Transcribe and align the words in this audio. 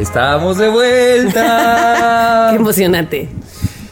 Estamos 0.00 0.56
de 0.56 0.70
vuelta. 0.70 2.48
Qué 2.50 2.56
emocionante. 2.56 3.28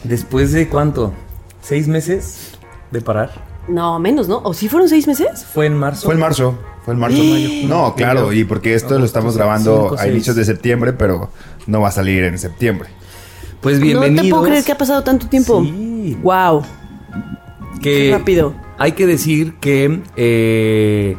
Después 0.04 0.52
de 0.52 0.66
cuánto? 0.66 1.12
¿Seis 1.60 1.86
meses 1.86 2.52
de 2.90 3.02
parar? 3.02 3.30
No, 3.68 3.98
menos, 3.98 4.26
¿no? 4.26 4.38
¿O 4.38 4.54
sí 4.54 4.70
fueron 4.70 4.88
seis 4.88 5.06
meses? 5.06 5.44
Fue 5.44 5.66
en 5.66 5.76
marzo. 5.76 6.06
Fue 6.06 6.14
en 6.14 6.20
marzo. 6.20 6.58
Fue 6.86 6.94
en 6.94 7.00
marzo, 7.00 7.18
mayo. 7.18 7.68
No, 7.68 7.94
claro, 7.94 8.32
y 8.32 8.44
porque 8.44 8.72
esto 8.72 8.98
lo 8.98 9.04
estamos 9.04 9.36
grabando 9.36 9.90
Cinco, 9.90 10.00
a 10.00 10.08
inicios 10.08 10.34
de 10.34 10.46
septiembre, 10.46 10.94
pero 10.94 11.30
no 11.66 11.82
va 11.82 11.88
a 11.88 11.92
salir 11.92 12.24
en 12.24 12.38
septiembre. 12.38 12.88
Pues 13.60 13.78
bienvenidos. 13.78 14.16
No 14.16 14.22
te 14.22 14.30
puedo 14.30 14.44
creer 14.44 14.64
que 14.64 14.72
ha 14.72 14.78
pasado 14.78 15.04
tanto 15.04 15.28
tiempo. 15.28 15.62
Sí. 15.62 16.16
Wow. 16.22 16.62
Que 17.82 18.08
Qué 18.08 18.16
rápido. 18.16 18.54
Hay 18.78 18.92
que 18.92 19.06
decir 19.06 19.56
que 19.60 20.00
eh, 20.16 21.18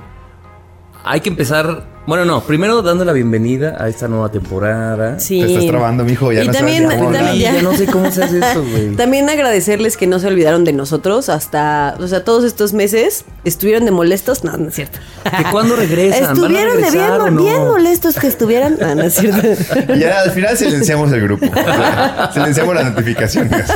hay 1.04 1.22
que 1.22 1.30
empezar. 1.30 1.99
Bueno, 2.08 2.26
no, 2.26 2.42
primero 2.42 2.82
dando 2.82 3.06
la 3.06 3.14
bienvenida 3.14 3.76
a 3.80 3.88
esta 3.88 4.08
nueva 4.08 4.32
temporada. 4.32 5.20
Sí. 5.20 5.42
Te 5.42 5.48
estás 5.54 5.68
trabando, 5.68 6.04
mijo, 6.04 6.32
ya 6.32 6.44
Y 6.44 6.48
no 6.48 6.54
también- 6.54 6.84
sabes 6.84 6.98
cómo 6.98 7.12
también 7.12 7.54
ya. 7.56 7.62
no 7.62 7.76
sé 7.78 7.86
cómo 7.86 8.12
se 8.12 8.24
hace 8.24 8.40
esto, 8.40 8.64
güey. 8.64 8.96
También 8.96 9.30
agradecerles 9.30 9.96
que 9.96 10.08
no 10.08 10.18
se 10.18 10.26
olvidaron 10.26 10.64
de 10.66 10.74
nosotros 10.74 11.30
hasta, 11.30 11.96
o 12.00 12.08
sea, 12.08 12.24
todos 12.24 12.46
estos 12.46 12.74
meses 12.74 13.26
estuvieron 13.44 13.86
de 13.86 13.92
molestos. 13.92 14.44
No, 14.44 14.58
no 14.58 14.70
es 14.70 14.76
cierto. 14.76 14.98
¿Que 15.24 15.44
cuándo 15.52 15.76
regresan? 15.76 16.22
¿Van 16.22 16.30
a 16.30 16.32
Estuvieron 16.34 16.82
de 17.36 17.44
bien, 17.44 17.58
no? 17.60 17.66
molestos 17.68 18.16
que 18.16 18.26
estuvieran. 18.28 18.78
No, 18.82 18.96
no 18.96 19.04
es 19.04 19.14
cierto. 19.14 19.48
Ya 20.00 20.22
al 20.22 20.32
final 20.32 20.58
silenciamos 20.58 21.12
el 21.12 21.22
grupo. 21.22 21.46
O 21.46 21.54
sea, 21.54 22.32
silenciamos 22.34 22.74
las 22.74 22.86
notificaciones. 22.86 23.68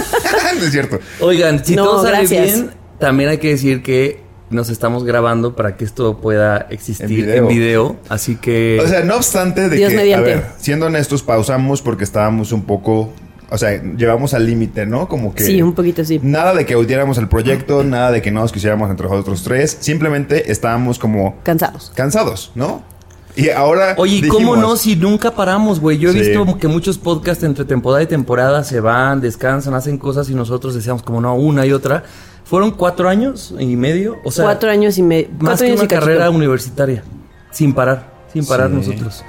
no 0.57 0.65
es 0.65 0.71
cierto. 0.71 0.99
Oigan, 1.19 1.63
si 1.63 1.75
No, 1.75 1.83
todo 1.85 2.03
sale 2.03 2.17
gracias. 2.17 2.45
bien, 2.45 2.71
también 2.97 3.29
hay 3.29 3.37
que 3.37 3.49
decir 3.49 3.83
que 3.83 4.22
nos 4.53 4.69
estamos 4.69 5.03
grabando 5.03 5.55
para 5.55 5.75
que 5.77 5.83
esto 5.85 6.17
pueda 6.19 6.67
existir 6.69 7.29
En 7.29 7.37
en 7.39 7.47
video. 7.47 7.95
Así 8.09 8.35
que. 8.35 8.79
O 8.83 8.87
sea, 8.87 9.03
no 9.03 9.15
obstante 9.17 9.67
de 9.69 9.75
Dios 9.77 9.89
que, 9.91 9.95
mediante. 9.97 10.31
a 10.31 10.35
ver, 10.35 10.45
siendo 10.57 10.85
honestos, 10.85 11.23
pausamos 11.23 11.81
porque 11.81 12.03
estábamos 12.03 12.51
un 12.51 12.63
poco, 12.63 13.11
o 13.49 13.57
sea, 13.57 13.81
llevamos 13.95 14.33
al 14.33 14.45
límite, 14.45 14.85
¿no? 14.85 15.07
Como 15.07 15.33
que 15.35 15.43
Sí, 15.43 15.61
un 15.61 15.73
poquito 15.73 16.03
sí. 16.05 16.19
nada 16.23 16.53
de 16.53 16.65
que 16.65 16.75
odiáramos 16.75 17.17
el 17.17 17.27
proyecto, 17.27 17.83
nada 17.83 18.11
de 18.11 18.21
que 18.21 18.31
no 18.31 18.41
nos 18.41 18.51
quisiéramos 18.51 18.89
entre 18.89 19.07
nosotros 19.07 19.43
tres, 19.43 19.77
simplemente 19.79 20.51
estábamos 20.51 20.99
como 20.99 21.35
Cansados. 21.43 21.91
cansados, 21.95 22.51
¿no? 22.55 22.81
Y 23.35 23.49
ahora 23.49 23.95
Oye, 23.97 24.17
¿y 24.17 24.21
¿cómo 24.27 24.37
dijimos, 24.53 24.59
no? 24.59 24.75
Si 24.75 24.95
nunca 24.95 25.31
paramos, 25.31 25.79
güey. 25.79 25.97
Yo 25.97 26.11
he 26.11 26.13
Sí. 26.13 26.19
visto 26.19 26.57
que 26.59 26.67
muchos 26.67 26.99
podcasts 26.99 27.43
entre 27.43 27.65
temporada 27.65 28.03
y 28.03 28.05
temporada 28.05 28.63
se 28.63 28.79
van, 28.79 29.21
descansan, 29.21 29.73
hacen 29.73 29.97
cosas 29.97 30.29
y 30.29 30.35
nosotros 30.35 30.75
decíamos 30.75 31.01
como 31.01 31.19
no, 31.19 31.33
una 31.33 31.65
y 31.65 31.71
otra. 31.71 32.03
Fueron 32.53 32.69
cuatro 32.69 33.09
años 33.09 33.51
y 33.57 33.75
medio. 33.75 34.19
O 34.23 34.29
sea, 34.31 34.45
cuatro 34.45 34.69
años 34.69 34.99
y 34.99 35.01
medio. 35.01 35.27
más 35.39 35.59
que 35.59 35.65
años 35.65 35.77
una 35.77 35.85
y 35.85 35.87
cachito. 35.87 36.05
carrera 36.05 36.29
universitaria. 36.29 37.03
Sin 37.49 37.73
parar, 37.73 38.13
sin 38.31 38.45
parar 38.45 38.69
Sí. 38.69 38.75
nosotros. 38.75 39.25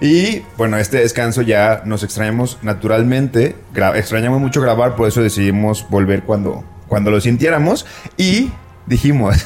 Y 0.00 0.42
bueno, 0.56 0.76
este 0.78 0.98
descanso 0.98 1.42
ya 1.42 1.82
nos 1.86 2.04
extrañamos 2.04 2.58
naturalmente, 2.62 3.56
gra- 3.74 3.96
extrañamos 3.96 4.40
mucho 4.40 4.60
grabar, 4.60 4.94
por 4.94 5.08
eso 5.08 5.20
decidimos 5.20 5.86
volver 5.90 6.22
cuando, 6.22 6.62
cuando 6.86 7.10
lo 7.10 7.20
sintiéramos 7.20 7.84
y 8.16 8.52
dijimos, 8.86 9.44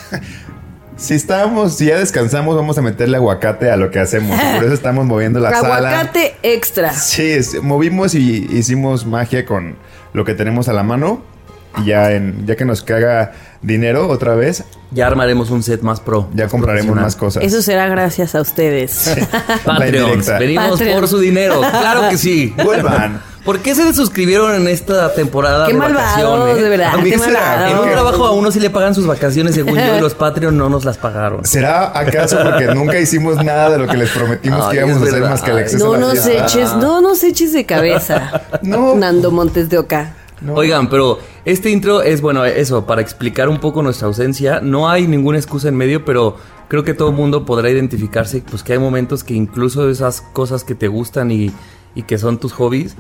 si 0.99 1.15
estamos, 1.15 1.75
si 1.79 1.87
ya 1.87 1.97
descansamos, 1.99 2.55
vamos 2.55 2.77
a 2.77 2.83
meterle 2.83 3.17
aguacate 3.17 3.71
a 3.71 3.79
lo 3.79 3.91
que 3.91 3.99
hacemos. 3.99 4.39
Por 4.57 4.65
eso 4.65 4.75
estamos 4.75 5.07
moviendo 5.07 5.41
la 5.41 5.53
sala. 5.59 5.77
Aguacate 5.89 6.35
extra. 6.43 6.93
Sí, 6.93 7.23
es- 7.31 7.63
movimos 7.63 8.15
y 8.15 8.47
hicimos 8.51 9.07
magia 9.07 9.47
con 9.47 9.77
lo 10.13 10.27
que 10.27 10.35
tenemos 10.35 10.69
a 10.69 10.75
la 10.75 10.83
mano. 10.83 11.32
Y 11.81 11.87
ya, 11.87 12.13
en, 12.13 12.47
ya 12.47 12.55
que 12.57 12.65
nos 12.65 12.83
caga 12.83 13.33
dinero 13.63 14.09
otra 14.09 14.35
vez, 14.35 14.65
Ya 14.91 15.07
armaremos 15.07 15.51
un 15.51 15.63
set 15.63 15.81
más 15.83 16.01
pro. 16.01 16.29
ya 16.35 16.45
más 16.45 16.51
compraremos 16.51 16.95
más 16.97 17.17
cosas. 17.17 17.43
Eso 17.45 17.63
será 17.63 17.89
gracias 17.89 18.35
a 18.35 18.41
ustedes. 18.43 19.15
Patreons. 19.65 20.09
indirecta. 20.11 20.39
Venimos 20.39 20.71
Patreons. 20.71 21.01
por 21.01 21.09
su 21.09 21.19
dinero. 21.19 21.61
Claro 21.61 22.09
que 22.11 22.19
sí. 22.19 22.55
Vuelvan. 22.63 23.23
¿Por 23.45 23.59
qué 23.59 23.75
se 23.75 23.93
suscribieron 23.93 24.55
en 24.55 24.69
esta 24.69 25.13
temporada 25.15 25.67
Qué 25.67 25.73
de 25.73 25.79
malvados, 25.79 26.11
vacaciones? 26.39 26.63
de 26.63 26.69
verdad. 26.69 26.95
A 26.95 26.97
mí 26.99 27.11
Qué 27.11 27.19
será, 27.19 27.71
En 27.71 27.79
un 27.79 27.91
trabajo 27.91 28.25
a 28.27 28.31
uno 28.31 28.53
sí 28.53 28.61
le 28.61 28.71
pagan 28.71 28.95
sus 28.95 29.05
vacaciones, 29.05 29.57
según 29.57 29.77
yo, 29.79 29.97
y 29.97 30.01
los 30.01 30.15
Patreon 30.15 30.57
no 30.57 30.69
nos 30.69 30.85
las 30.85 30.97
pagaron. 30.99 31.45
¿Será 31.45 31.99
acaso 31.99 32.39
porque 32.45 32.67
nunca 32.73 33.01
hicimos 33.01 33.43
nada 33.43 33.71
de 33.71 33.79
lo 33.79 33.89
que 33.89 33.97
les 33.97 34.11
prometimos 34.11 34.61
Ay, 34.67 34.71
que 34.79 34.85
íbamos 34.85 35.03
a 35.03 35.07
hacer 35.11 35.23
más 35.23 35.43
que 35.43 35.51
el 35.51 35.59
exceso 35.59 35.85
No 35.85 35.93
de 35.93 35.99
la 35.99 36.07
nos 36.15 36.27
eches, 36.29 36.77
no 36.77 37.01
nos 37.01 37.25
eches 37.25 37.53
de 37.53 37.67
cabeza. 37.67 38.43
No. 38.63 38.95
Nando 38.95 39.33
Montes 39.33 39.69
de 39.69 39.79
Oca. 39.79 40.15
Oigan, 40.55 40.89
pero 40.89 41.19
este 41.45 41.71
intro 41.71 42.03
es, 42.03 42.21
bueno, 42.21 42.45
eso, 42.45 42.87
para 42.87 43.01
explicar 43.01 43.49
un 43.49 43.59
poco 43.59 43.83
nuestra 43.83 44.09
ausencia. 44.09 44.61
No 44.61 44.89
hay 44.89 45.07
ninguna 45.07 45.39
excusa 45.39 45.69
en 45.69 45.77
medio, 45.77 46.05
pero 46.05 46.37
creo 46.69 46.85
que 46.85 46.95
todo 46.95 47.11
el 47.11 47.17
mundo 47.17 47.45
podrá 47.45 47.71
identificarse, 47.71 48.43
pues 48.49 48.63
que 48.63 48.73
hay 48.73 48.79
momentos 48.79 49.25
que 49.25 49.35
incluso 49.35 49.89
esas 49.91 50.21
cosas 50.21 50.65
que 50.65 50.75
te 50.75 50.89
gustan 50.89 51.31
y, 51.31 51.53
y 51.95 52.03
que 52.03 52.19
son 52.19 52.39
tus 52.39 52.53
hobbies, 52.53 52.97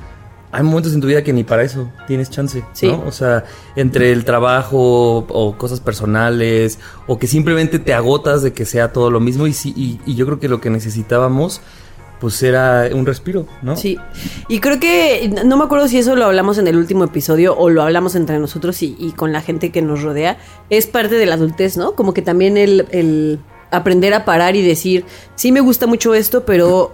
hay 0.54 0.62
momentos 0.62 0.92
en 0.92 1.00
tu 1.00 1.06
vida 1.06 1.24
que 1.24 1.32
ni 1.32 1.44
para 1.44 1.62
eso 1.62 1.90
tienes 2.06 2.28
chance, 2.28 2.62
Sí. 2.74 2.88
¿no? 2.88 3.02
O 3.06 3.10
sea, 3.12 3.44
entre 3.74 4.12
el 4.12 4.26
trabajo 4.26 5.24
o 5.26 5.56
cosas 5.56 5.80
personales 5.80 6.78
o 7.06 7.18
que 7.18 7.26
simplemente 7.26 7.78
te 7.78 7.94
agotas 7.94 8.42
de 8.42 8.52
que 8.52 8.66
sea 8.66 8.92
todo 8.92 9.10
lo 9.10 9.18
mismo 9.18 9.46
y, 9.46 9.54
sí, 9.54 9.72
y, 9.74 9.98
y 10.04 10.14
yo 10.14 10.26
creo 10.26 10.38
que 10.38 10.48
lo 10.48 10.60
que 10.60 10.68
necesitábamos 10.68 11.62
pues 12.22 12.40
era 12.44 12.88
un 12.94 13.04
respiro, 13.04 13.48
¿no? 13.62 13.74
Sí. 13.74 13.98
Y 14.46 14.60
creo 14.60 14.78
que, 14.78 15.28
no 15.44 15.56
me 15.56 15.64
acuerdo 15.64 15.88
si 15.88 15.98
eso 15.98 16.14
lo 16.14 16.26
hablamos 16.26 16.56
en 16.56 16.68
el 16.68 16.76
último 16.76 17.02
episodio 17.02 17.58
o 17.58 17.68
lo 17.68 17.82
hablamos 17.82 18.14
entre 18.14 18.38
nosotros 18.38 18.80
y, 18.84 18.94
y 18.96 19.10
con 19.10 19.32
la 19.32 19.40
gente 19.40 19.72
que 19.72 19.82
nos 19.82 20.02
rodea. 20.02 20.38
Es 20.70 20.86
parte 20.86 21.16
de 21.16 21.26
la 21.26 21.34
adultez, 21.34 21.76
¿no? 21.76 21.96
Como 21.96 22.14
que 22.14 22.22
también 22.22 22.56
el, 22.56 22.86
el 22.92 23.40
aprender 23.72 24.14
a 24.14 24.24
parar 24.24 24.54
y 24.54 24.62
decir, 24.62 25.04
sí 25.34 25.50
me 25.50 25.58
gusta 25.58 25.88
mucho 25.88 26.14
esto, 26.14 26.46
pero 26.46 26.92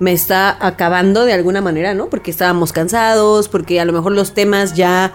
me 0.00 0.12
está 0.12 0.56
acabando 0.66 1.26
de 1.26 1.34
alguna 1.34 1.60
manera, 1.60 1.92
¿no? 1.92 2.08
Porque 2.08 2.30
estábamos 2.30 2.72
cansados, 2.72 3.50
porque 3.50 3.78
a 3.78 3.84
lo 3.84 3.92
mejor 3.92 4.12
los 4.12 4.32
temas 4.32 4.72
ya... 4.72 5.12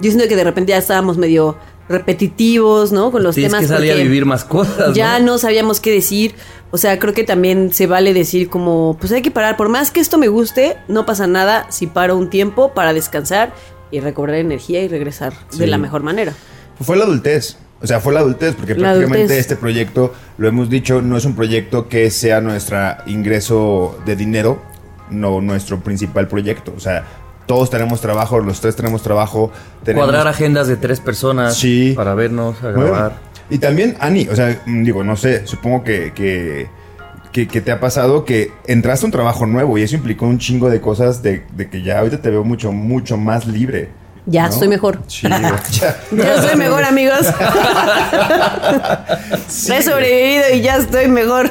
Yo 0.00 0.10
siento 0.10 0.28
que 0.28 0.34
de 0.34 0.42
repente 0.42 0.70
ya 0.70 0.78
estábamos 0.78 1.16
medio 1.16 1.56
repetitivos, 1.88 2.92
¿no? 2.92 3.10
Con 3.10 3.22
los 3.22 3.34
Tienes 3.34 3.52
temas. 3.52 3.62
que 3.62 3.68
salir 3.68 3.90
a 3.90 3.94
porque 3.94 4.04
vivir 4.04 4.24
más 4.26 4.44
cosas. 4.44 4.94
Ya 4.94 5.18
¿no? 5.18 5.26
no 5.26 5.38
sabíamos 5.38 5.80
qué 5.80 5.90
decir. 5.92 6.34
O 6.70 6.78
sea, 6.78 6.98
creo 6.98 7.14
que 7.14 7.24
también 7.24 7.72
se 7.72 7.86
vale 7.86 8.12
decir 8.12 8.48
como, 8.48 8.96
pues 9.00 9.12
hay 9.12 9.22
que 9.22 9.30
parar. 9.30 9.56
Por 9.56 9.68
más 9.68 9.90
que 9.90 10.00
esto 10.00 10.18
me 10.18 10.28
guste, 10.28 10.76
no 10.88 11.06
pasa 11.06 11.26
nada 11.26 11.66
si 11.70 11.86
paro 11.86 12.16
un 12.16 12.28
tiempo 12.28 12.72
para 12.74 12.92
descansar 12.92 13.52
y 13.90 14.00
recobrar 14.00 14.36
energía 14.36 14.82
y 14.82 14.88
regresar 14.88 15.32
de 15.56 15.66
la 15.66 15.78
mejor 15.78 16.02
manera. 16.02 16.32
Fue 16.80 16.96
la 16.96 17.04
adultez. 17.04 17.56
O 17.80 17.86
sea, 17.86 18.00
fue 18.00 18.14
la 18.14 18.20
adultez, 18.20 18.54
porque 18.54 18.74
La 18.74 18.88
prácticamente 18.88 19.18
adultez. 19.18 19.38
este 19.38 19.56
proyecto, 19.56 20.14
lo 20.38 20.48
hemos 20.48 20.70
dicho, 20.70 21.02
no 21.02 21.16
es 21.16 21.24
un 21.26 21.36
proyecto 21.36 21.88
que 21.88 22.10
sea 22.10 22.40
nuestro 22.40 22.78
ingreso 23.06 23.98
de 24.06 24.16
dinero, 24.16 24.62
no 25.10 25.40
nuestro 25.42 25.80
principal 25.80 26.26
proyecto. 26.26 26.72
O 26.74 26.80
sea, 26.80 27.04
todos 27.46 27.70
tenemos 27.70 28.00
trabajo, 28.00 28.40
los 28.40 28.60
tres 28.60 28.76
tenemos 28.76 29.02
trabajo. 29.02 29.50
Tenemos... 29.84 30.06
Cuadrar 30.08 30.26
agendas 30.28 30.66
de 30.68 30.76
tres 30.76 31.00
personas 31.00 31.56
Sí. 31.56 31.92
para 31.96 32.14
vernos, 32.14 32.56
a 32.62 32.72
Bueno, 32.72 32.90
grabar. 32.92 33.12
y 33.50 33.58
también, 33.58 33.96
Ani, 34.00 34.28
o 34.28 34.34
sea, 34.36 34.60
mm, 34.66 34.82
digo, 34.84 35.04
no 35.04 35.16
sé, 35.16 35.46
supongo 35.46 35.84
que, 35.84 36.12
que, 36.12 36.68
que- 37.32 37.46
que 37.48 37.60
te 37.60 37.70
ha 37.70 37.78
pasado 37.80 38.24
que 38.24 38.50
entraste 38.66 39.04
a 39.04 39.08
un 39.08 39.12
trabajo 39.12 39.46
nuevo 39.46 39.76
y 39.78 39.82
eso 39.82 39.94
implicó 39.94 40.26
un 40.26 40.38
chingo 40.38 40.70
de 40.70 40.80
cosas 40.80 41.22
de, 41.22 41.44
de 41.54 41.68
que 41.68 41.82
ya 41.82 41.98
ahorita 42.00 42.20
te 42.22 42.30
veo 42.30 42.42
mucho, 42.44 42.72
mucho 42.72 43.16
más 43.16 43.46
libre. 43.46 43.90
Ya 44.26 44.44
¿no? 44.44 44.52
estoy 44.52 44.68
mejor. 44.68 45.06
Chido. 45.06 45.36
Ya. 45.70 45.96
Ya 46.12 46.34
estoy 46.34 46.56
mejor, 46.56 46.84
amigos. 46.84 47.20
He 49.68 49.82
sobrevivido 49.82 50.44
y 50.54 50.60
ya 50.60 50.76
estoy 50.76 51.08
mejor. 51.08 51.50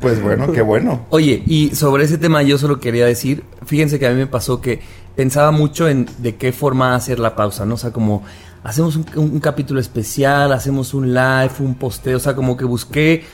Pues 0.00 0.22
bueno, 0.22 0.50
qué 0.52 0.62
bueno. 0.62 1.06
Oye, 1.10 1.42
y 1.46 1.74
sobre 1.74 2.04
ese 2.04 2.18
tema 2.18 2.42
yo 2.42 2.58
solo 2.58 2.80
quería 2.80 3.06
decir, 3.06 3.44
fíjense 3.64 3.98
que 3.98 4.06
a 4.06 4.10
mí 4.10 4.16
me 4.16 4.26
pasó 4.26 4.60
que 4.60 4.80
pensaba 5.14 5.50
mucho 5.50 5.88
en 5.88 6.08
de 6.18 6.36
qué 6.36 6.52
forma 6.52 6.94
hacer 6.94 7.18
la 7.18 7.36
pausa, 7.36 7.64
¿no? 7.64 7.74
O 7.74 7.78
sea, 7.78 7.92
como 7.92 8.22
hacemos 8.62 8.96
un, 8.96 9.06
un 9.16 9.40
capítulo 9.40 9.80
especial, 9.80 10.52
hacemos 10.52 10.94
un 10.94 11.14
live, 11.14 11.52
un 11.60 11.74
posteo, 11.74 12.16
o 12.16 12.20
sea, 12.20 12.34
como 12.34 12.56
que 12.56 12.64
busqué 12.64 13.24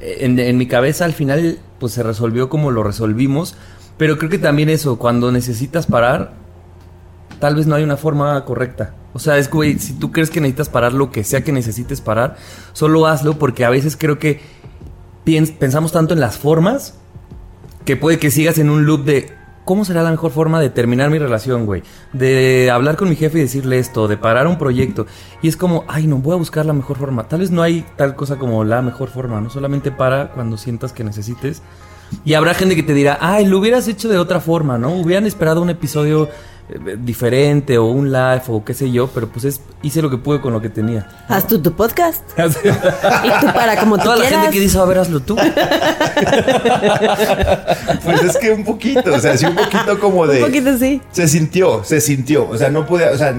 eh, 0.00 0.18
en, 0.20 0.38
en 0.38 0.56
mi 0.56 0.66
cabeza 0.66 1.04
al 1.04 1.12
final 1.12 1.58
pues 1.78 1.92
se 1.92 2.02
resolvió 2.02 2.48
como 2.48 2.70
lo 2.70 2.82
resolvimos, 2.82 3.54
pero 3.96 4.18
creo 4.18 4.30
que 4.30 4.38
también 4.38 4.68
eso, 4.68 4.98
cuando 4.98 5.30
necesitas 5.32 5.86
parar, 5.86 6.32
tal 7.40 7.54
vez 7.56 7.66
no 7.66 7.74
hay 7.74 7.84
una 7.84 7.96
forma 7.96 8.44
correcta. 8.44 8.94
O 9.14 9.18
sea, 9.18 9.38
es 9.38 9.50
güey, 9.50 9.78
si 9.78 9.94
tú 9.94 10.12
crees 10.12 10.30
que 10.30 10.40
necesitas 10.40 10.68
parar 10.68 10.92
lo 10.92 11.10
que 11.10 11.24
sea 11.24 11.42
que 11.42 11.52
necesites 11.52 12.00
parar, 12.00 12.36
solo 12.72 13.06
hazlo 13.06 13.38
porque 13.38 13.64
a 13.64 13.70
veces 13.70 13.96
creo 13.96 14.18
que 14.18 14.40
piens- 15.24 15.52
pensamos 15.56 15.92
tanto 15.92 16.14
en 16.14 16.20
las 16.20 16.36
formas 16.38 16.94
que 17.84 17.96
puede 17.96 18.18
que 18.18 18.30
sigas 18.30 18.58
en 18.58 18.70
un 18.70 18.84
loop 18.86 19.04
de 19.04 19.32
cómo 19.64 19.84
será 19.84 20.02
la 20.02 20.10
mejor 20.10 20.30
forma 20.30 20.60
de 20.60 20.70
terminar 20.70 21.10
mi 21.10 21.18
relación, 21.18 21.66
güey. 21.66 21.82
De 22.12 22.70
hablar 22.70 22.96
con 22.96 23.08
mi 23.08 23.16
jefe 23.16 23.38
y 23.38 23.42
decirle 23.42 23.78
esto, 23.78 24.08
de 24.08 24.16
parar 24.16 24.46
un 24.46 24.56
proyecto. 24.56 25.06
Y 25.42 25.48
es 25.48 25.56
como, 25.56 25.84
ay, 25.88 26.06
no, 26.06 26.16
voy 26.18 26.34
a 26.34 26.36
buscar 26.38 26.64
la 26.64 26.72
mejor 26.72 26.96
forma. 26.96 27.28
Tal 27.28 27.40
vez 27.40 27.50
no 27.50 27.62
hay 27.62 27.84
tal 27.96 28.14
cosa 28.14 28.36
como 28.36 28.64
la 28.64 28.80
mejor 28.82 29.08
forma, 29.10 29.40
¿no? 29.40 29.50
Solamente 29.50 29.90
para 29.90 30.30
cuando 30.32 30.56
sientas 30.56 30.92
que 30.92 31.04
necesites. 31.04 31.62
Y 32.24 32.32
habrá 32.32 32.54
gente 32.54 32.76
que 32.76 32.82
te 32.82 32.94
dirá, 32.94 33.18
ay, 33.20 33.44
lo 33.46 33.58
hubieras 33.58 33.88
hecho 33.88 34.08
de 34.08 34.16
otra 34.18 34.40
forma, 34.40 34.78
¿no? 34.78 34.90
Hubieran 34.92 35.26
esperado 35.26 35.60
un 35.60 35.68
episodio 35.68 36.30
diferente 36.98 37.78
o 37.78 37.86
un 37.86 38.12
live 38.12 38.42
o 38.48 38.62
qué 38.64 38.74
sé 38.74 38.90
yo, 38.90 39.08
pero 39.08 39.28
pues 39.28 39.44
es, 39.46 39.60
hice 39.82 40.02
lo 40.02 40.10
que 40.10 40.18
pude 40.18 40.40
con 40.40 40.52
lo 40.52 40.60
que 40.60 40.68
tenía. 40.68 41.08
Haz 41.28 41.46
tú 41.46 41.60
tu 41.62 41.72
podcast. 41.74 42.22
Y 42.38 43.40
tú 43.40 43.46
para 43.54 43.76
como 43.78 43.96
tú 43.96 44.04
Toda 44.04 44.16
la 44.16 44.24
gente 44.26 44.50
que 44.50 44.60
dice, 44.60 44.78
a 44.78 44.84
ver, 44.84 44.98
hazlo 44.98 45.20
tú. 45.20 45.36
Pues 48.04 48.22
es 48.22 48.36
que 48.36 48.50
un 48.52 48.64
poquito, 48.64 49.14
o 49.14 49.18
sea, 49.18 49.36
sí, 49.36 49.46
un 49.46 49.54
poquito 49.56 49.98
como 49.98 50.26
de. 50.26 50.38
Un 50.40 50.46
poquito 50.46 50.76
sí. 50.78 51.00
Se 51.12 51.28
sintió, 51.28 51.82
se 51.84 52.00
sintió. 52.00 52.48
O 52.48 52.56
sea, 52.56 52.70
no 52.70 52.86
pude, 52.86 53.08
o 53.08 53.16
sea, 53.16 53.34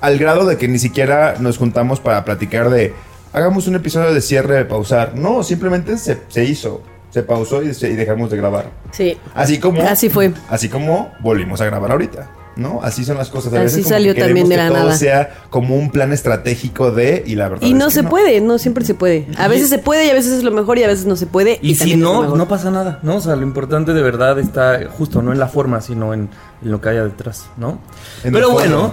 al 0.00 0.18
grado 0.18 0.46
de 0.46 0.56
que 0.56 0.68
ni 0.68 0.78
siquiera 0.78 1.36
nos 1.38 1.58
juntamos 1.58 2.00
para 2.00 2.24
platicar 2.24 2.70
de 2.70 2.94
hagamos 3.32 3.66
un 3.66 3.76
episodio 3.76 4.12
de 4.12 4.20
cierre 4.20 4.54
de 4.56 4.64
pausar. 4.64 5.14
No, 5.14 5.42
simplemente 5.42 5.96
se, 5.98 6.18
se 6.28 6.44
hizo. 6.44 6.82
Se 7.10 7.22
pausó 7.22 7.62
y, 7.62 7.74
se- 7.74 7.90
y 7.90 7.94
dejamos 7.94 8.30
de 8.30 8.38
grabar. 8.38 8.70
Sí. 8.90 9.18
Así 9.34 9.58
como. 9.58 9.82
Así 9.82 10.08
fue. 10.08 10.32
Así 10.48 10.68
como 10.68 11.12
volvimos 11.20 11.60
a 11.60 11.66
grabar 11.66 11.90
ahorita. 11.92 12.28
¿No? 12.54 12.80
Así 12.82 13.04
son 13.04 13.16
las 13.16 13.30
cosas. 13.30 13.52
A 13.54 13.56
Así 13.56 13.64
veces 13.64 13.82
como 13.84 13.94
salió 13.94 14.14
que 14.14 14.20
también 14.20 14.48
de 14.48 14.56
que 14.56 14.60
la 14.62 14.68
todo 14.68 14.78
nada. 14.78 14.96
sea 14.96 15.34
como 15.50 15.76
un 15.76 15.90
plan 15.90 16.12
estratégico 16.12 16.90
de. 16.90 17.22
Y 17.26 17.34
la 17.34 17.48
verdad. 17.48 17.66
Y 17.66 17.72
es 17.72 17.78
no 17.78 17.86
que 17.86 17.92
se 17.92 18.02
puede, 18.02 18.40
no 18.40 18.58
siempre 18.58 18.84
se 18.84 18.94
puede. 18.94 19.26
A 19.38 19.48
veces 19.48 19.70
se 19.70 19.78
puede 19.78 20.06
y 20.06 20.10
a 20.10 20.14
veces 20.14 20.32
es 20.32 20.42
lo 20.42 20.50
mejor 20.50 20.78
y 20.78 20.84
a 20.84 20.86
veces 20.86 21.06
no 21.06 21.16
se 21.16 21.26
puede. 21.26 21.58
Y 21.62 21.76
si 21.76 21.96
no, 21.96 22.36
no 22.36 22.48
pasa 22.48 22.70
nada, 22.70 22.98
¿no? 23.02 23.16
O 23.16 23.20
sea, 23.20 23.36
lo 23.36 23.42
importante 23.42 23.94
de 23.94 24.02
verdad 24.02 24.38
está 24.38 24.80
justo 24.90 25.22
no 25.22 25.32
en 25.32 25.38
la 25.38 25.48
forma, 25.48 25.80
sino 25.80 26.12
en, 26.12 26.28
en 26.62 26.70
lo 26.70 26.80
que 26.80 26.90
haya 26.90 27.04
detrás, 27.04 27.46
¿no? 27.56 27.78
En 28.22 28.32
Pero 28.32 28.50
bueno, 28.50 28.92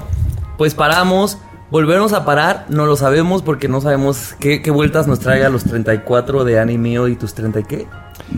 pues 0.57 0.73
paramos, 0.73 1.37
volvemos 1.71 2.13
a 2.13 2.25
parar, 2.25 2.65
no 2.69 2.85
lo 2.85 2.95
sabemos 2.95 3.41
porque 3.43 3.67
no 3.67 3.81
sabemos 3.81 4.35
qué, 4.39 4.61
qué 4.61 4.71
vueltas 4.71 5.07
nos 5.07 5.19
trae 5.19 5.43
a 5.45 5.49
los 5.49 5.63
34 5.63 6.43
de 6.43 6.59
Ani 6.59 6.77
mío 6.77 7.07
y 7.07 7.15
tus 7.15 7.33
30 7.33 7.59
y 7.59 7.63
qué. 7.63 7.87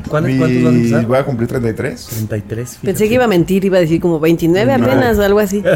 ¿Cuáles, 0.07 0.31
Mi- 0.33 0.38
¿Cuántos 0.39 0.63
vas 0.63 0.72
a 0.74 0.75
empezar? 0.75 1.06
Voy 1.06 1.18
a 1.18 1.25
cumplir 1.25 1.50
33. 1.50 2.06
33. 2.07 2.69
fíjate. 2.69 2.86
Pensé 2.88 3.07
que 3.10 3.13
iba 3.16 3.25
a 3.25 3.28
mentir, 3.28 3.66
iba 3.66 3.78
a 3.78 3.81
decir 3.81 4.00
como 4.00 4.19
29 4.19 4.78
No. 4.78 4.86
apenas 4.86 5.18
o 5.18 5.24
algo 5.24 5.39
así. 5.39 5.63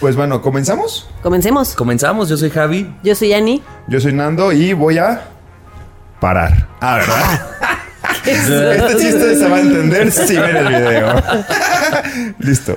Pues 0.00 0.16
bueno, 0.16 0.42
comenzamos. 0.42 1.08
Comencemos. 1.22 1.74
Comenzamos, 1.74 2.28
yo 2.28 2.36
soy 2.36 2.50
Javi. 2.50 2.92
Yo 3.02 3.14
soy 3.14 3.32
Ani. 3.32 3.62
Yo 3.88 4.00
soy 4.00 4.12
Nando 4.12 4.52
y 4.52 4.72
voy 4.74 4.98
a 4.98 5.22
parar. 6.20 6.68
Ah, 6.80 6.96
¿verdad? 6.96 7.40
este 8.26 8.96
chiste 8.98 9.36
se 9.36 9.48
va 9.48 9.56
a 9.56 9.60
entender 9.60 10.10
si 10.12 10.36
ven 10.36 10.56
el 10.56 10.68
video. 10.68 11.14
Listo. 12.40 12.76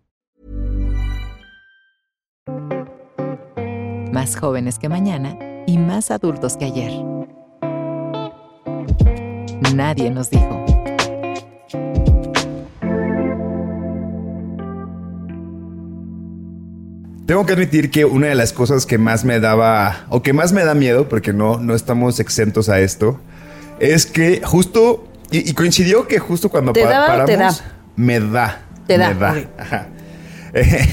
Más 4.11 4.35
jóvenes 4.35 4.77
que 4.79 4.89
mañana 4.89 5.37
y 5.65 5.77
más 5.77 6.11
adultos 6.11 6.57
que 6.57 6.65
ayer. 6.65 6.91
Nadie 9.73 10.09
nos 10.11 10.29
dijo. 10.29 10.57
Tengo 17.25 17.45
que 17.45 17.53
admitir 17.53 17.91
que 17.91 18.03
una 18.03 18.27
de 18.27 18.35
las 18.35 18.51
cosas 18.51 18.85
que 18.85 18.97
más 18.97 19.23
me 19.23 19.39
daba, 19.39 20.05
o 20.09 20.21
que 20.21 20.33
más 20.33 20.51
me 20.51 20.65
da 20.65 20.73
miedo, 20.73 21.07
porque 21.07 21.31
no, 21.31 21.59
no 21.59 21.75
estamos 21.75 22.19
exentos 22.19 22.67
a 22.67 22.81
esto, 22.81 23.19
es 23.79 24.05
que 24.05 24.41
justo, 24.43 25.07
y, 25.31 25.49
y 25.49 25.53
coincidió 25.53 26.07
que 26.07 26.19
justo 26.19 26.49
cuando 26.49 26.73
¿Te 26.73 26.83
pa- 26.83 26.89
daba 26.89 27.05
o 27.05 27.07
paramos, 27.07 27.27
te 27.27 27.37
da? 27.37 27.53
me 27.95 28.19
da. 28.19 28.61
Te 28.85 28.97
Me 28.97 29.13
da. 29.13 29.35
Ajá. 29.57 29.87
Eh, 30.53 30.85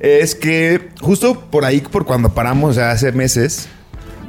es 0.00 0.34
que 0.34 0.90
justo 1.00 1.40
por 1.50 1.64
ahí, 1.64 1.80
por 1.80 2.04
cuando 2.04 2.34
paramos 2.34 2.76
ya 2.76 2.90
hace 2.90 3.12
meses, 3.12 3.68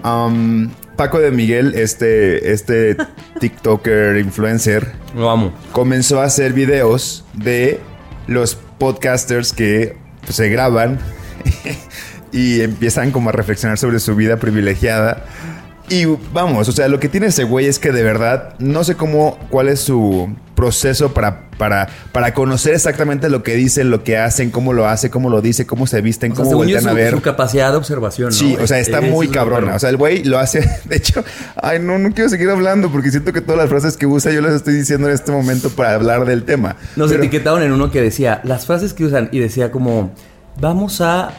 um, 0.03 0.69
Paco 0.95 1.19
de 1.19 1.31
Miguel, 1.31 1.73
este, 1.75 2.51
este 2.51 2.95
TikToker 3.39 4.17
influencer, 4.17 4.93
Lo 5.15 5.29
amo. 5.29 5.53
comenzó 5.71 6.21
a 6.21 6.25
hacer 6.25 6.53
videos 6.53 7.25
de 7.33 7.79
los 8.27 8.55
podcasters 8.77 9.53
que 9.53 9.97
pues, 10.23 10.35
se 10.35 10.49
graban 10.49 10.99
y 12.31 12.61
empiezan 12.61 13.11
como 13.11 13.29
a 13.29 13.31
reflexionar 13.33 13.77
sobre 13.77 13.99
su 13.99 14.15
vida 14.15 14.37
privilegiada. 14.37 15.25
Y 15.89 16.05
vamos, 16.33 16.67
o 16.67 16.71
sea, 16.71 16.87
lo 16.87 16.99
que 16.99 17.09
tiene 17.09 17.27
ese 17.27 17.43
güey 17.43 17.67
es 17.67 17.77
que 17.77 17.91
de 17.91 18.01
verdad 18.01 18.55
no 18.57 18.83
sé 18.83 18.95
cómo, 18.95 19.37
cuál 19.49 19.69
es 19.69 19.81
su 19.81 20.35
proceso 20.55 21.13
para, 21.13 21.49
para, 21.57 21.87
para 22.11 22.33
conocer 22.33 22.73
exactamente 22.73 23.29
lo 23.29 23.43
que 23.43 23.55
dicen, 23.55 23.89
lo 23.91 24.03
que 24.03 24.17
hacen, 24.17 24.49
cómo 24.51 24.73
lo 24.73 24.87
hace, 24.87 25.09
cómo 25.09 25.29
lo 25.29 25.41
dice, 25.41 25.65
cómo 25.67 25.85
se 25.85 26.01
visten, 26.01 26.31
O 26.31 26.35
sea, 26.35 26.43
cómo 26.45 26.51
yo, 26.51 26.57
voltean 26.59 26.87
a 26.87 26.89
su, 26.91 26.95
ver. 26.95 27.11
su 27.11 27.21
capacidad 27.21 27.71
de 27.71 27.77
observación, 27.77 28.29
¿no? 28.29 28.35
Sí, 28.35 28.57
o 28.59 28.65
sea, 28.65 28.79
está 28.79 28.99
Eso 28.99 29.11
muy 29.11 29.27
es 29.27 29.31
cabrona. 29.33 29.75
O 29.75 29.79
sea, 29.79 29.89
el 29.89 29.97
güey 29.97 30.23
lo 30.23 30.39
hace. 30.39 30.67
De 30.85 30.95
hecho, 30.95 31.23
ay, 31.61 31.79
no, 31.79 31.97
no 31.99 32.11
quiero 32.13 32.29
seguir 32.29 32.49
hablando 32.49 32.89
porque 32.91 33.11
siento 33.11 33.33
que 33.33 33.41
todas 33.41 33.57
las 33.59 33.69
frases 33.69 33.97
que 33.97 34.05
usa 34.07 34.31
yo 34.31 34.41
las 34.41 34.53
estoy 34.53 34.73
diciendo 34.73 35.07
en 35.07 35.13
este 35.13 35.31
momento 35.31 35.69
para 35.69 35.93
hablar 35.95 36.25
del 36.25 36.43
tema. 36.43 36.77
Nos 36.95 37.11
Pero- 37.11 37.21
etiquetaron 37.23 37.61
en 37.61 37.71
uno 37.71 37.91
que 37.91 38.01
decía, 38.01 38.41
las 38.43 38.65
frases 38.65 38.93
que 38.93 39.03
usan, 39.05 39.29
y 39.31 39.39
decía 39.39 39.71
como, 39.71 40.13
vamos 40.61 41.01
a 41.01 41.31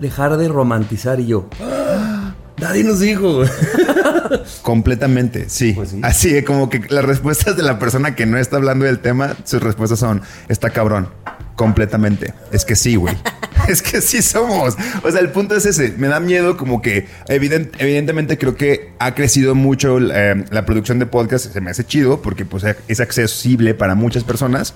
dejar 0.00 0.36
de 0.36 0.48
romantizar, 0.48 1.20
y 1.20 1.26
yo, 1.26 1.48
"Ah, 1.62 2.34
nadie 2.58 2.82
nos 2.84 2.98
dijo. 3.00 3.42
Completamente, 4.62 5.48
sí. 5.48 5.72
Pues 5.72 5.90
sí. 5.90 6.00
Así 6.02 6.36
es 6.36 6.44
como 6.44 6.68
que 6.70 6.80
las 6.88 7.04
respuestas 7.04 7.56
de 7.56 7.62
la 7.62 7.78
persona 7.78 8.14
que 8.14 8.26
no 8.26 8.38
está 8.38 8.56
hablando 8.56 8.84
del 8.84 8.98
tema, 9.00 9.36
sus 9.44 9.62
respuestas 9.62 9.98
son, 9.98 10.22
está 10.48 10.70
cabrón. 10.70 11.08
Completamente. 11.54 12.34
Es 12.52 12.64
que 12.66 12.76
sí, 12.76 12.96
güey. 12.96 13.16
es 13.68 13.80
que 13.80 14.02
sí 14.02 14.20
somos. 14.20 14.76
O 15.02 15.10
sea, 15.10 15.20
el 15.20 15.30
punto 15.30 15.54
es 15.56 15.64
ese. 15.64 15.94
Me 15.96 16.06
da 16.08 16.20
miedo 16.20 16.56
como 16.58 16.82
que 16.82 17.06
evident- 17.28 17.70
evidentemente 17.78 18.36
creo 18.36 18.56
que 18.56 18.92
ha 18.98 19.14
crecido 19.14 19.54
mucho 19.54 19.98
eh, 19.98 20.44
la 20.50 20.66
producción 20.66 20.98
de 20.98 21.06
podcast. 21.06 21.50
Se 21.52 21.60
me 21.62 21.70
hace 21.70 21.84
chido 21.84 22.20
porque 22.20 22.44
pues 22.44 22.64
es 22.88 23.00
accesible 23.00 23.72
para 23.74 23.94
muchas 23.94 24.22
personas. 24.24 24.74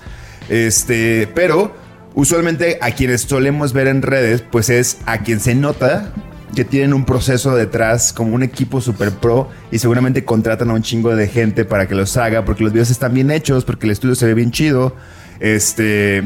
Este, 0.49 1.29
pero 1.35 1.75
usualmente 2.15 2.79
a 2.81 2.91
quienes 2.91 3.21
solemos 3.21 3.73
ver 3.73 3.87
en 3.87 4.01
redes, 4.01 4.41
pues 4.41 4.69
es 4.71 4.97
a 5.05 5.19
quien 5.19 5.39
se 5.39 5.53
nota 5.53 6.11
que 6.55 6.65
tienen 6.65 6.93
un 6.93 7.05
proceso 7.05 7.55
detrás, 7.55 8.13
como 8.13 8.35
un 8.35 8.43
equipo 8.43 8.81
super 8.81 9.11
pro, 9.11 9.49
y 9.71 9.79
seguramente 9.79 10.25
contratan 10.25 10.69
a 10.69 10.73
un 10.73 10.81
chingo 10.81 11.15
de 11.15 11.27
gente 11.27 11.65
para 11.65 11.87
que 11.87 11.95
los 11.95 12.17
haga, 12.17 12.45
porque 12.45 12.63
los 12.63 12.73
videos 12.73 12.89
están 12.89 13.13
bien 13.13 13.31
hechos, 13.31 13.65
porque 13.65 13.85
el 13.85 13.91
estudio 13.91 14.15
se 14.15 14.25
ve 14.25 14.33
bien 14.33 14.51
chido. 14.51 14.95
Este. 15.39 16.23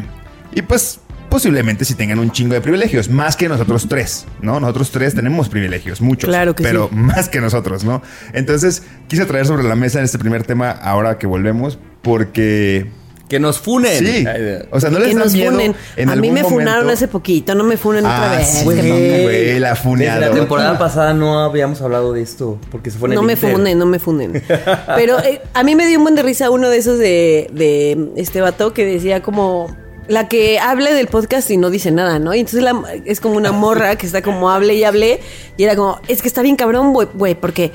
Y 0.53 0.61
pues. 0.61 0.99
Posiblemente 1.27 1.83
si 1.83 1.95
tengan 1.95 2.19
un 2.19 2.31
chingo 2.31 2.53
de 2.53 2.61
privilegios, 2.61 3.09
más 3.09 3.35
que 3.35 3.49
nosotros 3.49 3.87
tres, 3.89 4.25
¿no? 4.41 4.59
Nosotros 4.59 4.91
tres 4.91 5.15
tenemos 5.15 5.49
privilegios, 5.49 5.99
muchos. 5.99 6.29
Claro 6.29 6.55
que 6.55 6.63
pero 6.63 6.87
sí. 6.87 6.95
más 6.95 7.27
que 7.27 7.41
nosotros, 7.41 7.83
¿no? 7.83 8.01
Entonces, 8.31 8.83
quise 9.09 9.25
traer 9.25 9.45
sobre 9.45 9.63
la 9.63 9.75
mesa 9.75 9.97
en 9.99 10.05
este 10.05 10.19
primer 10.19 10.43
tema, 10.43 10.69
ahora 10.69 11.17
que 11.17 11.27
volvemos, 11.27 11.77
porque 12.03 12.89
Que 13.27 13.39
nos 13.39 13.57
funen. 13.59 14.05
Sí. 14.05 14.25
O 14.71 14.79
sea, 14.79 14.91
no 14.91 14.99
les 14.99 15.09
que 15.09 15.15
da 15.15 15.23
nos 15.23 15.33
miedo. 15.33 15.51
funen. 15.51 15.75
en 15.97 16.09
A 16.09 16.15
mí 16.15 16.29
me 16.29 16.43
funaron 16.43 16.83
momento? 16.83 16.93
hace 16.93 17.07
poquito, 17.07 17.55
no 17.55 17.63
me 17.63 17.75
funen 17.77 18.05
otra 18.05 18.33
Ah, 18.33 18.37
vez. 18.37 18.47
sí, 18.47 18.63
güey, 18.63 19.59
la 19.59 19.75
funeada. 19.75 20.19
la 20.27 20.31
temporada 20.31 20.77
pasada 20.77 21.13
no 21.15 21.39
habíamos 21.39 21.81
hablado 21.81 22.13
de 22.13 22.21
esto, 22.21 22.59
porque 22.71 22.91
se 22.91 22.99
fue 22.99 23.07
en 23.07 23.13
el 23.13 23.15
No 23.15 23.23
me 23.23 23.33
Inter. 23.33 23.51
funen, 23.51 23.79
no 23.79 23.85
me 23.87 23.97
funen. 23.99 24.43
Pero 24.95 25.17
eh, 25.19 25.41
a 25.53 25.63
mí 25.63 25.75
me 25.75 25.87
dio 25.87 25.97
un 25.97 26.03
buen 26.03 26.15
de 26.15 26.21
risa 26.21 26.49
uno 26.51 26.69
de 26.69 26.77
esos 26.77 26.99
de, 26.99 27.49
de 27.51 28.09
este 28.15 28.41
vato 28.41 28.73
que 28.73 28.85
decía 28.85 29.23
como 29.23 29.75
la 30.07 30.27
que 30.27 30.59
hable 30.59 30.93
del 30.93 31.07
podcast 31.07 31.49
y 31.49 31.57
no 31.57 31.71
dice 31.71 31.89
nada, 31.89 32.19
¿no? 32.19 32.35
Y 32.35 32.39
entonces 32.41 32.61
la- 32.61 32.79
es 33.05 33.19
como 33.19 33.37
una 33.37 33.51
morra 33.51 33.95
que 33.95 34.05
está 34.05 34.21
como 34.21 34.51
hable 34.51 34.75
y 34.75 34.83
hable 34.83 35.19
y 35.57 35.63
era 35.63 35.75
como, 35.75 35.99
es 36.07 36.21
que 36.21 36.27
está 36.27 36.43
bien 36.43 36.55
cabrón, 36.57 36.93
güey, 36.93 37.33
porque... 37.33 37.71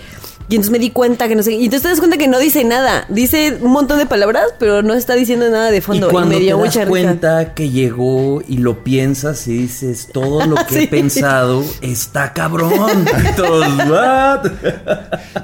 Y 0.51 0.57
entonces 0.57 0.73
me 0.73 0.81
di 0.81 0.91
cuenta 0.91 1.29
que 1.29 1.37
no 1.37 1.45
sé... 1.45 1.53
Y 1.53 1.67
entonces 1.67 1.83
te 1.83 1.89
das 1.91 1.99
cuenta 2.01 2.19
que 2.19 2.27
no 2.27 2.41
dice 2.41 2.65
nada. 2.65 3.05
Dice 3.09 3.57
un 3.61 3.71
montón 3.71 3.99
de 4.01 4.07
palabras, 4.07 4.47
pero 4.59 4.83
no 4.83 4.95
está 4.95 5.15
diciendo 5.15 5.49
nada 5.49 5.71
de 5.71 5.81
fondo. 5.81 6.09
Y, 6.09 6.11
cuando 6.11 6.31
me 6.31 6.35
te 6.39 6.41
dio 6.43 6.57
das 6.57 6.67
mucha 6.67 6.81
risa. 6.81 6.89
cuenta 6.89 7.55
que 7.55 7.71
llegó 7.71 8.43
y 8.49 8.57
lo 8.59 8.83
piensas 8.83 9.47
y 9.47 9.59
dices, 9.59 10.09
todo 10.13 10.45
lo 10.47 10.57
que 10.57 10.65
Sí. 10.75 10.79
he 10.81 10.89
pensado 10.89 11.65
está 11.83 12.33
cabrón. 12.33 13.07
Y 13.31 13.33
todos, 13.37 13.65
¿what? 13.89 14.51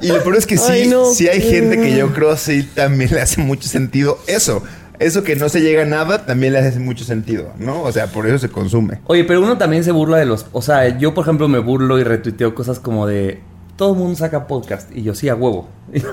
Y 0.03 0.09
lo 0.09 0.23
peor 0.25 0.37
es 0.37 0.47
que 0.47 0.59
sí, 0.59 0.73
Ay, 0.73 0.89
no. 0.89 1.05
sí 1.07 1.29
hay 1.29 1.41
gente 1.41 1.81
que 1.81 1.97
yo 1.97 2.13
creo 2.13 2.37
sí 2.37 2.65
también 2.75 3.13
le 3.15 3.21
hace 3.21 3.41
mucho 3.41 3.69
sentido 3.69 4.19
eso. 4.27 4.65
Eso 4.99 5.23
que 5.23 5.37
no 5.37 5.49
se 5.49 5.61
llega 5.61 5.83
a 5.83 5.87
nada 5.87 6.27
también 6.27 6.53
le 6.53 6.59
hace 6.59 6.81
mucho 6.81 7.05
sentido, 7.05 7.53
¿no? 7.59 7.83
O 7.83 7.93
sea, 7.93 8.09
por 8.09 8.27
eso 8.27 8.39
se 8.39 8.49
consume. 8.49 9.01
Oye, 9.07 9.23
pero 9.23 9.41
uno 9.41 9.57
también 9.57 9.85
se 9.85 9.93
burla 9.93 10.17
de 10.17 10.25
los... 10.25 10.47
O 10.53 10.63
sea, 10.63 10.99
yo, 10.99 11.15
por 11.15 11.23
ejemplo, 11.23 11.47
me 11.49 11.59
burlo 11.61 11.99
y 12.01 12.03
retuiteo 12.03 12.55
cosas 12.57 12.81
como 12.81 13.07
de... 13.07 13.41
Todo 13.77 13.93
el 13.93 13.99
mundo 13.99 14.17
saca 14.17 14.47
podcast. 14.47 14.91
Y 14.95 15.03
yo, 15.03 15.15
sí, 15.15 15.29
a 15.29 15.35
huevo. 15.35 15.69
Y 15.93 16.01
yo, 16.01 16.09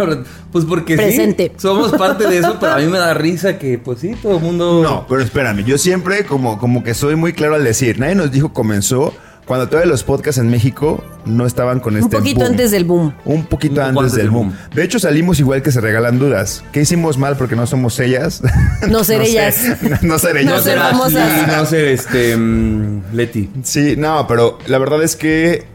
pues 0.52 0.66
porque 0.66 0.96
Presente. 0.96 1.48
sí, 1.56 1.62
somos 1.62 1.92
parte 1.94 2.28
de 2.28 2.38
eso, 2.38 2.58
pero 2.60 2.74
a 2.74 2.78
mí 2.78 2.86
me 2.86 3.00
da 3.00 3.14
risa 3.16 3.58
que, 3.58 3.80
pues 3.80 4.00
sí, 4.00 4.14
todo 4.22 4.38
el 4.38 4.44
mundo... 4.44 4.82
No, 4.84 5.06
pero 5.10 5.22
espérame, 5.22 5.64
yo 5.66 5.78
siempre 5.80 6.26
como, 6.26 6.60
como 6.60 6.84
que 6.84 6.94
soy 6.94 7.16
muy 7.16 7.34
claro 7.34 7.56
al 7.56 7.64
decir, 7.64 8.00
nadie 8.00 8.14
nos 8.14 8.32
dijo 8.32 8.54
comenzó 8.54 9.14
cuando 9.46 9.68
todavía 9.68 9.90
los 9.92 10.04
podcasts 10.04 10.40
en 10.40 10.50
México 10.50 11.04
no 11.26 11.46
estaban 11.46 11.80
con 11.80 11.96
este 11.98 12.06
Un 12.06 12.12
poquito 12.12 12.40
boom. 12.42 12.52
antes 12.52 12.72
del 12.72 12.86
boom. 12.86 13.14
Un 13.26 13.46
poquito 13.46 13.82
Un 13.82 13.88
antes, 13.88 14.14
del 14.14 14.30
boom. 14.30 14.54
De 14.74 14.84
hecho, 14.84 15.00
salimos 15.00 15.40
igual 15.40 15.62
que 15.64 15.72
se 15.72 15.82
regalan 15.82 16.18
dudas. 16.20 16.64
¿Qué 16.72 16.82
hicimos 16.82 17.18
mal 17.18 17.36
porque 17.36 17.56
no 17.56 17.66
somos 17.68 18.00
ellas? 18.00 18.42
No 18.90 19.04
ser 19.04 19.22
ellas. 19.22 19.58
no 20.02 20.18
ser 20.20 20.36
No 20.36 20.40
ellas. 20.42 20.64
ser 20.64 20.74
será 20.74 20.90
famosas. 20.92 21.16
Ashley, 21.32 21.56
no 21.58 21.66
ser 21.66 21.86
este... 21.88 22.38
mm, 22.38 23.02
Leti. 23.14 23.50
Sí, 23.64 23.96
no, 23.98 24.28
pero 24.28 24.60
la 24.68 24.78
verdad 24.78 25.02
es 25.04 25.16
que 25.16 25.66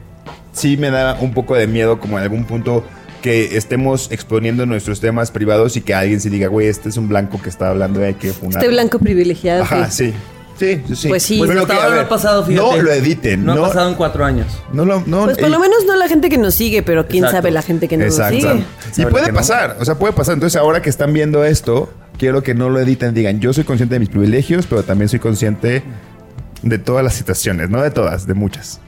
sí 0.59 0.77
me 0.77 0.91
da 0.91 1.17
un 1.21 1.33
poco 1.33 1.55
de 1.55 1.67
miedo 1.67 2.00
como 2.00 2.19
en 2.19 2.25
algún 2.25 2.45
punto 2.45 2.85
que 3.23 3.57
estemos 3.57 4.11
exponiendo 4.12 4.65
nuestros 4.67 5.00
temas 5.00 5.31
privados 5.31 5.77
y 5.77 5.81
que 5.81 5.95
alguien 5.95 6.21
se 6.21 6.31
diga, 6.31 6.49
güey, 6.49 6.69
este 6.69 6.88
es 6.88 6.97
un 6.97 7.09
blanco 7.09 7.41
que 7.43 7.49
está 7.49 7.71
hablando 7.71 8.00
de 8.00 8.15
que 8.15 8.33
funar. 8.33 8.62
Este 8.62 8.69
blanco 8.73 8.99
privilegiado. 8.99 9.62
Ajá, 9.62 9.91
sí. 9.91 10.11
sí. 10.11 10.15
Sí. 10.59 11.09
Pues 11.09 11.23
sí. 11.23 11.38
Pues 11.38 11.50
que, 11.50 11.73
a 11.73 11.85
ahora 11.85 11.95
no 11.95 12.00
ha 12.00 12.09
pasado, 12.09 12.45
fíjate. 12.45 12.67
No 12.67 12.83
lo 12.83 12.91
editen. 12.93 13.45
No, 13.45 13.55
No, 13.55 13.65
ha 13.65 13.69
pasado 13.69 13.91
en 13.91 13.95
cuatro 13.95 14.25
años. 14.25 14.47
no 14.73 14.85
lo, 14.85 15.03
no, 15.07 15.25
Pues 15.25 15.38
por 15.38 15.50
lo 15.50 15.61
menos 15.61 15.85
no 15.87 15.95
la 15.95 16.09
gente 16.09 16.29
que 16.29 16.37
nos 16.37 16.55
sigue, 16.55 16.83
pero 16.83 17.07
quién 17.07 17.23
Exacto. 17.23 17.37
sabe 17.38 17.50
la 17.53 17.62
gente 17.62 17.87
que 17.87 17.97
no 17.97 18.05
Exacto. 18.05 18.35
nos 18.35 18.65
sigue. 18.93 19.03
Y 19.03 19.07
puede 19.07 19.29
no. 19.29 19.35
pasar, 19.35 19.77
o 19.79 19.85
sea, 19.85 19.97
puede 19.97 20.12
pasar. 20.12 20.35
Entonces, 20.35 20.61
ahora 20.61 20.83
que 20.83 20.91
están 20.91 21.12
viendo 21.12 21.45
esto, 21.45 21.93
quiero 22.19 22.43
que 22.43 22.55
no 22.55 22.71
lo 22.71 22.81
editen. 22.81 23.15
Digan, 23.15 23.38
yo 23.38 23.53
soy 23.53 23.62
consciente 23.62 23.95
de 23.95 24.00
mis 24.00 24.09
privilegios, 24.09 24.67
pero 24.67 24.83
también 24.83 25.09
soy 25.09 25.21
consciente 25.21 25.85
de 26.62 26.79
todas 26.79 27.05
las 27.05 27.15
situaciones, 27.15 27.71
no 27.71 27.81
de 27.81 27.93
todas, 27.93 28.27
de 28.27 28.35
muchas. 28.35 28.81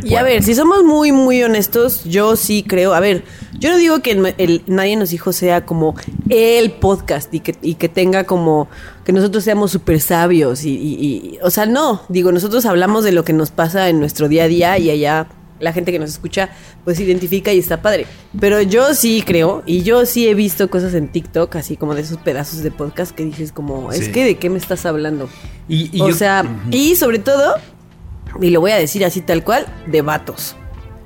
Que 0.00 0.08
Y 0.08 0.10
a 0.14 0.20
puedan. 0.20 0.24
ver, 0.26 0.42
si 0.42 0.54
somos 0.54 0.82
muy, 0.84 1.12
muy 1.12 1.42
honestos, 1.42 2.04
yo 2.04 2.36
sí 2.36 2.62
creo. 2.66 2.94
A 2.94 3.00
ver, 3.00 3.24
yo 3.58 3.70
no 3.70 3.78
digo 3.78 4.00
que 4.00 4.12
el, 4.12 4.34
el 4.38 4.62
Nadie 4.66 4.96
nos 4.96 5.10
dijo 5.10 5.32
sea 5.32 5.64
como 5.64 5.94
el 6.28 6.72
podcast 6.72 7.32
y 7.32 7.40
que, 7.40 7.54
y 7.62 7.74
que 7.74 7.88
tenga 7.88 8.24
como 8.24 8.68
que 9.04 9.12
nosotros 9.12 9.44
seamos 9.44 9.70
súper 9.70 10.00
sabios. 10.00 10.64
Y, 10.64 10.70
y- 10.70 10.94
y- 11.04 11.38
o 11.42 11.50
sea, 11.50 11.66
no. 11.66 12.02
Digo, 12.08 12.32
nosotros 12.32 12.64
hablamos 12.66 13.04
de 13.04 13.12
lo 13.12 13.24
que 13.24 13.32
nos 13.32 13.50
pasa 13.50 13.88
en 13.88 14.00
nuestro 14.00 14.28
día 14.28 14.44
a 14.44 14.48
día 14.48 14.78
y 14.78 14.90
allá 14.90 15.26
la 15.60 15.72
gente 15.72 15.92
que 15.92 15.98
nos 16.00 16.10
escucha 16.10 16.50
pues 16.82 16.98
se 16.98 17.04
identifica 17.04 17.52
y 17.52 17.58
está 17.58 17.80
padre. 17.80 18.06
Pero 18.38 18.60
yo 18.60 18.92
sí 18.92 19.22
creo 19.24 19.62
y 19.64 19.82
yo 19.82 20.04
sí 20.04 20.28
he 20.28 20.34
visto 20.34 20.68
cosas 20.68 20.92
en 20.94 21.08
TikTok, 21.08 21.54
así 21.56 21.76
como 21.76 21.94
de 21.94 22.02
esos 22.02 22.18
pedazos 22.18 22.62
de 22.62 22.70
podcast 22.70 23.12
que 23.12 23.24
dices 23.24 23.52
como, 23.52 23.90
es 23.92 24.06
Sí. 24.06 24.12
que 24.12 24.24
de 24.24 24.36
qué 24.36 24.50
me 24.50 24.58
estás 24.58 24.84
hablando. 24.84 25.28
Y, 25.68 25.96
y 25.96 26.00
o 26.02 26.08
yo- 26.08 26.14
sea, 26.14 26.44
y 26.70 26.96
sobre 26.96 27.18
todo, 27.20 27.54
y 28.40 28.50
lo 28.50 28.60
voy 28.60 28.72
a 28.72 28.76
decir 28.76 29.04
así 29.04 29.20
tal 29.20 29.44
cual, 29.44 29.66
de 29.86 30.02
vatos. 30.02 30.56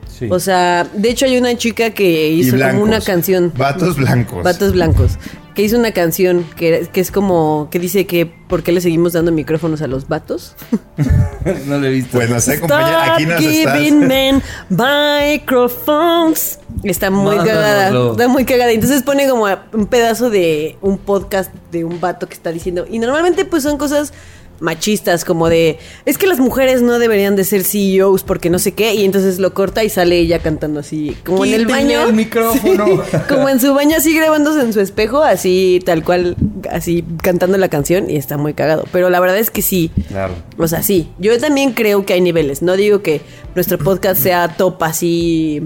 Sí. 0.06 0.28
O 0.30 0.40
sea, 0.40 0.84
de 0.84 1.10
hecho 1.10 1.26
hay 1.26 1.38
una 1.38 1.56
chica 1.56 1.90
que 1.90 2.28
hizo 2.28 2.56
como 2.58 2.82
una 2.82 3.00
canción. 3.00 3.52
Vatos 3.56 3.96
blancos. 3.96 4.42
Vatos 4.42 4.72
blancos. 4.72 5.18
Que 5.54 5.62
hizo 5.62 5.78
una 5.78 5.92
canción 5.92 6.44
que, 6.56 6.88
que 6.92 7.00
es 7.00 7.10
como, 7.10 7.68
que 7.70 7.78
dice 7.78 8.06
que 8.06 8.26
¿por 8.48 8.62
qué 8.62 8.72
le 8.72 8.80
seguimos 8.80 9.12
dando 9.12 9.30
micrófonos 9.30 9.82
a 9.82 9.86
los 9.86 10.08
vatos? 10.08 10.56
no 11.66 11.78
lo 11.78 11.86
he 11.86 11.90
visto. 11.90 12.10
Pues 12.12 12.30
no 12.30 12.40
sé, 12.40 12.58
compañera, 12.58 13.14
aquí 13.14 13.26
nos 13.26 13.40
estás. 13.42 13.78
giving 13.78 14.06
men 14.06 14.42
microphones. 14.70 16.58
Está 16.82 17.10
muy 17.10 17.36
cagada. 17.36 18.10
Está 18.10 18.28
muy 18.28 18.44
cagada. 18.44 18.72
Entonces 18.72 19.02
pone 19.02 19.28
como 19.28 19.46
un 19.72 19.86
pedazo 19.86 20.30
de 20.30 20.76
un 20.80 20.98
podcast 20.98 21.52
de 21.70 21.84
un 21.84 22.00
vato 22.00 22.28
que 22.28 22.34
está 22.34 22.50
diciendo. 22.50 22.86
Y 22.90 22.98
normalmente 22.98 23.44
pues 23.44 23.62
son 23.62 23.78
cosas 23.78 24.12
machistas 24.60 25.24
como 25.24 25.48
de 25.48 25.78
es 26.04 26.18
que 26.18 26.26
las 26.26 26.38
mujeres 26.38 26.82
no 26.82 26.98
deberían 26.98 27.36
de 27.36 27.44
ser 27.44 27.64
CEOs 27.64 28.24
porque 28.24 28.50
no 28.50 28.58
sé 28.58 28.72
qué 28.72 28.94
y 28.94 29.04
entonces 29.04 29.38
lo 29.38 29.54
corta 29.54 29.84
y 29.84 29.88
sale 29.90 30.18
ella 30.18 30.40
cantando 30.40 30.80
así 30.80 31.16
como 31.24 31.44
en 31.44 31.54
el 31.54 31.66
baño 31.66 32.06
el 32.06 32.14
micrófono. 32.14 32.86
Sí, 33.10 33.16
como 33.28 33.48
en 33.48 33.60
su 33.60 33.74
baño 33.74 33.96
así 33.96 34.14
grabándose 34.16 34.60
en 34.60 34.72
su 34.72 34.80
espejo 34.80 35.22
así 35.22 35.80
tal 35.84 36.04
cual 36.04 36.36
así 36.70 37.04
cantando 37.22 37.56
la 37.58 37.68
canción 37.68 38.10
y 38.10 38.16
está 38.16 38.36
muy 38.36 38.54
cagado 38.54 38.84
pero 38.92 39.10
la 39.10 39.20
verdad 39.20 39.38
es 39.38 39.50
que 39.50 39.62
sí 39.62 39.90
Claro. 40.08 40.34
o 40.56 40.66
sea, 40.68 40.82
sí, 40.82 41.08
yo 41.18 41.38
también 41.38 41.72
creo 41.72 42.04
que 42.04 42.12
hay 42.14 42.20
niveles. 42.20 42.62
No 42.62 42.76
digo 42.76 43.02
que 43.02 43.20
nuestro 43.54 43.78
podcast 43.78 44.20
sea 44.22 44.56
top 44.56 44.82
así 44.82 45.62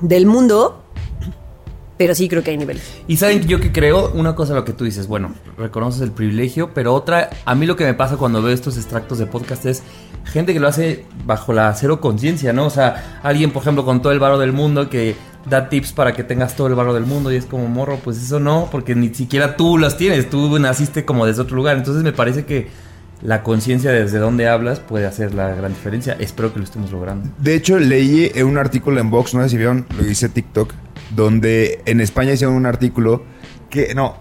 del 0.00 0.26
mundo, 0.26 0.81
pero 2.02 2.16
sí 2.16 2.28
creo 2.28 2.42
que 2.42 2.50
hay 2.50 2.56
niveles. 2.56 2.82
Y 3.06 3.16
saben 3.16 3.42
que 3.42 3.46
yo 3.46 3.60
que 3.60 3.70
creo, 3.70 4.10
una 4.14 4.34
cosa 4.34 4.54
lo 4.54 4.64
que 4.64 4.72
tú 4.72 4.84
dices, 4.84 5.06
bueno, 5.06 5.36
reconoces 5.56 6.02
el 6.02 6.10
privilegio, 6.10 6.74
pero 6.74 6.94
otra, 6.94 7.30
a 7.44 7.54
mí 7.54 7.64
lo 7.64 7.76
que 7.76 7.84
me 7.84 7.94
pasa 7.94 8.16
cuando 8.16 8.42
veo 8.42 8.52
estos 8.52 8.76
extractos 8.76 9.18
de 9.18 9.26
podcast 9.26 9.66
es 9.66 9.84
gente 10.24 10.52
que 10.52 10.58
lo 10.58 10.66
hace 10.66 11.04
bajo 11.24 11.52
la 11.52 11.72
cero 11.76 12.00
conciencia, 12.00 12.52
¿no? 12.52 12.66
O 12.66 12.70
sea, 12.70 13.20
alguien, 13.22 13.52
por 13.52 13.62
ejemplo, 13.62 13.84
con 13.84 14.02
todo 14.02 14.12
el 14.12 14.18
varo 14.18 14.36
del 14.36 14.52
mundo 14.52 14.90
que 14.90 15.14
da 15.48 15.68
tips 15.68 15.92
para 15.92 16.12
que 16.12 16.24
tengas 16.24 16.56
todo 16.56 16.66
el 16.66 16.74
varo 16.74 16.92
del 16.92 17.06
mundo 17.06 17.30
y 17.32 17.36
es 17.36 17.46
como 17.46 17.68
morro, 17.68 18.00
pues 18.02 18.20
eso 18.20 18.40
no, 18.40 18.68
porque 18.72 18.96
ni 18.96 19.14
siquiera 19.14 19.56
tú 19.56 19.78
las 19.78 19.96
tienes, 19.96 20.28
tú 20.28 20.58
naciste 20.58 21.04
como 21.04 21.24
desde 21.24 21.42
otro 21.42 21.54
lugar, 21.54 21.76
entonces 21.76 22.02
me 22.02 22.12
parece 22.12 22.44
que 22.44 22.66
la 23.22 23.44
conciencia 23.44 23.92
desde 23.92 24.18
donde 24.18 24.48
hablas 24.48 24.80
puede 24.80 25.06
hacer 25.06 25.34
la 25.34 25.54
gran 25.54 25.72
diferencia, 25.72 26.16
espero 26.18 26.52
que 26.52 26.58
lo 26.58 26.64
estemos 26.64 26.90
logrando. 26.90 27.30
De 27.38 27.54
hecho, 27.54 27.78
leí 27.78 28.32
en 28.34 28.48
un 28.48 28.58
artículo 28.58 28.98
en 28.98 29.08
Vox, 29.08 29.34
no 29.34 29.42
sé 29.44 29.50
si 29.50 29.56
vieron, 29.56 29.86
lo 29.96 30.04
hice 30.04 30.28
TikTok, 30.28 30.74
donde 31.14 31.80
en 31.86 32.00
España 32.00 32.32
hicieron 32.32 32.56
un 32.56 32.66
artículo 32.66 33.24
que, 33.70 33.94
no, 33.94 34.16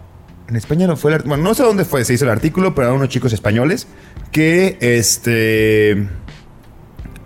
en 0.48 0.55
España 0.55 0.88
no 0.88 0.98
fue 0.98 1.12
el 1.12 1.15
artículo, 1.15 1.36
bueno, 1.38 1.50
no 1.50 1.55
sé 1.55 1.63
dónde 1.63 1.86
fue, 1.86 2.03
se 2.05 2.13
hizo 2.13 2.25
el 2.25 2.31
artículo, 2.31 2.75
pero 2.75 2.88
eran 2.88 2.98
unos 2.98 3.10
chicos 3.10 3.33
españoles 3.33 3.88
que, 4.31 4.77
este, 4.81 6.07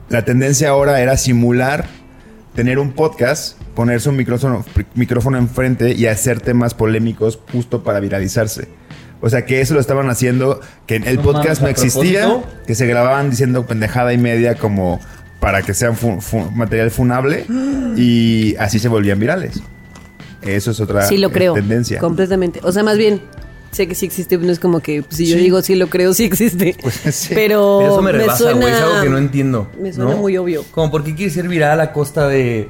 la 0.10 0.24
tendencia 0.26 0.70
ahora 0.70 1.02
era 1.02 1.18
simular 1.18 1.86
tener 2.56 2.80
un 2.80 2.94
podcast, 2.94 3.60
ponerse 3.76 4.10
un 4.10 4.16
micrófono, 4.16 4.64
micrófono 4.94 5.38
enfrente 5.38 5.94
y 5.94 6.06
hacer 6.08 6.40
temas 6.40 6.74
polémicos 6.74 7.40
justo 7.52 7.84
para 7.84 8.00
viralizarse. 8.00 8.70
O 9.22 9.30
sea 9.30 9.46
que 9.46 9.62
eso 9.62 9.74
lo 9.74 9.80
estaban 9.80 10.10
haciendo, 10.10 10.62
que 10.86 10.98
el 10.98 11.16
No 11.16 11.22
podcast 11.24 11.62
mames, 11.62 11.62
no 11.62 11.68
¿a 11.68 11.72
existía, 11.72 12.26
propósito? 12.26 12.64
que 12.68 12.76
se 12.76 12.86
grababan 12.86 13.30
diciendo 13.30 13.66
pendejada 13.66 14.14
y 14.14 14.18
media 14.18 14.56
como 14.56 15.00
para 15.40 15.62
que 15.62 15.74
sean 15.74 15.96
fu- 15.96 16.20
fu- 16.22 16.50
material 16.52 16.92
funable 16.92 17.46
y 17.96 18.56
así 18.58 18.80
se 18.80 18.88
volvían 18.88 19.20
virales. 19.20 19.62
Eso 20.42 20.72
es 20.72 20.80
otra 20.80 21.04
Sí 21.08 21.18
lo 21.18 21.30
eh, 21.30 21.32
creo. 21.32 21.54
tendencia. 21.54 22.00
Completamente. 22.00 22.60
O 22.64 22.72
sea, 22.72 22.84
más 22.84 22.98
bien, 22.98 23.22
sé 23.72 23.88
que 23.88 23.96
sí 23.96 24.06
existe, 24.06 24.38
no 24.38 24.52
es 24.52 24.60
como 24.60 24.80
que 24.80 25.02
pues, 25.04 25.18
si 25.18 25.26
yo 25.26 25.36
Sí. 25.38 25.42
digo 25.44 25.62
sí 25.62 25.76
lo 25.76 25.88
creo, 25.88 26.14
sí 26.14 26.24
existe. 26.26 26.76
Pues, 26.82 26.94
sí. 27.16 27.34
Pero, 27.34 27.78
Pero 27.82 27.94
eso 27.94 28.02
me 28.02 28.12
rebasa, 28.12 28.38
suena, 28.38 28.60
güey. 28.62 28.74
Es 28.74 28.80
algo 28.82 29.02
que 29.02 29.10
no 29.10 29.18
entiendo. 29.18 29.68
Me 29.82 29.92
suena 29.94 30.12
¿no? 30.12 30.18
muy 30.18 30.38
obvio. 30.38 30.64
Como, 30.72 30.92
¿por 30.92 31.04
qué 31.04 31.16
quieres 31.16 31.34
ser 31.34 31.48
viral 31.48 31.80
a 31.82 31.92
costa 31.94 32.28
de. 32.28 32.70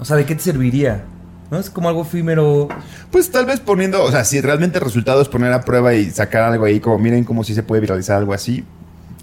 O 0.00 0.04
sea, 0.04 0.16
¿de 0.16 0.24
qué 0.24 0.34
te 0.34 0.42
serviría? 0.42 1.04
¿No? 1.50 1.58
Es 1.58 1.68
como 1.68 1.88
algo 1.90 2.02
efímero. 2.02 2.68
Pues 3.10 3.30
tal 3.30 3.44
vez 3.44 3.60
poniendo, 3.60 4.02
o 4.02 4.10
sea, 4.10 4.24
si 4.24 4.40
realmente 4.40 4.78
el 4.78 4.84
resultado 4.84 5.20
es 5.20 5.28
poner 5.28 5.52
a 5.52 5.60
prueba 5.60 5.92
y 5.94 6.10
sacar 6.10 6.44
algo 6.44 6.64
ahí, 6.64 6.80
como 6.80 6.98
miren 6.98 7.24
cómo 7.24 7.44
si 7.44 7.54
se 7.54 7.62
puede 7.62 7.82
viralizar 7.82 8.16
algo 8.16 8.32
así. 8.32 8.64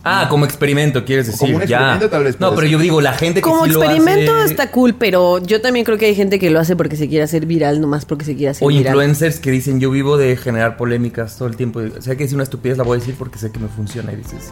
Ah, 0.03 0.27
como 0.29 0.46
experimento, 0.46 1.03
quieres 1.03 1.27
O 1.27 1.32
decir. 1.32 1.48
como 1.48 1.58
un 1.63 1.68
ya. 1.68 1.77
experimento, 1.77 2.10
tal 2.10 2.24
vez 2.24 2.39
No, 2.39 2.50
pero 2.51 2.62
ser. 2.62 2.70
yo 2.70 2.79
digo, 2.79 3.01
la 3.01 3.13
gente 3.13 3.41
que 3.41 3.50
Como 3.50 3.65
sí 3.65 3.72
lo 3.72 3.84
experimento 3.84 4.34
hace- 4.34 4.51
está 4.51 4.72
cool, 4.72 4.96
pero 4.96 5.39
yo 5.39 5.60
también 5.62 5.86
creo 5.86 5.98
que 5.98 6.06
hay 6.06 6.15
gente 6.15 6.39
que 6.39 6.50
lo 6.50 6.60
hace 6.60 6.75
porque 6.77 6.96
se 6.96 7.08
quiere 7.10 7.24
hacer 7.25 7.46
viral, 7.46 7.82
nomás 7.82 8.06
porque 8.06 8.24
se 8.25 8.34
quiere 8.36 8.51
hacer 8.51 8.65
O 8.65 8.70
viral. 8.70 8.86
influencers 8.88 9.39
que 9.39 9.51
dicen, 9.51 9.79
yo 9.82 9.91
vivo 9.91 10.18
de 10.18 10.38
generar 10.38 10.77
polémicas 10.77 11.38
todo 11.38 11.48
el 11.50 11.56
tiempo. 11.58 11.82
O 11.98 12.01
sea, 12.01 12.15
que 12.15 12.27
si 12.27 12.34
una 12.36 12.44
estupidez 12.44 12.77
la 12.77 12.84
voy 12.86 12.96
a 12.98 13.00
decir 13.00 13.15
porque 13.20 13.38
sé 13.38 13.51
que 13.51 13.60
me 13.60 13.68
funciona. 13.68 14.13
Y 14.13 14.15
dices, 14.18 14.51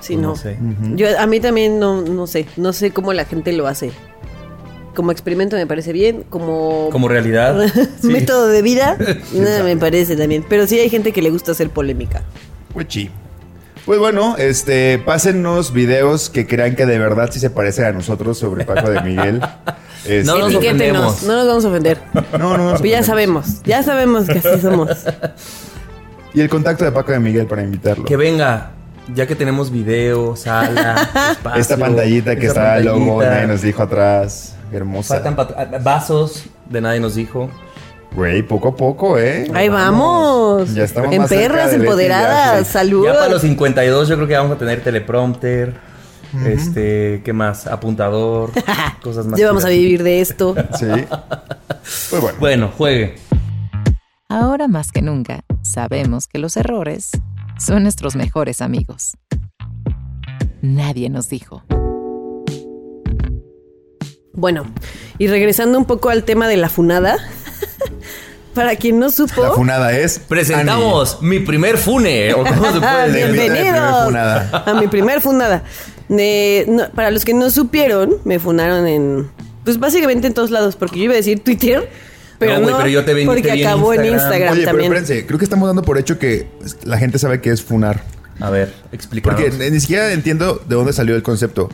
Sí, 0.00 0.14
pues 0.14 0.18
no. 0.22 0.28
no 0.28 0.36
sé. 0.36 0.58
Yo, 0.96 1.18
a 1.18 1.26
mí 1.26 1.40
también 1.40 1.78
no, 1.78 2.02
no 2.02 2.26
sé, 2.26 2.46
no 2.56 2.72
sé 2.74 2.90
cómo 2.90 3.12
la 3.14 3.24
gente 3.24 3.52
lo 3.52 3.66
hace. 3.66 3.90
como 4.94 5.12
experimento 5.12 5.54
me 5.54 5.64
parece 5.66 5.92
bien, 5.92 6.24
como, 6.28 6.88
Como 6.90 7.06
realidad. 7.08 7.56
Sí. 8.02 8.08
método 8.08 8.48
de 8.48 8.62
vida, 8.62 8.96
no, 9.32 9.64
me 9.64 9.76
parece 9.76 10.16
también. 10.16 10.44
Pero 10.48 10.66
sí 10.66 10.78
hay 10.78 10.90
gente 10.90 11.12
que 11.12 11.22
le 11.22 11.30
gusta 11.30 11.52
hacer 11.52 11.70
polémica. 11.70 12.22
Uchi. 12.74 13.08
Pues 13.88 13.98
bueno, 14.00 14.36
este, 14.36 14.98
pásennos 14.98 15.72
videos 15.72 16.28
que 16.28 16.46
crean 16.46 16.76
que 16.76 16.84
de 16.84 16.98
verdad 16.98 17.30
sí 17.32 17.40
se 17.40 17.48
parecen 17.48 17.86
a 17.86 17.92
nosotros 17.92 18.36
sobre 18.36 18.66
Paco 18.66 18.90
de 18.90 19.00
Miguel. 19.00 19.40
Este, 20.04 20.24
No 20.24 20.38
nos 20.38 20.54
ofendemos. 20.54 21.22
no 21.24 21.34
nos 21.34 21.46
vamos 21.48 21.64
a 21.64 21.68
ofender. 21.68 21.98
no, 22.38 22.56
no, 22.56 22.72
no. 22.72 22.78
Pues 22.78 22.90
ya 22.90 23.02
sabemos, 23.02 23.62
ya 23.64 23.82
sabemos 23.82 24.26
que 24.26 24.38
así 24.38 24.60
somos. 24.60 24.90
Y 26.34 26.40
el 26.40 26.48
contacto 26.48 26.84
de 26.84 26.92
Paco 26.92 27.12
de 27.12 27.18
Miguel 27.18 27.46
para 27.46 27.62
invitarlo. 27.62 28.04
Que 28.04 28.16
venga, 28.16 28.70
ya 29.14 29.26
que 29.26 29.34
tenemos 29.34 29.70
video, 29.70 30.36
sala, 30.36 31.08
espacio, 31.32 31.60
Esta 31.60 31.76
pantallita 31.78 32.36
que 32.36 32.46
esta 32.46 32.60
está 32.60 32.78
el 32.78 32.84
logo, 32.84 33.22
nadie 33.22 33.46
nos 33.46 33.62
dijo 33.62 33.82
atrás. 33.82 34.54
Hermosa. 34.70 35.20
Faltan 35.20 35.82
vasos 35.82 36.44
de 36.68 36.80
nadie 36.80 37.00
nos 37.00 37.14
dijo. 37.14 37.50
Güey, 38.14 38.42
poco 38.42 38.68
a 38.68 38.76
poco, 38.76 39.18
¿eh? 39.18 39.48
Ahí 39.54 39.68
vamos. 39.68 40.74
Ya 40.74 40.84
estamos 40.84 41.12
en 41.12 41.20
más 41.22 41.28
cerca 41.28 41.48
perras, 41.54 41.72
Leti 41.72 41.84
empoderadas, 41.84 42.48
Ashley. 42.52 42.64
salud. 42.64 43.04
Ya 43.06 43.14
para 43.14 43.28
los 43.28 43.42
52 43.42 44.08
yo 44.08 44.16
creo 44.16 44.26
que 44.28 44.36
vamos 44.36 44.52
a 44.52 44.58
tener 44.58 44.82
teleprompter, 44.82 45.74
este, 46.44 47.22
¿qué 47.24 47.32
más? 47.32 47.66
Apuntador, 47.66 48.50
cosas 49.02 49.26
más. 49.26 49.38
Ya 49.38 49.46
vamos 49.46 49.64
a 49.64 49.68
vivir 49.68 50.02
de 50.02 50.20
esto. 50.20 50.54
Sí. 50.78 50.86
Pues 52.10 52.20
bueno. 52.20 52.36
Bueno, 52.38 52.72
juegue. 52.76 53.14
Ahora 54.28 54.68
más 54.68 54.92
que 54.92 55.00
nunca, 55.00 55.40
sabemos 55.62 56.26
que 56.26 56.38
los 56.38 56.58
errores 56.58 57.10
son 57.58 57.82
nuestros 57.84 58.14
mejores 58.14 58.60
amigos. 58.60 59.12
Nadie 60.60 61.08
nos 61.08 61.30
dijo. 61.30 61.62
Bueno, 64.34 64.66
y 65.16 65.28
regresando 65.28 65.78
un 65.78 65.86
poco 65.86 66.10
al 66.10 66.24
tema 66.24 66.46
de 66.46 66.58
la 66.58 66.68
funada. 66.68 67.16
Para 68.58 68.74
quien 68.74 68.98
no 68.98 69.08
supo. 69.10 69.40
La 69.42 69.52
funada 69.52 69.96
es. 69.96 70.18
Presentamos 70.18 71.18
mi 71.22 71.38
primer 71.38 71.78
fune. 71.78 72.34
¿o 72.34 72.38
cómo 72.44 72.72
se 72.72 72.80
puede 72.80 73.12
decir? 73.12 73.32
Bienvenidos 73.32 74.14
a 74.52 74.74
mi 74.80 74.88
primer 74.88 75.20
funada. 75.20 75.62
De- 76.08 76.64
no, 76.68 76.90
para 76.90 77.12
los 77.12 77.24
que 77.24 77.34
no 77.34 77.50
supieron, 77.50 78.16
me 78.24 78.40
funaron 78.40 78.86
en. 78.88 79.30
Pues 79.62 79.78
básicamente 79.78 80.26
en 80.26 80.34
todos 80.34 80.50
lados, 80.50 80.74
porque 80.74 80.98
yo 80.98 81.04
iba 81.04 81.12
a 81.12 81.16
decir 81.18 81.38
Twitter. 81.44 81.88
Pero 82.40 82.54
No, 82.54 82.58
no, 82.58 82.64
güey, 82.64 82.76
pero 82.78 82.88
yo 82.88 83.04
te 83.04 83.14
vi- 83.14 83.26
porque 83.26 83.42
te 83.42 83.64
acabó 83.66 83.92
en 83.94 84.04
Instagram. 84.06 84.14
Instagram 84.14 84.52
Oye, 84.52 84.60
pero 84.62 84.70
también. 84.72 84.92
espérense, 84.92 85.26
creo 85.26 85.38
que 85.38 85.44
estamos 85.44 85.68
dando 85.68 85.82
por 85.82 85.98
hecho 85.98 86.18
que 86.18 86.48
la 86.84 86.98
gente 86.98 87.18
sabe 87.18 87.40
qué 87.40 87.50
es 87.50 87.62
funar. 87.62 88.02
A 88.40 88.50
ver, 88.50 88.72
explícanos. 88.92 89.40
Porque 89.40 89.70
ni 89.70 89.78
siquiera 89.80 90.12
entiendo 90.12 90.60
de 90.66 90.74
dónde 90.74 90.92
salió 90.92 91.14
el 91.14 91.22
concepto. 91.22 91.68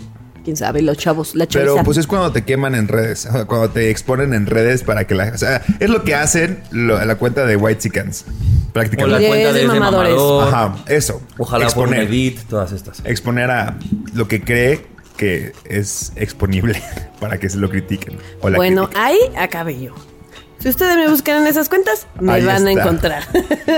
Quién 0.44 0.56
sabe, 0.56 0.82
los 0.82 0.98
chavos, 0.98 1.34
la 1.34 1.46
Pero 1.46 1.66
chaviza. 1.68 1.84
pues 1.84 1.96
es 1.96 2.06
cuando 2.06 2.30
te 2.30 2.44
queman 2.44 2.74
en 2.74 2.86
redes, 2.88 3.26
cuando 3.46 3.70
te 3.70 3.90
exponen 3.90 4.34
en 4.34 4.44
redes 4.46 4.82
para 4.82 5.06
que 5.06 5.14
la... 5.14 5.28
O 5.34 5.38
sea, 5.38 5.62
es 5.80 5.88
lo 5.88 6.04
que 6.04 6.14
hacen 6.14 6.62
lo- 6.70 7.02
la 7.02 7.16
cuenta 7.16 7.46
de 7.46 7.56
White 7.56 7.80
Chickens. 7.80 8.24
o 8.28 8.30
la 8.30 8.72
Prácticamente. 8.72 9.26
cuenta 9.28 9.52
de 9.52 9.60
de, 9.60 9.66
mamadores. 9.66 10.12
mamador. 10.14 10.48
Ajá, 10.54 10.76
eso. 10.88 11.22
Ojalá 11.38 11.66
por 11.66 11.84
exponer, 11.86 12.02
edit, 12.08 12.40
todas 12.48 12.72
estas. 12.72 13.00
exponer 13.04 13.50
a 13.50 13.78
lo 14.14 14.28
que 14.28 14.42
cree 14.42 14.86
que 15.16 15.52
es 15.64 16.12
exponible 16.16 16.82
para 17.20 17.38
que 17.38 17.48
se 17.48 17.56
lo 17.56 17.70
critiquen. 17.70 18.18
O 18.42 18.50
la 18.50 18.56
Bueno, 18.58 18.82
critiquen. 18.88 19.02
ahí 19.06 19.18
acabé 19.38 19.80
yo. 19.80 19.94
Si 20.58 20.68
ustedes 20.70 20.96
me 20.96 21.08
buscan 21.08 21.42
en 21.42 21.46
esas 21.46 21.68
cuentas, 21.68 22.06
me 22.20 22.32
Ahí 22.32 22.44
van 22.44 22.66
a 22.66 22.72
encontrar. 22.72 23.22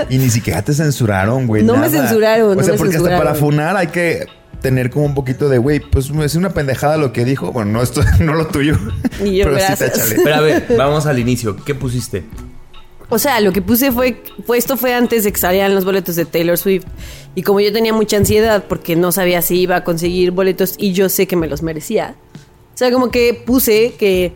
Y 0.09 0.17
ni 0.19 0.29
siquiera 0.29 0.61
te 0.61 0.73
censuraron, 0.73 1.45
güey. 1.45 1.61
No 1.63 1.75
me 1.77 1.89
censuraron, 1.89 2.51
O 2.51 2.55
no 2.55 2.63
sea, 2.63 2.73
me 2.73 2.77
porque 2.77 2.95
hasta 2.95 3.09
censuraron. 3.09 3.25
para 3.25 3.35
funar 3.35 3.75
hay 3.77 3.87
que 3.87 4.25
tener 4.61 4.89
como 4.89 5.05
un 5.05 5.15
poquito 5.15 5.49
de, 5.49 5.57
güey, 5.57 5.79
pues 5.79 6.09
es 6.09 6.35
una 6.35 6.49
pendejada 6.49 6.97
lo 6.97 7.13
que 7.13 7.25
dijo. 7.25 7.51
Bueno, 7.51 7.71
no, 7.71 7.81
esto, 7.81 8.01
no 8.19 8.33
lo 8.33 8.47
tuyo. 8.47 8.77
Yo, 9.19 9.45
pero 9.45 9.51
gracias. 9.51 9.79
sí 9.79 9.85
táchale. 9.85 10.15
Pero 10.23 10.35
a 10.35 10.41
ver, 10.41 10.65
vamos 10.77 11.05
al 11.05 11.19
inicio. 11.19 11.55
¿Qué 11.57 11.75
pusiste? 11.75 12.25
O 13.09 13.19
sea, 13.19 13.39
lo 13.39 13.53
que 13.53 13.61
puse 13.61 13.91
fue, 13.91 14.21
fue 14.45 14.57
esto 14.57 14.75
fue 14.75 14.93
antes 14.93 15.23
de 15.23 15.31
que 15.31 15.39
salieran 15.39 15.73
los 15.73 15.85
boletos 15.85 16.15
de 16.15 16.25
Taylor 16.25 16.57
Swift. 16.57 16.85
Y 17.35 17.43
como 17.43 17.61
yo 17.61 17.71
tenía 17.71 17.93
mucha 17.93 18.17
ansiedad 18.17 18.65
porque 18.67 18.95
no 18.95 19.11
sabía 19.11 19.41
si 19.41 19.59
iba 19.59 19.77
a 19.77 19.83
conseguir 19.83 20.31
boletos 20.31 20.75
y 20.77 20.91
yo 20.91 21.07
sé 21.07 21.27
que 21.27 21.35
me 21.35 21.47
los 21.47 21.61
merecía. 21.61 22.15
O 22.73 22.77
sea, 22.77 22.91
como 22.91 23.09
que 23.09 23.33
puse 23.33 23.93
que, 23.97 24.35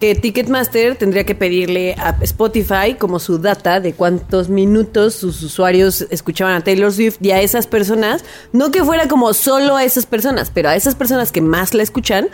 que 0.00 0.14
Ticketmaster 0.14 0.96
tendría 0.96 1.24
que 1.24 1.34
pedirle 1.34 1.94
a 1.94 2.16
Spotify 2.20 2.94
como 2.96 3.18
su 3.18 3.38
data 3.38 3.80
de 3.80 3.94
cuántos 3.94 4.48
minutos 4.48 5.14
sus 5.14 5.42
usuarios 5.42 6.06
escuchaban 6.10 6.54
a 6.54 6.60
Taylor 6.62 6.92
Swift 6.92 7.16
y 7.20 7.32
a 7.32 7.40
esas 7.40 7.66
personas, 7.66 8.24
no 8.52 8.70
que 8.70 8.84
fuera 8.84 9.08
como 9.08 9.34
solo 9.34 9.76
a 9.76 9.84
esas 9.84 10.06
personas, 10.06 10.50
pero 10.54 10.68
a 10.68 10.76
esas 10.76 10.94
personas 10.94 11.32
que 11.32 11.40
más 11.40 11.74
la 11.74 11.82
escuchan, 11.82 12.28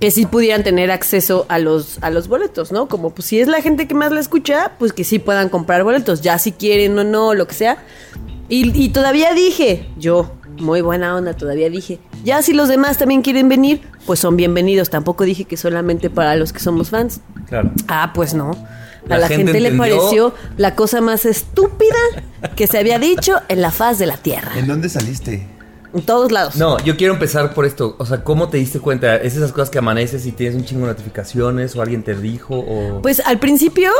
que 0.00 0.10
sí 0.10 0.26
pudieran 0.26 0.64
tener 0.64 0.90
acceso 0.90 1.46
a 1.48 1.58
los, 1.58 1.98
a 2.02 2.10
los 2.10 2.26
boletos, 2.26 2.72
¿no? 2.72 2.88
Como 2.88 3.10
pues 3.10 3.28
si 3.28 3.40
es 3.40 3.46
la 3.46 3.62
gente 3.62 3.86
que 3.86 3.94
más 3.94 4.10
la 4.10 4.20
escucha, 4.20 4.72
pues 4.78 4.92
que 4.92 5.04
sí 5.04 5.18
puedan 5.18 5.48
comprar 5.48 5.84
boletos, 5.84 6.22
ya 6.22 6.38
si 6.38 6.52
quieren 6.52 6.98
o 6.98 7.04
no, 7.04 7.34
lo 7.34 7.46
que 7.46 7.54
sea. 7.54 7.78
Y, 8.48 8.78
y 8.80 8.88
todavía 8.90 9.32
dije, 9.32 9.88
yo, 9.96 10.32
muy 10.58 10.80
buena 10.80 11.14
onda, 11.16 11.34
todavía 11.34 11.70
dije, 11.70 11.98
ya 12.24 12.42
si 12.42 12.52
los 12.52 12.68
demás 12.68 12.98
también 12.98 13.22
quieren 13.22 13.48
venir, 13.48 13.82
pues 14.06 14.20
son 14.20 14.36
bienvenidos. 14.36 14.90
Tampoco 14.90 15.24
dije 15.24 15.44
que 15.44 15.56
solamente 15.56 16.10
para 16.10 16.36
los 16.36 16.52
que 16.52 16.60
somos 16.60 16.90
fans. 16.90 17.20
Claro. 17.48 17.70
Ah, 17.88 18.12
pues 18.14 18.34
no. 18.34 18.50
A 18.50 19.08
La 19.08 19.18
la, 19.18 19.28
gente 19.28 19.52
gente, 19.52 19.60
le 19.60 19.72
pareció 19.76 20.34
la 20.56 20.74
cosa 20.74 21.00
más 21.00 21.26
estúpida 21.26 21.94
que 22.56 22.66
se 22.66 22.78
había 22.78 22.98
dicho 22.98 23.36
en 23.48 23.62
la 23.62 23.70
faz 23.70 23.98
de 23.98 24.06
la 24.06 24.16
Tierra. 24.16 24.58
¿En 24.58 24.66
dónde 24.66 24.88
saliste? 24.88 25.46
En 25.94 26.02
todos 26.02 26.32
lados. 26.32 26.56
No, 26.56 26.78
yo 26.80 26.96
quiero 26.96 27.14
empezar 27.14 27.54
por 27.54 27.64
esto. 27.64 27.94
O 27.98 28.04
sea, 28.04 28.24
¿cómo 28.24 28.48
te 28.48 28.58
diste 28.58 28.80
cuenta? 28.80 29.16
¿Es 29.16 29.36
esas 29.36 29.52
cosas 29.52 29.70
que 29.70 29.78
amaneces 29.78 30.26
y 30.26 30.32
tienes 30.32 30.56
un 30.56 30.64
chingo 30.64 30.82
de 30.82 30.92
notificaciones 30.92 31.76
o 31.76 31.82
alguien 31.82 32.02
te 32.02 32.14
dijo 32.14 32.58
o... 32.58 33.00
Pues 33.00 33.20
al 33.20 33.38
principio, 33.38 33.92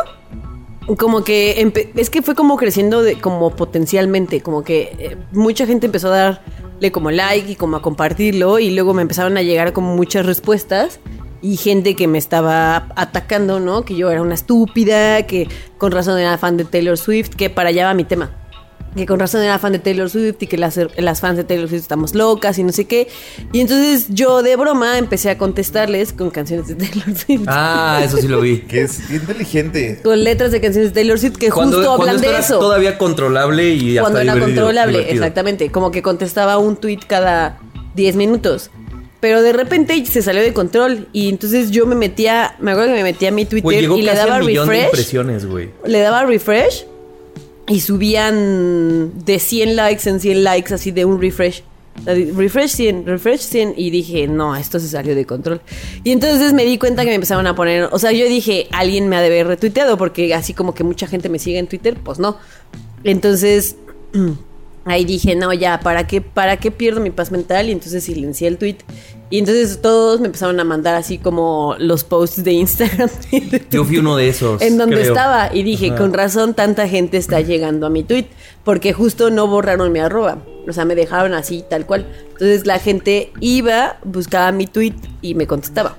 como 0.94 1.24
que 1.24 1.72
es 1.96 2.10
que 2.10 2.22
fue 2.22 2.34
como 2.34 2.56
creciendo 2.56 3.02
de, 3.02 3.18
como 3.18 3.54
potencialmente, 3.56 4.40
como 4.40 4.62
que 4.62 4.94
eh, 4.98 5.16
mucha 5.32 5.66
gente 5.66 5.86
empezó 5.86 6.12
a 6.12 6.16
darle 6.16 6.92
como 6.92 7.10
like 7.10 7.52
y 7.52 7.56
como 7.56 7.76
a 7.76 7.82
compartirlo 7.82 8.58
y 8.58 8.70
luego 8.70 8.94
me 8.94 9.02
empezaron 9.02 9.36
a 9.36 9.42
llegar 9.42 9.72
como 9.72 9.96
muchas 9.96 10.26
respuestas 10.26 11.00
y 11.42 11.56
gente 11.56 11.94
que 11.94 12.06
me 12.06 12.18
estaba 12.18 12.88
atacando, 12.96 13.60
¿no? 13.60 13.84
Que 13.84 13.96
yo 13.96 14.10
era 14.10 14.22
una 14.22 14.34
estúpida, 14.34 15.26
que 15.26 15.48
con 15.78 15.92
razón 15.92 16.18
era 16.18 16.38
fan 16.38 16.56
de 16.56 16.64
Taylor 16.64 16.96
Swift, 16.96 17.30
que 17.30 17.50
para 17.50 17.70
allá 17.70 17.86
va 17.86 17.94
mi 17.94 18.04
tema. 18.04 18.30
Que 18.96 19.04
con 19.06 19.20
razón 19.20 19.42
era 19.42 19.58
fan 19.58 19.72
de 19.72 19.78
Taylor 19.78 20.08
Swift 20.08 20.36
y 20.40 20.46
que 20.46 20.56
las, 20.56 20.80
las 20.96 21.20
fans 21.20 21.36
de 21.36 21.44
Taylor 21.44 21.68
Swift 21.68 21.82
estamos 21.82 22.14
locas 22.14 22.58
y 22.58 22.62
no 22.64 22.72
sé 22.72 22.86
qué. 22.86 23.08
Y 23.52 23.60
entonces 23.60 24.06
yo 24.08 24.42
de 24.42 24.56
broma 24.56 24.96
empecé 24.98 25.28
a 25.30 25.36
contestarles 25.36 26.12
con 26.14 26.30
canciones 26.30 26.68
de 26.68 26.74
Taylor 26.76 27.16
Swift. 27.16 27.44
Ah, 27.46 28.00
eso 28.02 28.16
sí 28.16 28.26
lo 28.26 28.40
vi. 28.40 28.60
Que 28.60 28.82
es 28.82 29.00
qué 29.08 29.16
inteligente. 29.16 30.00
con 30.02 30.24
letras 30.24 30.50
de 30.50 30.60
canciones 30.62 30.90
de 30.90 30.94
Taylor 30.94 31.18
Swift 31.18 31.36
que 31.36 31.50
Cuando, 31.50 31.76
justo 31.76 31.96
cuando 31.96 32.02
hablan 32.04 32.16
esto 32.16 32.26
de 32.30 32.34
era 32.36 32.44
eso. 32.46 32.58
todavía 32.58 32.96
controlable 32.98 33.68
y 33.74 33.98
hasta 33.98 34.10
Cuando 34.10 34.20
era 34.32 34.40
controlable, 34.40 34.98
divertido. 34.98 35.22
exactamente. 35.24 35.70
Como 35.70 35.90
que 35.90 36.00
contestaba 36.02 36.56
un 36.58 36.76
tweet 36.76 37.00
cada 37.06 37.58
10 37.96 38.16
minutos. 38.16 38.70
Pero 39.20 39.42
de 39.42 39.52
repente 39.52 40.04
se 40.06 40.22
salió 40.22 40.42
de 40.42 40.52
control. 40.52 41.08
Y 41.12 41.28
entonces 41.28 41.70
yo 41.70 41.84
me 41.86 41.94
metía, 41.96 42.54
me 42.60 42.70
acuerdo 42.72 42.90
que 42.92 42.96
me 42.98 43.02
metía 43.02 43.28
a 43.28 43.32
mi 43.32 43.44
Twitter 43.44 43.84
y 43.84 44.02
le 44.02 44.14
daba 44.14 44.38
de 44.38 44.44
refresh. 44.46 44.84
impresiones. 44.84 45.46
Le 45.86 46.00
daba 46.00 46.24
refresh 46.24 46.86
y 47.68 47.80
subían 47.80 49.24
de 49.24 49.38
100 49.38 49.76
likes 49.76 50.08
en 50.08 50.20
100 50.20 50.44
likes, 50.44 50.74
así 50.74 50.90
de 50.92 51.04
un 51.04 51.20
refresh. 51.20 51.62
Refresh 52.04 52.70
100, 52.72 53.06
refresh 53.06 53.40
100 53.40 53.74
y 53.76 53.90
dije, 53.90 54.28
no, 54.28 54.54
esto 54.54 54.78
se 54.78 54.88
salió 54.88 55.14
de 55.14 55.24
control. 55.24 55.60
Y 56.04 56.12
entonces 56.12 56.52
me 56.52 56.64
di 56.64 56.78
cuenta 56.78 57.02
que 57.02 57.08
me 57.08 57.14
empezaron 57.14 57.46
a 57.46 57.54
poner, 57.54 57.88
o 57.90 57.98
sea, 57.98 58.12
yo 58.12 58.26
dije, 58.26 58.68
alguien 58.70 59.08
me 59.08 59.16
ha 59.16 59.20
de 59.20 59.26
haber 59.26 59.46
retuiteado 59.46 59.96
porque 59.96 60.32
así 60.34 60.52
como 60.52 60.74
que 60.74 60.84
mucha 60.84 61.06
gente 61.06 61.28
me 61.28 61.38
sigue 61.38 61.58
en 61.58 61.66
Twitter, 61.66 61.96
pues 62.02 62.18
no. 62.18 62.36
Entonces 63.02 63.76
ahí 64.84 65.04
dije, 65.04 65.34
no, 65.34 65.52
ya, 65.52 65.80
¿para 65.80 66.06
qué, 66.06 66.20
¿para 66.20 66.58
qué 66.58 66.70
pierdo 66.70 67.00
mi 67.00 67.10
paz 67.10 67.32
mental? 67.32 67.68
Y 67.68 67.72
entonces 67.72 68.04
silencié 68.04 68.48
el 68.48 68.58
tweet. 68.58 68.78
Y 69.28 69.38
entonces 69.40 69.80
todos 69.82 70.20
me 70.20 70.26
empezaron 70.26 70.60
a 70.60 70.64
mandar 70.64 70.94
así 70.94 71.18
como 71.18 71.74
los 71.78 72.04
posts 72.04 72.44
de 72.44 72.52
Instagram. 72.52 73.10
de 73.32 73.66
Yo 73.70 73.84
fui 73.84 73.98
uno 73.98 74.16
de 74.16 74.28
esos. 74.28 74.62
en 74.62 74.78
donde 74.78 74.96
creo. 74.96 75.08
estaba 75.08 75.50
y 75.52 75.64
dije, 75.64 75.88
Ajá. 75.88 75.96
con 75.96 76.12
razón 76.12 76.54
tanta 76.54 76.86
gente 76.88 77.16
está 77.16 77.40
llegando 77.40 77.86
a 77.86 77.90
mi 77.90 78.04
tweet, 78.04 78.26
porque 78.64 78.92
justo 78.92 79.30
no 79.30 79.48
borraron 79.48 79.90
mi 79.92 79.98
arroba, 79.98 80.38
o 80.68 80.72
sea, 80.72 80.84
me 80.84 80.94
dejaron 80.94 81.34
así 81.34 81.64
tal 81.68 81.86
cual. 81.86 82.06
Entonces 82.32 82.66
la 82.66 82.78
gente 82.78 83.32
iba, 83.40 83.96
buscaba 84.04 84.52
mi 84.52 84.66
tweet 84.68 84.94
y 85.22 85.34
me 85.34 85.46
contestaba. 85.48 85.96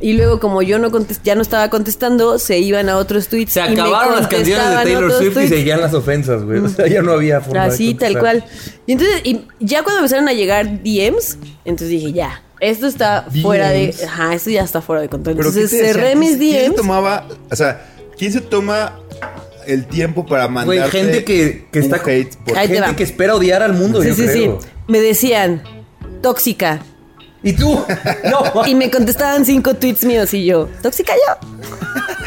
Y 0.00 0.12
luego 0.14 0.40
como 0.40 0.60
yo 0.62 0.78
no 0.78 0.90
contest- 0.90 1.20
ya 1.24 1.34
no 1.34 1.40
estaba 1.42 1.68
contestando, 1.70 2.38
se 2.38 2.58
iban 2.58 2.88
a 2.90 2.96
otros 2.98 3.28
tweets. 3.28 3.52
Se 3.52 3.60
y 3.60 3.74
me 3.74 3.80
acabaron 3.80 4.16
las 4.16 4.28
canciones 4.28 4.68
de 4.68 4.74
Taylor 4.76 5.12
Swift 5.12 5.38
y 5.44 5.48
seguían 5.48 5.80
las 5.80 5.94
ofensas, 5.94 6.42
güey. 6.42 6.58
O 6.60 6.68
sea, 6.68 6.86
ya 6.86 7.00
no 7.02 7.12
había 7.12 7.40
forma 7.40 7.62
de 7.66 7.68
Así, 7.68 7.94
tal 7.94 8.18
cual. 8.18 8.44
Y 8.86 8.92
entonces, 8.92 9.20
y 9.24 9.40
ya 9.60 9.82
cuando 9.82 10.00
empezaron 10.00 10.28
a 10.28 10.32
llegar 10.34 10.82
DMs, 10.82 11.38
entonces 11.64 11.88
dije, 11.88 12.12
ya, 12.12 12.42
esto 12.60 12.86
está 12.86 13.22
DMs. 13.22 13.42
fuera 13.42 13.70
de... 13.70 13.94
Ajá, 14.06 14.34
esto 14.34 14.50
ya 14.50 14.62
está 14.64 14.80
fuera 14.80 15.02
de 15.02 15.08
control. 15.08 15.36
Pero 15.36 15.48
Entonces 15.48 15.70
¿qué 15.70 15.78
te 15.78 15.86
cerré 15.92 16.02
decían? 16.02 16.18
mis 16.20 16.36
¿Quién- 16.36 16.50
¿Quién 16.52 16.64
DMs. 16.72 16.76
tomaba, 16.76 17.26
o 17.50 17.56
sea, 17.56 17.86
quién 18.18 18.32
se 18.32 18.40
toma 18.40 18.98
el 19.66 19.86
tiempo 19.86 20.24
para 20.26 20.46
mandarte 20.48 20.80
Güey, 20.80 20.90
gente 20.90 21.24
que, 21.24 21.66
que 21.72 21.78
está... 21.80 21.96
hate 21.96 22.36
por 22.44 22.56
Ahí 22.56 22.68
te 22.68 22.74
gente 22.74 22.90
va. 22.90 22.96
que 22.96 23.02
espera 23.02 23.34
odiar 23.34 23.62
al 23.62 23.72
mundo, 23.74 24.00
Sí, 24.02 24.08
yo 24.08 24.14
sí, 24.14 24.22
creo. 24.26 24.60
sí. 24.60 24.68
Me 24.88 25.00
decían, 25.00 25.62
tóxica. 26.22 26.80
¿Y 27.42 27.52
tú? 27.52 27.84
No. 28.30 28.62
Y 28.66 28.74
me 28.74 28.90
contestaban 28.90 29.44
cinco 29.44 29.74
tweets 29.74 30.04
míos 30.04 30.32
y 30.34 30.44
yo, 30.46 30.68
¿tóxica 30.82 31.12
yo? 31.14 31.48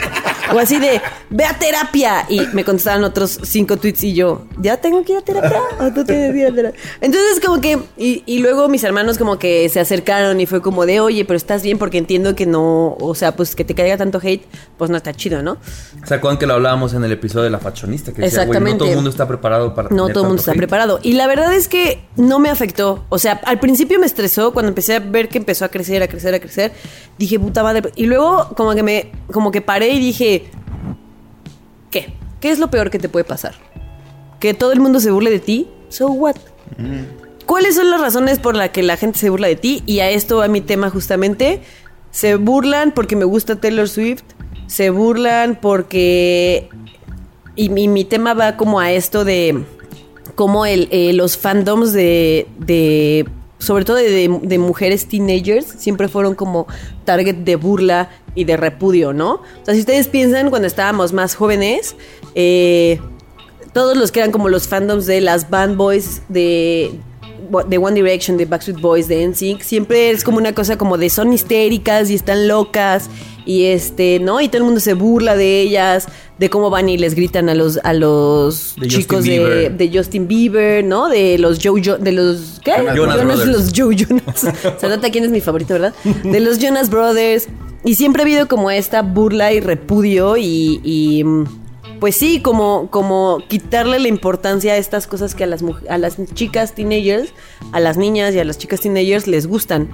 O 0.53 0.59
así 0.59 0.79
de, 0.79 1.01
ve 1.29 1.45
a 1.45 1.57
terapia. 1.57 2.25
Y 2.29 2.41
me 2.53 2.63
contestaban 2.63 3.03
otros 3.03 3.39
cinco 3.43 3.77
tweets 3.77 4.03
y 4.03 4.13
yo, 4.13 4.43
¿ya 4.59 4.77
tengo 4.77 5.03
que 5.03 5.13
ir 5.13 5.17
a 5.19 5.21
terapia? 5.21 5.59
¿O 5.79 5.91
tú 5.93 6.03
tienes 6.05 6.33
que 6.33 6.39
ir 6.39 6.47
a 6.47 6.53
terapia? 6.55 6.79
Entonces, 7.01 7.39
como 7.45 7.61
que, 7.61 7.79
y, 7.97 8.23
y 8.25 8.39
luego 8.39 8.67
mis 8.69 8.83
hermanos 8.83 9.17
como 9.17 9.37
que 9.39 9.67
se 9.69 9.79
acercaron 9.79 10.39
y 10.41 10.45
fue 10.45 10.61
como 10.61 10.85
de, 10.85 10.99
oye, 10.99 11.25
pero 11.25 11.37
estás 11.37 11.61
bien 11.63 11.77
porque 11.77 11.97
entiendo 11.97 12.35
que 12.35 12.45
no, 12.45 12.95
o 12.99 13.15
sea, 13.15 13.35
pues 13.35 13.55
que 13.55 13.63
te 13.63 13.75
caiga 13.75 13.97
tanto 13.97 14.19
hate, 14.21 14.45
pues 14.77 14.89
no 14.89 14.97
está 14.97 15.13
chido, 15.13 15.41
¿no? 15.43 15.57
¿Se 16.05 16.15
acuerdan 16.15 16.37
que 16.39 16.45
lo 16.47 16.55
hablábamos 16.55 16.93
en 16.93 17.03
el 17.03 17.11
episodio 17.11 17.43
de 17.43 17.49
la 17.49 17.59
fashionista? 17.59 18.11
Que 18.13 18.21
decía, 18.23 18.39
güey, 18.45 18.47
no 18.47 18.51
Exactamente. 18.53 18.77
todo 18.79 18.89
el 18.89 18.95
mundo 18.95 19.09
está 19.09 19.27
preparado 19.27 19.73
para 19.75 19.89
No 19.89 20.03
tener 20.03 20.13
todo 20.13 20.23
el 20.23 20.27
mundo 20.29 20.39
está 20.39 20.51
hate. 20.51 20.57
preparado. 20.57 20.99
Y 21.03 21.13
la 21.13 21.27
verdad 21.27 21.53
es 21.53 21.67
que 21.67 22.01
no 22.15 22.39
me 22.39 22.49
afectó. 22.49 23.05
O 23.09 23.19
sea, 23.19 23.39
al 23.45 23.59
principio 23.59 23.99
me 23.99 24.05
estresó 24.05 24.51
cuando 24.53 24.69
empecé 24.69 24.95
a 24.95 24.99
ver 24.99 25.29
que 25.29 25.37
empezó 25.37 25.65
a 25.65 25.69
crecer, 25.69 26.01
a 26.03 26.07
crecer, 26.07 26.33
a 26.33 26.39
crecer. 26.39 26.71
Dije, 27.17 27.39
puta 27.39 27.63
madre. 27.63 27.91
Y 27.95 28.05
luego 28.05 28.47
como 28.55 28.73
que 28.75 28.83
me, 28.83 29.11
como 29.31 29.51
que 29.51 29.61
paré 29.61 29.89
y 29.89 29.99
dije, 29.99 30.38
¿qué? 31.89 32.13
¿Qué 32.39 32.51
es 32.51 32.59
lo 32.59 32.69
peor 32.69 32.89
que 32.89 32.99
te 32.99 33.09
puede 33.09 33.25
pasar? 33.25 33.55
Que 34.39 34.53
todo 34.53 34.71
el 34.71 34.79
mundo 34.79 34.99
se 34.99 35.11
burle 35.11 35.31
de 35.31 35.39
ti. 35.39 35.67
So 35.89 36.07
what? 36.07 36.35
¿Cuáles 37.45 37.75
son 37.75 37.89
las 37.89 37.99
razones 37.99 38.39
por 38.39 38.55
las 38.55 38.69
que 38.69 38.83
la 38.83 38.95
gente 38.95 39.19
se 39.19 39.29
burla 39.29 39.47
de 39.47 39.55
ti? 39.55 39.83
Y 39.85 39.99
a 39.99 40.09
esto 40.09 40.37
va 40.37 40.47
mi 40.47 40.61
tema 40.61 40.89
justamente. 40.89 41.61
Se 42.11 42.35
burlan 42.35 42.91
porque 42.91 43.15
me 43.15 43.25
gusta 43.25 43.55
Taylor 43.55 43.89
Swift. 43.89 44.23
Se 44.67 44.89
burlan 44.89 45.59
porque... 45.59 46.69
Y 47.55 47.69
mi, 47.69 47.87
mi 47.87 48.05
tema 48.05 48.33
va 48.33 48.55
como 48.55 48.79
a 48.79 48.91
esto 48.91 49.25
de 49.25 49.65
cómo 50.35 50.65
el, 50.65 50.87
eh, 50.91 51.11
los 51.11 51.37
fandoms 51.37 51.91
de, 51.91 52.47
de 52.59 53.27
sobre 53.59 53.85
todo 53.85 53.97
de, 53.97 54.39
de- 54.41 54.57
mujeres 54.57 55.07
teenagers, 55.07 55.65
siempre 55.77 56.07
fueron 56.07 56.33
como 56.33 56.65
target 57.05 57.35
de 57.35 57.55
burla 57.55 58.09
y 58.35 58.45
de 58.45 58.57
repudio, 58.57 59.13
¿no? 59.13 59.33
O 59.33 59.65
sea, 59.65 59.73
si 59.75 59.81
ustedes 59.81 60.07
piensan 60.07 60.49
cuando 60.49 60.67
estábamos 60.67 61.13
más 61.13 61.35
jóvenes, 61.35 61.95
eh, 62.35 62.99
todos 63.73 63.95
los 63.97 64.11
que 64.11 64.19
eran 64.21 64.31
como 64.31 64.49
los 64.49 64.67
fandoms 64.67 65.05
de 65.05 65.21
las 65.21 65.49
band 65.49 65.77
boys 65.77 66.21
de, 66.29 66.91
de 67.67 67.77
One 67.77 67.95
Direction, 67.95 68.37
de 68.37 68.45
Backstreet 68.45 68.79
Boys, 68.79 69.07
de 69.07 69.27
NSYNC, 69.27 69.61
siempre 69.61 70.11
es 70.11 70.23
como 70.23 70.37
una 70.37 70.53
cosa 70.53 70.77
como 70.77 70.97
de 70.97 71.09
son 71.09 71.33
histéricas 71.33 72.09
y 72.09 72.15
están 72.15 72.47
locas 72.47 73.09
y 73.45 73.65
este, 73.65 74.19
¿no? 74.19 74.41
Y 74.41 74.47
todo 74.47 74.57
el 74.59 74.63
mundo 74.65 74.79
se 74.79 74.93
burla 74.93 75.35
de 75.35 75.61
ellas, 75.61 76.07
de 76.37 76.49
cómo 76.49 76.69
van 76.69 76.87
y 76.89 76.97
les 76.97 77.15
gritan 77.15 77.49
a 77.49 77.55
los 77.55 77.79
a 77.83 77.93
los 77.93 78.75
De 78.79 78.87
chicos 78.87 79.19
Justin 79.19 79.77
de, 79.77 79.91
Justin 79.93 80.27
Bieber, 80.27 80.83
¿no? 80.83 81.09
De 81.09 81.37
los 81.39 81.59
Joe 81.63 81.81
Jo- 81.83 81.97
de 81.97 82.11
los 82.11 82.61
¿qué? 82.63 82.71
Jonas 82.95 82.95
Jonas 82.95 83.25
Brothers. 83.25 83.47
los 83.47 83.71
Joe 83.75 83.95
Jonas. 83.95 84.47
Se 84.79 84.87
nota 84.87 85.09
quién 85.09 85.23
es 85.23 85.31
mi 85.31 85.41
favorito, 85.41 85.73
¿verdad? 85.73 85.93
De 86.23 86.39
los 86.39 86.59
Jonas 86.59 86.89
Brothers. 86.89 87.47
Y 87.83 87.95
siempre 87.95 88.21
ha 88.21 88.25
habido 88.25 88.47
como 88.49 88.69
esta 88.71 89.01
burla 89.01 89.53
y 89.53 89.61
repudio 89.61 90.35
y, 90.37 90.81
y, 90.83 91.23
mm, 91.23 91.45
pues 91.99 92.15
sí, 92.15 92.41
como, 92.41 92.89
como 92.89 93.39
quitarle 93.47 93.99
la 93.99 94.07
importancia 94.07 94.73
a 94.73 94.77
estas 94.77 95.07
cosas 95.07 95.35
que 95.35 95.43
a 95.43 95.47
las, 95.47 95.63
a 95.89 95.97
las 95.97 96.17
chicas 96.33 96.73
teenagers, 96.73 97.33
a 97.71 97.79
las 97.79 97.97
niñas 97.97 98.33
y 98.35 98.39
a 98.39 98.45
las 98.45 98.57
chicas 98.57 98.81
teenagers 98.81 99.27
les 99.27 99.47
gustan. 99.47 99.89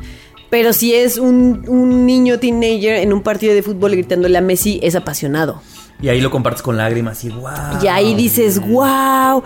Pero 0.49 0.73
si 0.73 0.93
es 0.93 1.17
un, 1.17 1.65
un 1.67 2.05
niño 2.05 2.39
teenager 2.39 2.97
en 2.97 3.13
un 3.13 3.21
partido 3.21 3.53
de 3.53 3.63
fútbol 3.63 3.91
gritándole 3.91 4.37
a 4.37 4.41
Messi, 4.41 4.79
es 4.83 4.95
apasionado. 4.95 5.61
Y 6.01 6.09
ahí 6.09 6.19
lo 6.21 6.29
compartes 6.29 6.61
con 6.61 6.75
lágrimas 6.77 7.23
y 7.23 7.29
wow. 7.29 7.49
Y 7.81 7.87
ahí 7.87 8.13
dices, 8.15 8.59
wow, 8.59 9.43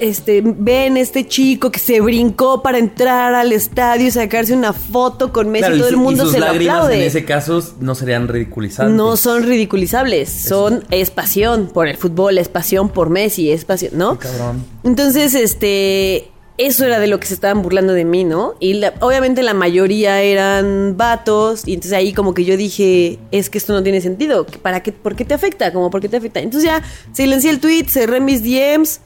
este, 0.00 0.42
ven 0.44 0.96
este 0.96 1.26
chico 1.26 1.70
que 1.70 1.78
se 1.78 2.00
brincó 2.00 2.60
para 2.62 2.78
entrar 2.78 3.34
al 3.34 3.52
estadio 3.52 4.08
y 4.08 4.10
sacarse 4.10 4.52
una 4.52 4.72
foto 4.72 5.32
con 5.32 5.48
Messi, 5.50 5.66
Claro, 5.66 5.76
y 5.76 5.78
todo 5.78 5.88
el 5.90 5.94
y 5.94 5.98
mundo 5.98 6.22
sus 6.24 6.32
se 6.32 6.40
lo 6.40 6.46
lágrimas 6.46 6.76
aplaude. 6.76 6.96
en 6.96 7.02
ese 7.02 7.24
caso 7.24 7.62
no 7.80 7.94
serían 7.94 8.26
ridiculizantes. 8.26 8.94
No 8.96 9.16
son 9.16 9.44
ridiculizables, 9.44 10.28
son 10.30 10.84
es 10.90 11.10
pasión 11.10 11.70
por 11.72 11.86
el 11.88 11.96
fútbol, 11.96 12.38
es 12.38 12.48
pasión 12.48 12.88
por 12.88 13.08
Messi, 13.10 13.50
es 13.50 13.64
pasión, 13.64 13.92
¿no? 13.96 14.18
Qué 14.18 14.26
cabrón. 14.28 14.64
Entonces, 14.82 15.34
este, 15.34 16.30
eso 16.58 16.84
era 16.84 16.98
de 17.00 17.06
lo 17.06 17.20
que 17.20 17.26
se 17.26 17.34
estaban 17.34 17.62
burlando 17.62 17.92
de 17.92 18.04
mí, 18.04 18.24
¿no? 18.24 18.54
Y 18.60 18.74
la- 18.74 18.94
obviamente 19.00 19.42
la 19.42 19.54
mayoría 19.54 20.22
eran 20.22 20.96
vatos 20.96 21.62
y 21.66 21.74
entonces 21.74 21.92
ahí 21.92 22.12
como 22.12 22.32
que 22.34 22.44
yo 22.44 22.56
dije, 22.56 23.18
es 23.30 23.50
que 23.50 23.58
esto 23.58 23.72
no 23.72 23.82
tiene 23.82 24.00
sentido, 24.00 24.46
¿para 24.62 24.82
qué, 24.82 24.92
por 24.92 25.16
qué 25.16 25.24
te 25.24 25.34
afecta? 25.34 25.72
Como, 25.72 25.90
¿por 25.90 26.00
qué 26.00 26.08
te 26.08 26.16
afecta? 26.16 26.40
Entonces 26.40 26.68
ya 26.70 26.82
silencié 27.12 27.50
el 27.50 27.60
tweet, 27.60 27.84
cerré 27.88 28.20
mis 28.20 28.42
DMs, 28.42 29.00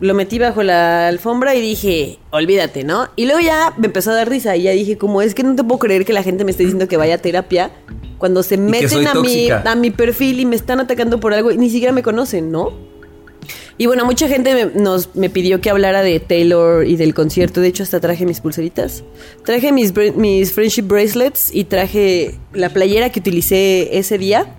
lo 0.00 0.12
metí 0.14 0.38
bajo 0.38 0.62
la 0.62 1.08
alfombra 1.08 1.54
y 1.54 1.60
dije, 1.60 2.18
olvídate, 2.30 2.84
¿no? 2.84 3.08
Y 3.16 3.26
luego 3.26 3.40
ya 3.40 3.74
me 3.76 3.86
empezó 3.86 4.10
a 4.10 4.14
dar 4.14 4.28
risa 4.28 4.56
y 4.56 4.62
ya 4.62 4.72
dije, 4.72 4.98
como 4.98 5.22
es 5.22 5.34
que 5.34 5.42
no 5.42 5.54
te 5.54 5.62
puedo 5.62 5.78
creer 5.78 6.04
que 6.04 6.12
la 6.12 6.22
gente 6.22 6.44
me 6.44 6.50
esté 6.50 6.64
diciendo 6.64 6.88
que 6.88 6.96
vaya 6.96 7.14
a 7.14 7.18
terapia 7.18 7.70
cuando 8.18 8.42
se 8.42 8.56
meten 8.56 9.06
a 9.06 9.14
mi, 9.14 9.48
a 9.70 9.74
mi 9.76 9.90
perfil 9.90 10.40
y 10.40 10.46
me 10.46 10.56
están 10.56 10.80
atacando 10.80 11.20
por 11.20 11.34
algo 11.34 11.50
y 11.52 11.58
ni 11.58 11.68
siquiera 11.70 11.92
me 11.92 12.02
conocen, 12.02 12.50
¿no? 12.50 12.72
Y 13.78 13.86
bueno, 13.86 14.04
mucha 14.04 14.28
gente 14.28 14.54
me, 14.54 14.80
nos, 14.80 15.14
me 15.14 15.30
pidió 15.30 15.60
que 15.60 15.70
hablara 15.70 16.02
de 16.02 16.20
Taylor 16.20 16.86
y 16.86 16.96
del 16.96 17.14
concierto. 17.14 17.60
De 17.60 17.68
hecho, 17.68 17.82
hasta 17.82 18.00
traje 18.00 18.26
mis 18.26 18.40
pulseritas. 18.40 19.04
Traje 19.44 19.72
mis, 19.72 19.92
mis 20.16 20.52
friendship 20.52 20.82
bracelets 20.82 21.54
y 21.54 21.64
traje 21.64 22.34
la 22.52 22.70
playera 22.70 23.10
que 23.10 23.20
utilicé 23.20 23.98
ese 23.98 24.18
día 24.18 24.54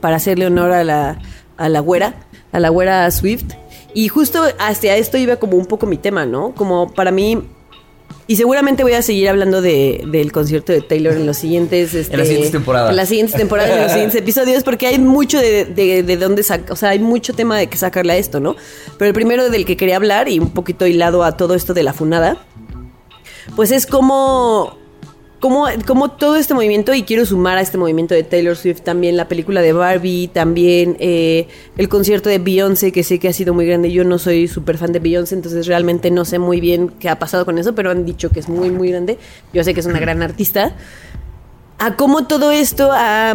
para 0.00 0.16
hacerle 0.16 0.46
honor 0.46 0.72
a 0.72 0.84
la, 0.84 1.20
a 1.56 1.68
la 1.68 1.80
güera, 1.80 2.14
a 2.52 2.60
la 2.60 2.68
güera 2.68 3.10
Swift. 3.10 3.54
Y 3.94 4.08
justo 4.08 4.42
hacia 4.58 4.96
esto 4.96 5.18
iba 5.18 5.36
como 5.36 5.56
un 5.56 5.66
poco 5.66 5.86
mi 5.86 5.98
tema, 5.98 6.26
¿no? 6.26 6.54
Como 6.54 6.92
para 6.92 7.10
mí... 7.10 7.42
Y 8.32 8.36
seguramente 8.36 8.82
voy 8.82 8.94
a 8.94 9.02
seguir 9.02 9.28
hablando 9.28 9.60
de, 9.60 10.04
del 10.06 10.32
concierto 10.32 10.72
de 10.72 10.80
Taylor 10.80 11.12
en 11.12 11.26
los 11.26 11.36
siguientes... 11.36 11.92
este, 11.92 12.14
En 12.14 12.18
las 12.18 12.28
siguientes 12.28 12.50
temporadas. 12.50 12.88
En 12.88 12.96
las 12.96 13.08
siguientes 13.10 13.36
temporadas, 13.36 13.70
en 13.76 13.82
los 13.82 13.92
siguientes 13.92 14.18
episodios, 14.18 14.62
porque 14.62 14.86
hay 14.86 14.98
mucho 14.98 15.38
de, 15.38 15.66
de, 15.66 16.02
de 16.02 16.16
dónde 16.16 16.42
sacar, 16.42 16.72
o 16.72 16.76
sea, 16.76 16.88
hay 16.88 16.98
mucho 16.98 17.34
tema 17.34 17.58
de 17.58 17.66
que 17.66 17.76
sacarle 17.76 18.14
a 18.14 18.16
esto, 18.16 18.40
¿no? 18.40 18.56
Pero 18.96 19.08
el 19.08 19.12
primero 19.12 19.50
del 19.50 19.66
que 19.66 19.76
quería 19.76 19.96
hablar, 19.96 20.30
y 20.30 20.38
un 20.38 20.48
poquito 20.48 20.86
hilado 20.86 21.24
a 21.24 21.36
todo 21.36 21.54
esto 21.54 21.74
de 21.74 21.82
la 21.82 21.92
funada, 21.92 22.38
pues 23.54 23.70
es 23.70 23.84
como, 23.84 24.78
como, 25.42 25.66
como 25.88 26.12
todo 26.12 26.36
este 26.36 26.54
movimiento, 26.54 26.94
y 26.94 27.02
quiero 27.02 27.26
sumar 27.26 27.58
a 27.58 27.62
este 27.62 27.76
movimiento 27.76 28.14
de 28.14 28.22
Taylor 28.22 28.56
Swift 28.56 28.82
también 28.82 29.16
la 29.16 29.26
película 29.26 29.60
de 29.60 29.72
Barbie, 29.72 30.28
también 30.28 30.96
eh, 31.00 31.48
el 31.76 31.88
concierto 31.88 32.28
de 32.28 32.38
Beyoncé, 32.38 32.92
que 32.92 33.02
sé 33.02 33.18
que 33.18 33.26
ha 33.26 33.32
sido 33.32 33.52
muy 33.52 33.66
grande. 33.66 33.90
Yo 33.90 34.04
no 34.04 34.20
soy 34.20 34.46
súper 34.46 34.78
fan 34.78 34.92
de 34.92 35.00
Beyoncé, 35.00 35.34
entonces 35.34 35.66
realmente 35.66 36.12
no 36.12 36.24
sé 36.24 36.38
muy 36.38 36.60
bien 36.60 36.90
qué 36.90 37.08
ha 37.08 37.18
pasado 37.18 37.44
con 37.44 37.58
eso, 37.58 37.74
pero 37.74 37.90
han 37.90 38.06
dicho 38.06 38.30
que 38.30 38.38
es 38.38 38.48
muy, 38.48 38.70
muy 38.70 38.92
grande. 38.92 39.18
Yo 39.52 39.64
sé 39.64 39.74
que 39.74 39.80
es 39.80 39.86
una 39.86 39.98
gran 39.98 40.22
artista. 40.22 40.76
A 41.80 41.96
cómo 41.96 42.28
todo 42.28 42.52
esto 42.52 42.90
ha, 42.92 43.34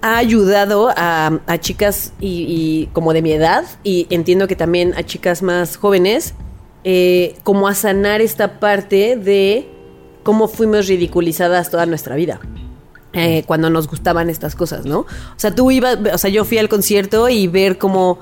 ha 0.00 0.16
ayudado 0.16 0.90
a, 0.96 1.40
a 1.48 1.58
chicas 1.58 2.12
y, 2.20 2.46
y 2.48 2.86
como 2.92 3.12
de 3.12 3.20
mi 3.20 3.32
edad, 3.32 3.64
y 3.82 4.06
entiendo 4.10 4.46
que 4.46 4.54
también 4.54 4.94
a 4.96 5.02
chicas 5.02 5.42
más 5.42 5.76
jóvenes, 5.76 6.34
eh, 6.84 7.34
como 7.42 7.66
a 7.66 7.74
sanar 7.74 8.20
esta 8.20 8.60
parte 8.60 9.16
de 9.16 9.68
cómo 10.22 10.48
fuimos 10.48 10.86
ridiculizadas 10.86 11.70
toda 11.70 11.86
nuestra 11.86 12.16
vida. 12.16 12.40
eh, 13.14 13.44
cuando 13.46 13.68
nos 13.68 13.88
gustaban 13.88 14.30
estas 14.30 14.54
cosas, 14.54 14.86
¿no? 14.86 15.00
O 15.00 15.06
sea, 15.36 15.54
tú 15.54 15.70
ibas, 15.70 15.98
o 16.12 16.18
sea, 16.18 16.30
yo 16.30 16.44
fui 16.46 16.56
al 16.56 16.70
concierto 16.70 17.28
y 17.28 17.46
ver 17.46 17.76
como 17.76 18.18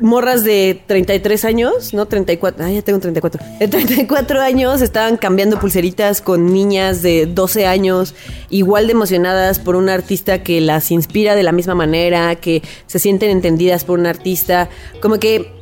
morras 0.00 0.44
de 0.44 0.82
33 0.86 1.44
años, 1.44 1.94
¿no? 1.94 2.06
34, 2.06 2.64
ah, 2.64 2.70
ya 2.70 2.82
tengo 2.82 2.98
34. 2.98 3.42
De 3.58 3.68
34 3.68 4.40
años 4.40 4.82
estaban 4.82 5.16
cambiando 5.16 5.58
pulseritas 5.58 6.20
con 6.20 6.52
niñas 6.52 7.02
de 7.02 7.26
12 7.26 7.66
años, 7.66 8.14
igual 8.50 8.86
de 8.86 8.92
emocionadas 8.92 9.58
por 9.58 9.76
un 9.76 9.88
artista 9.88 10.42
que 10.42 10.60
las 10.60 10.90
inspira 10.90 11.34
de 11.34 11.42
la 11.42 11.52
misma 11.52 11.74
manera, 11.74 12.34
que 12.36 12.62
se 12.86 12.98
sienten 12.98 13.30
entendidas 13.30 13.84
por 13.84 13.98
un 13.98 14.06
artista. 14.06 14.68
Como 15.00 15.18
que 15.18 15.55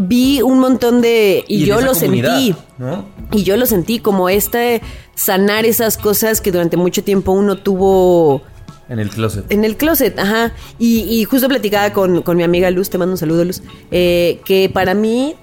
vi 0.00 0.42
un 0.42 0.58
montón 0.58 1.00
de... 1.00 1.44
Y, 1.46 1.64
yo 1.64 1.80
lo 1.80 1.94
sentí. 1.94 2.54
¿no? 2.78 3.04
Y 3.32 3.42
yo 3.44 3.56
lo 3.56 3.66
sentí 3.66 3.98
como 3.98 4.28
este 4.28 4.80
sanar 5.14 5.64
esas 5.66 5.96
cosas 5.96 6.40
que 6.40 6.50
durante 6.50 6.76
mucho 6.76 7.04
tiempo 7.04 7.32
uno 7.32 7.56
tuvo 7.58 8.42
En 8.88 8.98
el 8.98 9.10
closet. 9.10 9.50
en 9.52 9.64
el 9.64 9.76
closet, 9.76 10.18
ajá. 10.18 10.52
Y, 10.78 11.00
y 11.02 11.24
justo 11.24 11.48
platicaba 11.48 11.92
con, 11.92 12.22
con 12.22 12.36
mi 12.36 12.42
amiga 12.42 12.70
Luz, 12.70 12.88
te 12.90 12.98
mando 12.98 13.12
un 13.12 13.18
saludo, 13.18 13.44
Luz, 13.44 13.62
eh, 13.90 14.40
que 14.44 14.70
para 14.72 14.94
mí, 14.94 15.34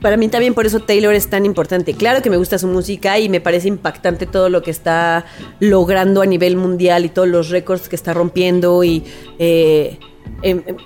para 0.00 0.16
mí 0.16 0.28
también 0.28 0.54
por 0.54 0.66
eso 0.66 0.80
Taylor 0.80 1.14
es 1.14 1.28
tan 1.30 1.46
importante. 1.46 1.94
Claro 1.94 2.20
que 2.20 2.30
me 2.30 2.36
gusta 2.36 2.58
su 2.58 2.66
música 2.66 3.18
y 3.20 3.28
me 3.28 3.40
parece 3.40 3.68
impactante 3.68 4.26
todo 4.26 4.48
lo 4.48 4.62
que 4.62 4.72
está 4.72 5.24
logrando 5.60 6.20
a 6.22 6.26
nivel 6.26 6.56
mundial 6.56 7.04
y 7.04 7.08
todos 7.08 7.28
los 7.28 7.48
récords 7.50 7.88
que 7.88 7.96
está 7.96 8.12
rompiendo 8.12 8.82
y... 8.82 9.04
eh, 9.38 9.98
em, 10.42 10.62
em, 10.66 10.76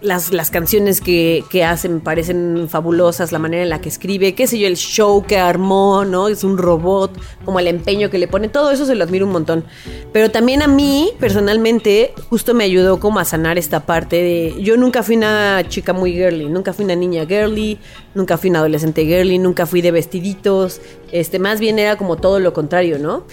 las, 0.00 0.32
las 0.32 0.50
canciones 0.50 1.00
que, 1.00 1.44
que 1.50 1.64
hace 1.64 1.88
me 1.88 2.00
parecen 2.00 2.66
fabulosas, 2.68 3.32
la 3.32 3.38
manera 3.38 3.62
en 3.62 3.68
la 3.68 3.80
que 3.80 3.88
escribe, 3.88 4.34
qué 4.34 4.46
sé 4.46 4.58
yo, 4.58 4.66
el 4.66 4.76
show 4.76 5.24
que 5.24 5.38
armó, 5.38 6.04
¿no? 6.04 6.28
Es 6.28 6.44
un 6.44 6.58
robot, 6.58 7.16
como 7.44 7.60
el 7.60 7.68
empeño 7.68 8.10
que 8.10 8.18
le 8.18 8.28
pone, 8.28 8.48
todo 8.48 8.70
eso 8.70 8.84
se 8.86 8.94
lo 8.94 9.04
admiro 9.04 9.26
un 9.26 9.32
montón. 9.32 9.64
Pero 10.12 10.30
también 10.30 10.62
a 10.62 10.66
mí, 10.66 11.10
personalmente, 11.20 12.12
justo 12.30 12.54
me 12.54 12.64
ayudó 12.64 13.00
como 13.00 13.20
a 13.20 13.24
sanar 13.24 13.58
esta 13.58 13.86
parte 13.86 14.16
de... 14.16 14.62
Yo 14.62 14.76
nunca 14.76 15.02
fui 15.02 15.16
una 15.16 15.62
chica 15.68 15.92
muy 15.92 16.12
girly, 16.12 16.48
nunca 16.48 16.72
fui 16.72 16.84
una 16.84 16.96
niña 16.96 17.26
girly, 17.26 17.78
nunca 18.14 18.36
fui 18.36 18.50
una 18.50 18.60
adolescente 18.60 19.04
girly, 19.04 19.38
nunca 19.38 19.66
fui 19.66 19.82
de 19.82 19.90
vestiditos, 19.90 20.80
este, 21.12 21.38
más 21.38 21.60
bien 21.60 21.78
era 21.78 21.96
como 21.96 22.16
todo 22.16 22.40
lo 22.40 22.52
contrario, 22.52 22.98
¿no? 22.98 23.24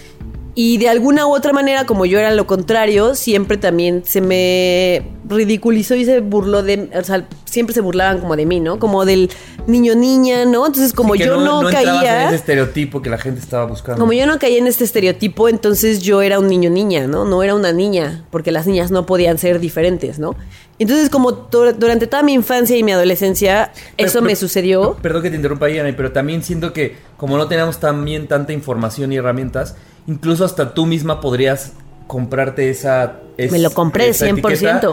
Y 0.62 0.76
de 0.76 0.90
alguna 0.90 1.26
u 1.26 1.32
otra 1.34 1.54
manera, 1.54 1.86
como 1.86 2.04
yo 2.04 2.18
era 2.18 2.32
lo 2.34 2.46
contrario, 2.46 3.14
siempre 3.14 3.56
también 3.56 4.02
se 4.04 4.20
me 4.20 5.02
ridiculizó 5.26 5.94
y 5.94 6.04
se 6.04 6.20
burló 6.20 6.62
de... 6.62 6.90
O 7.00 7.02
sea, 7.02 7.26
siempre 7.46 7.72
se 7.74 7.80
burlaban 7.80 8.20
como 8.20 8.36
de 8.36 8.44
mí, 8.44 8.60
¿no? 8.60 8.78
Como 8.78 9.06
del 9.06 9.30
niño 9.66 9.94
niña, 9.94 10.44
¿no? 10.44 10.66
Entonces, 10.66 10.92
como 10.92 11.14
yo 11.14 11.38
no, 11.38 11.62
entrabas 11.66 12.00
caía... 12.02 12.20
en 12.24 12.26
ese 12.26 12.36
estereotipo 12.36 13.00
que 13.00 13.08
la 13.08 13.16
gente 13.16 13.40
estaba 13.40 13.64
buscando. 13.64 13.98
Como 13.98 14.12
yo 14.12 14.26
no 14.26 14.38
caía 14.38 14.58
en 14.58 14.66
este 14.66 14.84
estereotipo, 14.84 15.48
entonces 15.48 16.02
yo 16.02 16.20
era 16.20 16.38
un 16.38 16.48
niño 16.48 16.68
niña, 16.68 17.06
¿no? 17.06 17.24
No 17.24 17.42
era 17.42 17.54
una 17.54 17.72
niña, 17.72 18.26
porque 18.30 18.52
las 18.52 18.66
niñas 18.66 18.90
no 18.90 19.06
podían 19.06 19.38
ser 19.38 19.60
diferentes, 19.60 20.18
¿no? 20.18 20.36
Entonces, 20.78 21.08
como 21.08 21.48
dur- 21.50 21.74
durante 21.74 22.06
toda 22.06 22.22
mi 22.22 22.34
infancia 22.34 22.76
y 22.76 22.82
mi 22.82 22.92
adolescencia, 22.92 23.72
Pero- 23.96 24.08
eso 24.08 24.18
pero- 24.18 24.26
me 24.26 24.36
sucedió. 24.36 24.98
Perdón 25.00 25.22
que 25.22 25.30
te 25.30 25.36
interrumpa, 25.36 25.70
Yanay, 25.70 25.96
pero 25.96 26.12
también 26.12 26.42
siento 26.42 26.74
que 26.74 26.96
como 27.16 27.38
no 27.38 27.48
teníamos 27.48 27.80
también 27.80 28.26
tanta 28.28 28.52
información 28.52 29.10
y 29.10 29.16
herramientas, 29.16 29.74
incluso 30.10 30.44
hasta 30.44 30.74
tú 30.74 30.86
misma 30.86 31.20
podrías 31.20 31.72
comprarte 32.06 32.68
esa... 32.70 33.20
es- 33.36 33.52
Me 33.52 33.58
lo 33.60 33.70
compré 33.70 34.08
esa 34.08 34.26
100%. 34.26 34.38
etiqueta, 34.50 34.92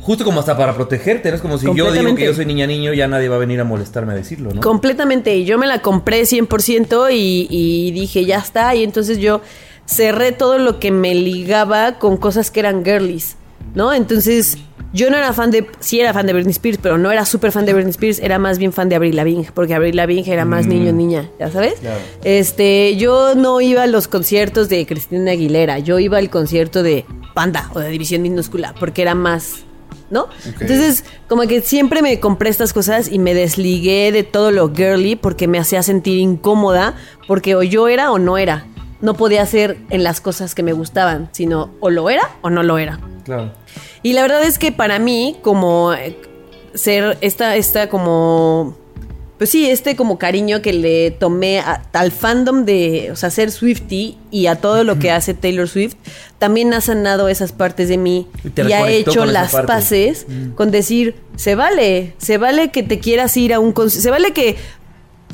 Justo 0.00 0.24
como 0.24 0.40
hasta 0.40 0.56
para 0.56 0.74
protegerte, 0.74 1.28
¿no? 1.28 1.36
Es 1.36 1.40
como 1.42 1.56
si 1.56 1.66
yo 1.74 1.92
digo 1.92 2.14
que 2.16 2.24
yo 2.24 2.34
soy 2.34 2.46
niña 2.46 2.66
niño, 2.66 2.92
ya 2.94 3.06
nadie 3.06 3.28
va 3.28 3.36
a 3.36 3.38
venir 3.38 3.60
a 3.60 3.64
molestarme 3.64 4.12
a 4.12 4.16
decirlo, 4.16 4.50
¿no? 4.52 4.60
Completamente. 4.60 5.36
Y 5.36 5.44
yo 5.44 5.56
me 5.58 5.66
la 5.68 5.80
compré 5.82 6.22
100% 6.22 7.10
y, 7.12 7.46
y 7.48 7.90
dije, 7.92 8.24
ya 8.24 8.38
está. 8.38 8.74
Y 8.74 8.82
entonces 8.82 9.18
yo 9.18 9.40
cerré 9.86 10.32
todo 10.32 10.58
lo 10.58 10.80
que 10.80 10.90
me 10.90 11.14
ligaba 11.14 11.98
con 11.98 12.16
cosas 12.16 12.50
que 12.50 12.60
eran 12.60 12.84
girlies, 12.84 13.36
¿no? 13.74 13.92
Entonces 13.92 14.58
yo 14.92 15.10
no 15.10 15.18
era 15.18 15.32
fan 15.32 15.50
de... 15.50 15.66
Sí 15.80 16.00
era 16.00 16.14
fan 16.14 16.26
de 16.26 16.32
Britney 16.32 16.52
Spears, 16.52 16.78
pero 16.82 16.96
no 16.96 17.10
era 17.10 17.24
súper 17.26 17.52
fan 17.52 17.66
de 17.66 17.74
Britney 17.74 17.90
Spears. 17.90 18.20
Era 18.20 18.38
más 18.38 18.58
bien 18.58 18.72
fan 18.72 18.88
de 18.88 18.96
Avril 18.96 19.16
Lavigne, 19.16 19.48
porque 19.52 19.74
Avril 19.74 19.96
Lavigne 19.96 20.32
era 20.32 20.44
más 20.44 20.66
niño-niña, 20.66 21.30
¿ya 21.38 21.50
sabes? 21.50 21.74
Claro. 21.80 22.00
Este, 22.24 22.96
yo 22.96 23.34
no 23.34 23.60
iba 23.60 23.82
a 23.82 23.86
los 23.86 24.08
conciertos 24.08 24.68
de 24.68 24.86
Cristina 24.86 25.32
Aguilera. 25.32 25.78
Yo 25.78 25.98
iba 25.98 26.18
al 26.18 26.30
concierto 26.30 26.82
de 26.82 27.04
Panda 27.34 27.70
o 27.74 27.80
de 27.80 27.90
División 27.90 28.22
Minúscula, 28.22 28.74
porque 28.78 29.02
era 29.02 29.14
más... 29.14 29.64
¿No? 30.10 30.28
Entonces, 30.58 31.04
como 31.28 31.42
que 31.42 31.60
siempre 31.60 32.00
me 32.00 32.18
compré 32.18 32.48
estas 32.48 32.72
cosas 32.72 33.12
y 33.12 33.18
me 33.18 33.34
desligué 33.34 34.10
de 34.10 34.22
todo 34.22 34.50
lo 34.50 34.74
girly 34.74 35.16
porque 35.16 35.46
me 35.48 35.58
hacía 35.58 35.82
sentir 35.82 36.16
incómoda, 36.18 36.94
porque 37.26 37.54
o 37.54 37.62
yo 37.62 37.88
era 37.88 38.10
o 38.10 38.18
no 38.18 38.38
era. 38.38 38.66
No 39.00 39.14
podía 39.14 39.44
ser 39.46 39.76
en 39.90 40.02
las 40.02 40.20
cosas 40.20 40.54
que 40.54 40.62
me 40.62 40.72
gustaban, 40.72 41.28
sino 41.32 41.70
o 41.80 41.90
lo 41.90 42.10
era 42.10 42.28
o 42.42 42.50
no 42.50 42.62
lo 42.62 42.78
era. 42.78 42.98
Claro. 43.24 43.52
Y 44.02 44.12
la 44.14 44.22
verdad 44.22 44.42
es 44.44 44.58
que 44.58 44.72
para 44.72 44.98
mí, 44.98 45.36
como 45.42 45.92
eh, 45.92 46.16
ser 46.74 47.16
esta, 47.20 47.56
esta 47.56 47.88
como. 47.88 48.76
Pues 49.38 49.50
sí, 49.50 49.70
este 49.70 49.94
como 49.94 50.18
cariño 50.18 50.62
que 50.62 50.72
le 50.72 51.12
tomé 51.12 51.60
a- 51.60 51.84
al 51.92 52.10
fandom 52.10 52.64
de, 52.64 53.10
o 53.12 53.16
sea, 53.16 53.30
ser 53.30 53.52
Swifty 53.52 54.18
y 54.32 54.46
a 54.48 54.56
todo 54.56 54.82
lo 54.82 54.98
que 54.98 55.12
hace 55.12 55.32
Taylor 55.32 55.68
Swift, 55.68 55.94
también 56.38 56.74
ha 56.74 56.80
sanado 56.80 57.28
esas 57.28 57.52
partes 57.52 57.88
de 57.88 57.98
mí 57.98 58.26
Y 58.56 58.72
ha 58.72 58.88
hecho 58.90 59.26
las 59.26 59.52
parte. 59.52 59.66
paces 59.68 60.26
con 60.56 60.72
decir, 60.72 61.14
se 61.36 61.54
vale, 61.54 62.14
se 62.18 62.36
vale 62.36 62.72
que 62.72 62.82
te 62.82 62.98
quieras 62.98 63.36
ir 63.36 63.54
a 63.54 63.60
un 63.60 63.70
concierto, 63.70 64.02
se 64.02 64.10
vale 64.10 64.32
que 64.32 64.56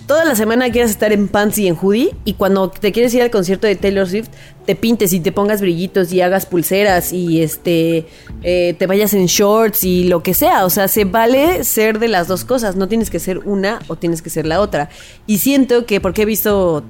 toda 0.06 0.24
la 0.24 0.34
semana 0.34 0.70
quieras 0.70 0.90
estar 0.90 1.12
en 1.12 1.28
pants 1.28 1.58
y 1.58 1.66
en 1.66 1.76
hoodie 1.76 2.14
y 2.24 2.34
cuando 2.34 2.70
te 2.70 2.92
quieres 2.92 3.14
ir 3.14 3.22
al 3.22 3.30
concierto 3.30 3.66
de 3.66 3.76
Taylor 3.76 4.08
Swift 4.08 4.28
te 4.66 4.74
pintes 4.74 5.12
y 5.12 5.20
te 5.20 5.32
pongas 5.32 5.60
brillitos 5.60 6.12
y 6.12 6.20
hagas 6.20 6.46
pulseras 6.46 7.12
y 7.12 7.42
este 7.42 8.06
eh, 8.42 8.74
te 8.78 8.86
vayas 8.86 9.14
en 9.14 9.26
shorts 9.26 9.84
y 9.84 10.04
lo 10.04 10.22
que 10.22 10.34
sea. 10.34 10.64
O 10.64 10.70
sea 10.70 10.88
se 10.88 11.04
vale 11.04 11.64
ser 11.64 11.98
de 11.98 12.08
las 12.08 12.28
dos 12.28 12.44
cosas. 12.44 12.76
No 12.76 12.88
tienes 12.88 13.10
que 13.10 13.18
ser 13.18 13.38
una 13.38 13.80
o 13.88 13.96
tienes 13.96 14.22
que 14.22 14.30
ser 14.30 14.46
la 14.46 14.60
otra. 14.60 14.90
Y 15.26 15.38
siento 15.38 15.86
que 15.86 16.00
porque 16.00 16.22
he 16.22 16.26
visto 16.26 16.84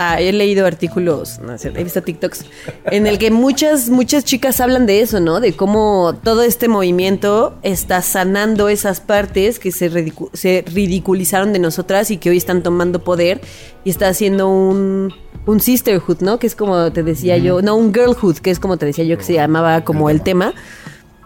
Ah, 0.00 0.20
he 0.20 0.32
leído 0.32 0.64
artículos, 0.64 1.40
no, 1.40 1.56
he 1.56 1.82
visto 1.82 2.00
TikToks, 2.02 2.44
en 2.84 3.08
el 3.08 3.18
que 3.18 3.32
muchas, 3.32 3.88
muchas 3.88 4.24
chicas 4.24 4.60
hablan 4.60 4.86
de 4.86 5.00
eso, 5.00 5.18
¿no? 5.18 5.40
De 5.40 5.54
cómo 5.54 6.14
todo 6.22 6.44
este 6.44 6.68
movimiento 6.68 7.58
está 7.64 8.00
sanando 8.00 8.68
esas 8.68 9.00
partes 9.00 9.58
que 9.58 9.72
se, 9.72 9.90
ridicu- 9.90 10.30
se 10.34 10.62
ridiculizaron 10.72 11.52
de 11.52 11.58
nosotras 11.58 12.12
y 12.12 12.18
que 12.18 12.30
hoy 12.30 12.36
están 12.36 12.62
tomando 12.62 13.02
poder 13.02 13.40
y 13.84 13.90
está 13.90 14.06
haciendo 14.06 14.48
un, 14.48 15.12
un 15.46 15.58
sisterhood, 15.60 16.20
¿no? 16.20 16.38
Que 16.38 16.46
es 16.46 16.54
como 16.54 16.92
te 16.92 17.02
decía 17.02 17.36
yo, 17.36 17.60
no, 17.60 17.74
un 17.74 17.92
girlhood, 17.92 18.36
que 18.36 18.52
es 18.52 18.60
como 18.60 18.76
te 18.76 18.86
decía 18.86 19.04
yo 19.04 19.18
que 19.18 19.24
se 19.24 19.32
llamaba 19.32 19.82
como 19.82 20.10
el 20.10 20.22
tema. 20.22 20.54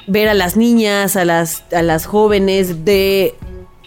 Ver 0.09 0.29
a 0.29 0.35
las 0.35 0.57
niñas, 0.57 1.15
a 1.17 1.27
las, 1.27 1.63
a 1.73 1.83
las 1.83 2.07
jóvenes 2.07 2.87
de 2.87 3.35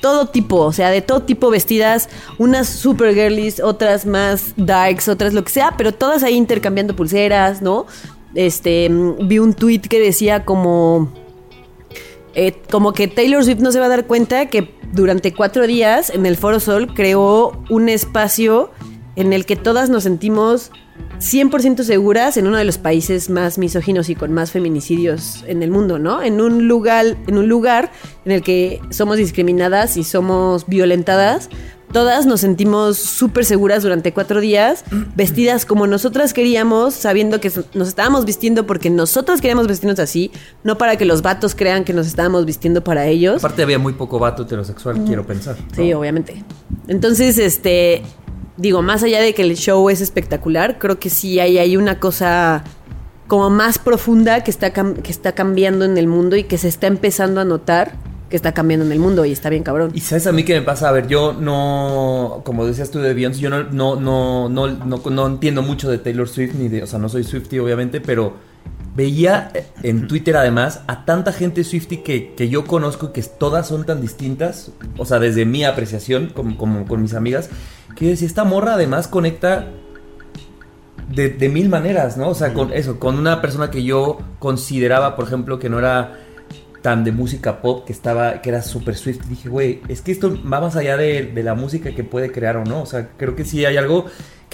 todo 0.06 0.28
tipo, 0.28 0.58
o 0.58 0.72
sea, 0.72 0.91
de 0.91 1.02
todo 1.02 1.24
tipo 1.24 1.50
vestidas, 1.50 2.10
unas 2.38 2.70
super 2.70 3.15
girlies, 3.15 3.60
otras 3.60 4.06
más 4.06 4.54
darks, 4.56 5.08
otras 5.08 5.34
lo 5.34 5.44
que 5.44 5.50
sea, 5.50 5.74
pero 5.80 5.94
todas 5.94 6.22
ahí 6.22 6.36
intercambiando 6.36 6.96
pulseras, 6.96 7.63
¿no? 7.63 7.88
Este, 8.36 8.88
mm, 8.88 9.28
vi 9.28 9.39
un 9.39 9.56
tweet 9.56 9.80
que 9.80 10.00
decía 10.00 10.46
como, 10.46 11.12
eh, 12.36 12.54
como 12.70 12.94
que 12.94 13.08
Taylor 13.08 13.44
Swift 13.44 13.62
no 13.62 13.72
se 13.72 13.80
va 13.80 13.88
a 13.88 13.89
dar 13.89 14.06
cuenta 14.06 14.46
que 14.46 14.76
durante 14.94 15.34
cuatro 15.34 15.65
días 15.65 16.12
en 16.12 16.28
el 16.28 16.38
Foro 16.38 16.60
Sol 16.60 16.94
creó 16.94 17.60
un 17.72 17.89
espacio 17.89 18.70
en 19.15 19.34
el 19.34 19.48
que 19.48 19.56
todas 19.56 19.89
nos 19.89 20.04
sentimos 20.04 20.70
100% 21.20 21.84
seguras 21.84 22.38
en 22.38 22.48
uno 22.48 22.58
de 22.58 22.66
los 22.66 22.78
países 22.78 23.30
más 23.30 23.58
misóginos 23.58 24.10
y 24.10 24.16
con 24.16 24.34
más 24.34 24.52
feminicidios 24.52 25.44
en 25.48 25.64
el 25.64 25.72
mundo, 25.72 25.98
¿no? 25.98 26.22
En 26.22 26.42
un 26.42 26.68
lugar, 26.68 27.18
en 27.28 27.38
un 27.38 27.48
lugar 27.48 27.92
en 28.26 28.32
el 28.32 28.42
que 28.42 28.82
somos 28.90 29.18
discriminadas 29.18 29.98
y 29.98 30.04
somos 30.04 30.68
violentadas, 30.68 31.50
todas 31.92 32.26
nos 32.26 32.42
sentimos 32.42 32.98
súper 32.98 33.46
seguras 33.46 33.84
durante 33.84 34.14
cuatro 34.14 34.42
días, 34.42 34.84
vestidas 35.16 35.66
como 35.66 35.88
nosotras 35.88 36.34
queríamos, 36.34 36.94
sabiendo 36.94 37.40
que 37.40 37.52
nos 37.74 37.88
estábamos 37.88 38.26
vistiendo 38.26 38.68
porque 38.68 38.90
nosotras 38.90 39.40
queríamos 39.40 39.68
vestirnos 39.68 40.00
así, 40.00 40.32
no 40.64 40.78
para 40.78 40.98
que 40.98 41.06
los 41.06 41.22
vatos 41.22 41.56
crean 41.56 41.86
que 41.86 41.94
nos 41.94 42.08
estábamos 42.08 42.46
vistiendo 42.46 42.84
para 42.84 43.08
ellos. 43.08 43.38
Aparte 43.38 43.64
había 43.64 43.80
muy 43.80 43.94
poco 43.94 44.20
vato 44.20 44.44
heterosexual, 44.44 45.04
quiero 45.06 45.26
pensar. 45.26 45.56
¿no? 45.58 45.76
Sí, 45.76 45.94
obviamente. 45.94 46.44
Entonces, 46.88 47.38
este, 47.38 48.04
digo, 48.58 48.82
más 48.82 49.04
allá 49.04 49.22
de 49.22 49.34
que 49.34 49.41
el 49.41 49.56
show 49.56 49.89
es 49.89 50.02
espectacular, 50.02 50.80
creo 50.80 51.00
que 51.00 51.10
sí 51.10 51.39
hay, 51.39 51.58
hay 51.58 51.78
una 51.78 52.00
cosa 52.00 52.63
como 53.28 53.50
más 53.50 53.80
profunda 53.80 54.44
que 54.44 54.52
está, 54.52 54.72
que 54.72 55.12
está 55.12 55.34
cambiando 55.34 55.86
en 55.86 55.98
el 55.98 56.08
mundo 56.08 56.36
y 56.36 56.44
que 56.44 56.58
se 56.58 56.68
está 56.68 56.88
empezando 56.88 57.41
a 57.41 57.46
notar 57.46 57.94
que 58.30 58.36
está 58.36 58.54
cambiando 58.54 58.86
en 58.86 58.91
el 58.91 59.00
mundo 59.00 59.24
y 59.26 59.32
está 59.32 59.50
bien 59.50 59.63
cabrón. 59.63 59.91
Y 59.94 60.00
sabes 60.00 60.26
a 60.28 60.32
mí 60.32 60.44
qué 60.44 60.56
me 60.56 60.62
pasa, 60.63 60.89
a 60.89 60.91
ver, 60.91 61.08
yo 61.08 61.34
no, 61.34 62.41
como 62.44 62.65
decías 62.65 62.89
tú 62.89 63.00
de 63.00 63.13
Beyoncé, 63.13 63.39
yo 63.39 63.50
no, 63.50 63.63
no, 63.63 63.96
no, 63.96 64.50
no, 64.50 64.68
no, 64.68 65.02
no 65.10 65.28
entiendo 65.28 65.62
mucho 65.62 65.89
de 65.89 66.00
Taylor 66.00 66.28
Swift, 66.28 66.56
ni 66.56 66.68
de, 66.68 66.84
o 66.84 66.88
sea, 66.88 66.98
no 66.98 67.08
soy 67.08 67.24
Swifty 67.24 67.60
obviamente, 67.60 68.02
pero 68.02 68.34
veía 68.96 69.52
en 69.84 70.08
Twitter 70.08 70.38
además 70.38 70.82
a 70.88 71.06
tanta 71.06 71.34
gente 71.34 71.64
Swifty 71.64 71.98
que, 71.98 72.34
que 72.34 72.50
yo 72.50 72.66
conozco 72.66 73.12
que 73.12 73.22
todas 73.22 73.68
son 73.68 73.86
tan 73.86 74.02
distintas, 74.02 74.72
o 74.98 75.06
sea, 75.06 75.20
desde 75.20 75.46
mi 75.46 75.64
apreciación, 75.66 76.32
como, 76.34 76.58
como 76.58 76.86
con 76.88 77.02
mis 77.02 77.14
amigas, 77.14 77.50
que 77.96 78.06
yo 78.06 78.12
decía, 78.12 78.28
esta 78.28 78.44
morra 78.44 78.74
además 78.74 79.08
conecta 79.08 79.68
de, 81.10 81.30
de 81.30 81.50
mil 81.50 81.70
maneras, 81.70 82.18
¿no? 82.18 82.30
O 82.30 82.36
sea, 82.36 82.54
con 82.54 82.72
eso, 82.74 83.00
con 83.00 83.18
una 83.18 83.42
persona 83.42 83.70
que 83.70 83.84
yo 83.84 84.20
consideraba, 84.40 85.16
por 85.16 85.26
ejemplo, 85.26 85.60
que 85.60 85.70
no 85.70 85.80
era 85.80 86.20
tan 86.82 87.04
de 87.04 87.12
música 87.12 87.62
pop, 87.62 87.86
que 87.86 87.94
estaba, 87.94 88.42
que 88.42 88.50
era 88.50 88.62
súper 88.62 88.96
Swift, 88.96 89.26
dije, 89.28 89.50
güey, 89.50 89.82
es 89.88 90.02
que 90.02 90.12
esto 90.12 90.38
va 90.44 90.62
más 90.62 90.76
allá 90.76 90.98
de, 90.98 91.24
de 91.24 91.44
la 91.44 91.56
música 91.56 91.92
que 91.92 92.04
puede 92.04 92.32
crear 92.32 92.58
o 92.58 92.64
no. 92.64 92.84
O 92.84 92.86
sea, 92.86 93.10
creo 93.18 93.36
que 93.36 93.44
sí 93.44 93.66
hay 93.66 93.78
algo 93.78 94.06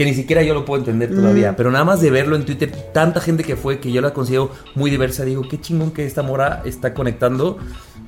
que 0.04 0.10
ni 0.10 0.16
siquiera 0.16 0.42
yo 0.42 0.54
lo 0.56 0.66
puedo 0.66 0.80
entender 0.82 1.14
todavía. 1.14 1.56
Pero 1.56 1.70
nada 1.70 1.86
más 1.86 2.02
de 2.02 2.10
verlo 2.10 2.36
en 2.36 2.44
Twitter, 2.46 2.72
tanta 2.94 3.22
gente 3.22 3.44
que 3.44 3.56
fue, 3.56 3.80
que 3.80 3.92
yo 3.92 4.02
la 4.02 4.14
considero 4.14 4.52
muy 4.74 4.90
diversa, 4.90 5.24
digo, 5.26 5.44
qué 5.48 5.60
chingón 5.62 5.92
que 5.92 6.06
esta 6.06 6.24
mora 6.24 6.64
está 6.66 6.94
conectando, 6.96 7.58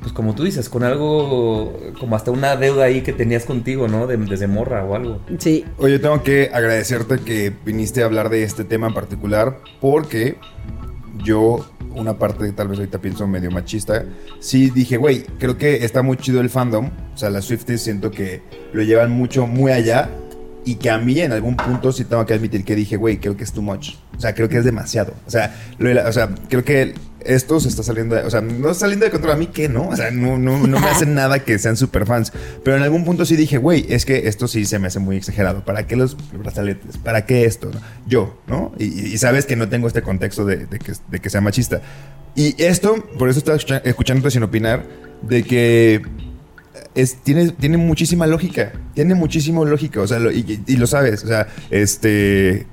pues 0.01 0.11
como 0.11 0.33
tú 0.33 0.43
dices, 0.43 0.69
con 0.69 0.83
algo, 0.83 1.77
como 1.99 2.15
hasta 2.15 2.31
una 2.31 2.55
deuda 2.55 2.85
ahí 2.85 3.01
que 3.01 3.13
tenías 3.13 3.45
contigo, 3.45 3.87
¿no? 3.87 4.07
De- 4.07 4.17
desde 4.17 4.47
morra 4.47 4.83
o 4.83 4.95
algo. 4.95 5.21
Sí. 5.37 5.65
Oye, 5.77 5.99
tengo 5.99 6.23
que 6.23 6.49
agradecerte 6.51 7.19
que 7.19 7.53
viniste 7.65 8.01
a 8.01 8.05
hablar 8.05 8.29
de 8.29 8.43
este 8.43 8.63
tema 8.63 8.87
en 8.87 8.93
particular 8.95 9.59
porque 9.79 10.37
yo, 11.23 11.65
una 11.95 12.17
parte 12.17 12.51
tal 12.53 12.69
vez 12.69 12.79
ahorita 12.79 12.99
pienso 12.99 13.27
medio 13.27 13.51
machista, 13.51 14.03
sí 14.39 14.71
dije, 14.71 14.97
güey, 14.97 15.23
creo 15.37 15.57
que 15.57 15.85
está 15.85 16.01
muy 16.01 16.17
chido 16.17 16.41
el 16.41 16.49
fandom. 16.49 16.89
O 17.13 17.17
sea, 17.17 17.29
las 17.29 17.45
Swifties 17.45 17.81
siento 17.81 18.09
que 18.09 18.41
lo 18.73 18.81
llevan 18.81 19.11
mucho, 19.11 19.45
muy 19.45 19.71
allá. 19.71 20.09
Y 20.65 20.75
que 20.75 20.89
a 20.89 20.97
mí 20.97 21.19
en 21.19 21.31
algún 21.31 21.55
punto 21.57 21.91
sí 21.91 22.05
tengo 22.05 22.25
que 22.25 22.33
admitir 22.33 22.63
que 22.63 22.75
dije, 22.75 22.95
güey, 22.97 23.17
creo 23.17 23.35
que 23.37 23.43
es 23.43 23.51
too 23.51 23.61
much. 23.61 23.95
O 24.17 24.21
sea, 24.21 24.33
creo 24.33 24.47
que 24.49 24.57
es 24.57 24.65
demasiado. 24.65 25.13
O 25.27 25.29
sea, 25.31 25.55
lo 25.77 25.93
la- 25.93 26.07
o 26.07 26.11
sea 26.13 26.29
creo 26.49 26.63
que 26.63 26.93
esto 27.25 27.59
se 27.61 27.69
está 27.69 27.83
saliendo 27.83 28.15
de, 28.15 28.23
o 28.23 28.29
sea, 28.29 28.41
no 28.41 28.69
está 28.69 28.81
saliendo 28.81 29.05
de 29.05 29.11
control 29.11 29.31
a 29.33 29.37
mí 29.37 29.47
que 29.47 29.69
no, 29.69 29.87
o 29.89 29.95
sea, 29.95 30.11
no, 30.11 30.37
no, 30.37 30.67
no 30.67 30.79
me 30.79 30.87
hacen 30.87 31.13
nada 31.15 31.39
que 31.39 31.57
sean 31.57 31.77
super 31.77 32.05
fans, 32.05 32.33
pero 32.65 32.75
en 32.75 32.83
algún 32.83 33.05
punto 33.05 33.23
sí 33.25 33.37
dije, 33.37 33.57
güey, 33.57 33.85
es 33.87 34.05
que 34.05 34.27
esto 34.27 34.45
sí 34.49 34.65
se 34.65 34.77
me 34.77 34.87
hace 34.87 34.99
muy 34.99 35.15
exagerado, 35.15 35.63
¿para 35.63 35.87
qué 35.87 35.95
los 35.95 36.17
brazaletes? 36.33 36.97
¿Para 36.97 37.25
qué 37.25 37.45
esto? 37.45 37.71
Yo, 38.05 38.41
¿no? 38.47 38.73
Y, 38.77 38.85
y 39.13 39.17
sabes 39.19 39.45
que 39.45 39.55
no 39.55 39.69
tengo 39.69 39.87
este 39.87 40.01
contexto 40.01 40.43
de, 40.43 40.65
de 40.65 40.79
que, 40.79 40.91
de 41.09 41.19
que 41.19 41.29
sea 41.29 41.39
machista. 41.39 41.81
Y 42.35 42.61
esto, 42.61 42.95
por 43.17 43.29
eso 43.29 43.39
estaba 43.39 43.57
escuchándote 43.85 44.29
sin 44.31 44.43
opinar, 44.43 44.83
de 45.21 45.43
que 45.43 46.01
es, 46.95 47.15
tiene, 47.17 47.49
tiene 47.51 47.77
muchísima 47.77 48.27
lógica. 48.27 48.71
Tiene 48.93 49.15
muchísima 49.15 49.63
lógica. 49.65 50.01
O 50.01 50.07
sea, 50.07 50.19
lo- 50.19 50.31
y, 50.31 50.61
lo 50.77 50.87
sabes. 50.87 51.23
O 51.23 51.27
sea, 51.27 51.47
este. 51.69 52.67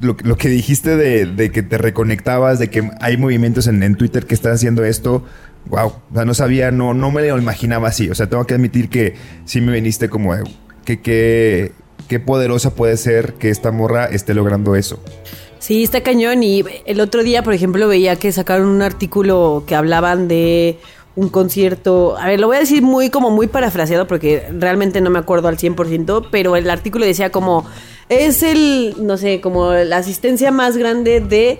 Lo, 0.00 0.16
que 0.16 0.48
dijiste 0.48 0.96
de, 0.96 1.50
que 1.50 1.62
te 1.62 1.76
reconectabas, 1.76 2.58
de 2.58 2.70
que 2.70 2.90
hay 3.02 3.18
movimientos 3.18 3.66
en, 3.66 3.82
en 3.82 3.96
Twitter 3.96 4.24
que 4.24 4.34
están 4.34 4.52
haciendo 4.52 4.82
esto. 4.82 5.24
Wow. 5.66 5.88
O 5.88 6.14
sea, 6.14 6.24
no 6.24 6.32
sabía, 6.32 6.70
no, 6.70 6.94
no 6.94 7.10
me 7.10 7.28
lo 7.28 7.36
imaginaba 7.36 7.88
así. 7.88 8.08
O 8.08 8.14
sea, 8.14 8.26
tengo 8.28 8.46
que 8.46 8.54
admitir 8.54 8.88
que 8.88 9.14
sí 9.44 9.60
me 9.60 9.72
viniste 9.72 10.08
como. 10.08 10.34
de, 10.34 10.44
Que, 10.86 11.00
que, 11.00 11.72
qué 12.08 12.18
poderosa 12.18 12.74
puede 12.74 12.96
ser 12.96 13.34
que 13.34 13.50
esta 13.50 13.72
morra 13.72 14.06
esté 14.06 14.32
logrando 14.32 14.74
eso. 14.74 15.02
Sí, 15.58 15.82
está 15.82 16.02
cañón. 16.02 16.42
Y 16.42 16.64
el 16.86 17.00
otro 17.00 17.22
día, 17.22 17.42
por 17.42 17.52
ejemplo, 17.52 17.86
veía 17.86 18.16
que 18.16 18.32
sacaron 18.32 18.68
un 18.68 18.80
artículo 18.80 19.64
que 19.66 19.74
hablaban 19.74 20.26
de 20.26 20.78
un 21.16 21.28
concierto. 21.28 22.16
A 22.16 22.26
ver, 22.26 22.40
lo 22.40 22.46
voy 22.46 22.56
a 22.56 22.60
decir 22.60 22.82
muy 22.82 23.10
como 23.10 23.30
muy 23.30 23.46
parafraseado 23.46 24.06
porque 24.06 24.46
realmente 24.56 25.00
no 25.00 25.10
me 25.10 25.18
acuerdo 25.18 25.48
al 25.48 25.58
100%, 25.58 26.28
pero 26.30 26.56
el 26.56 26.70
artículo 26.70 27.04
decía 27.04 27.30
como 27.30 27.66
es 28.08 28.42
el, 28.42 28.94
no 28.98 29.16
sé, 29.16 29.40
como 29.40 29.72
la 29.72 29.98
asistencia 29.98 30.50
más 30.50 30.76
grande 30.76 31.20
de 31.20 31.58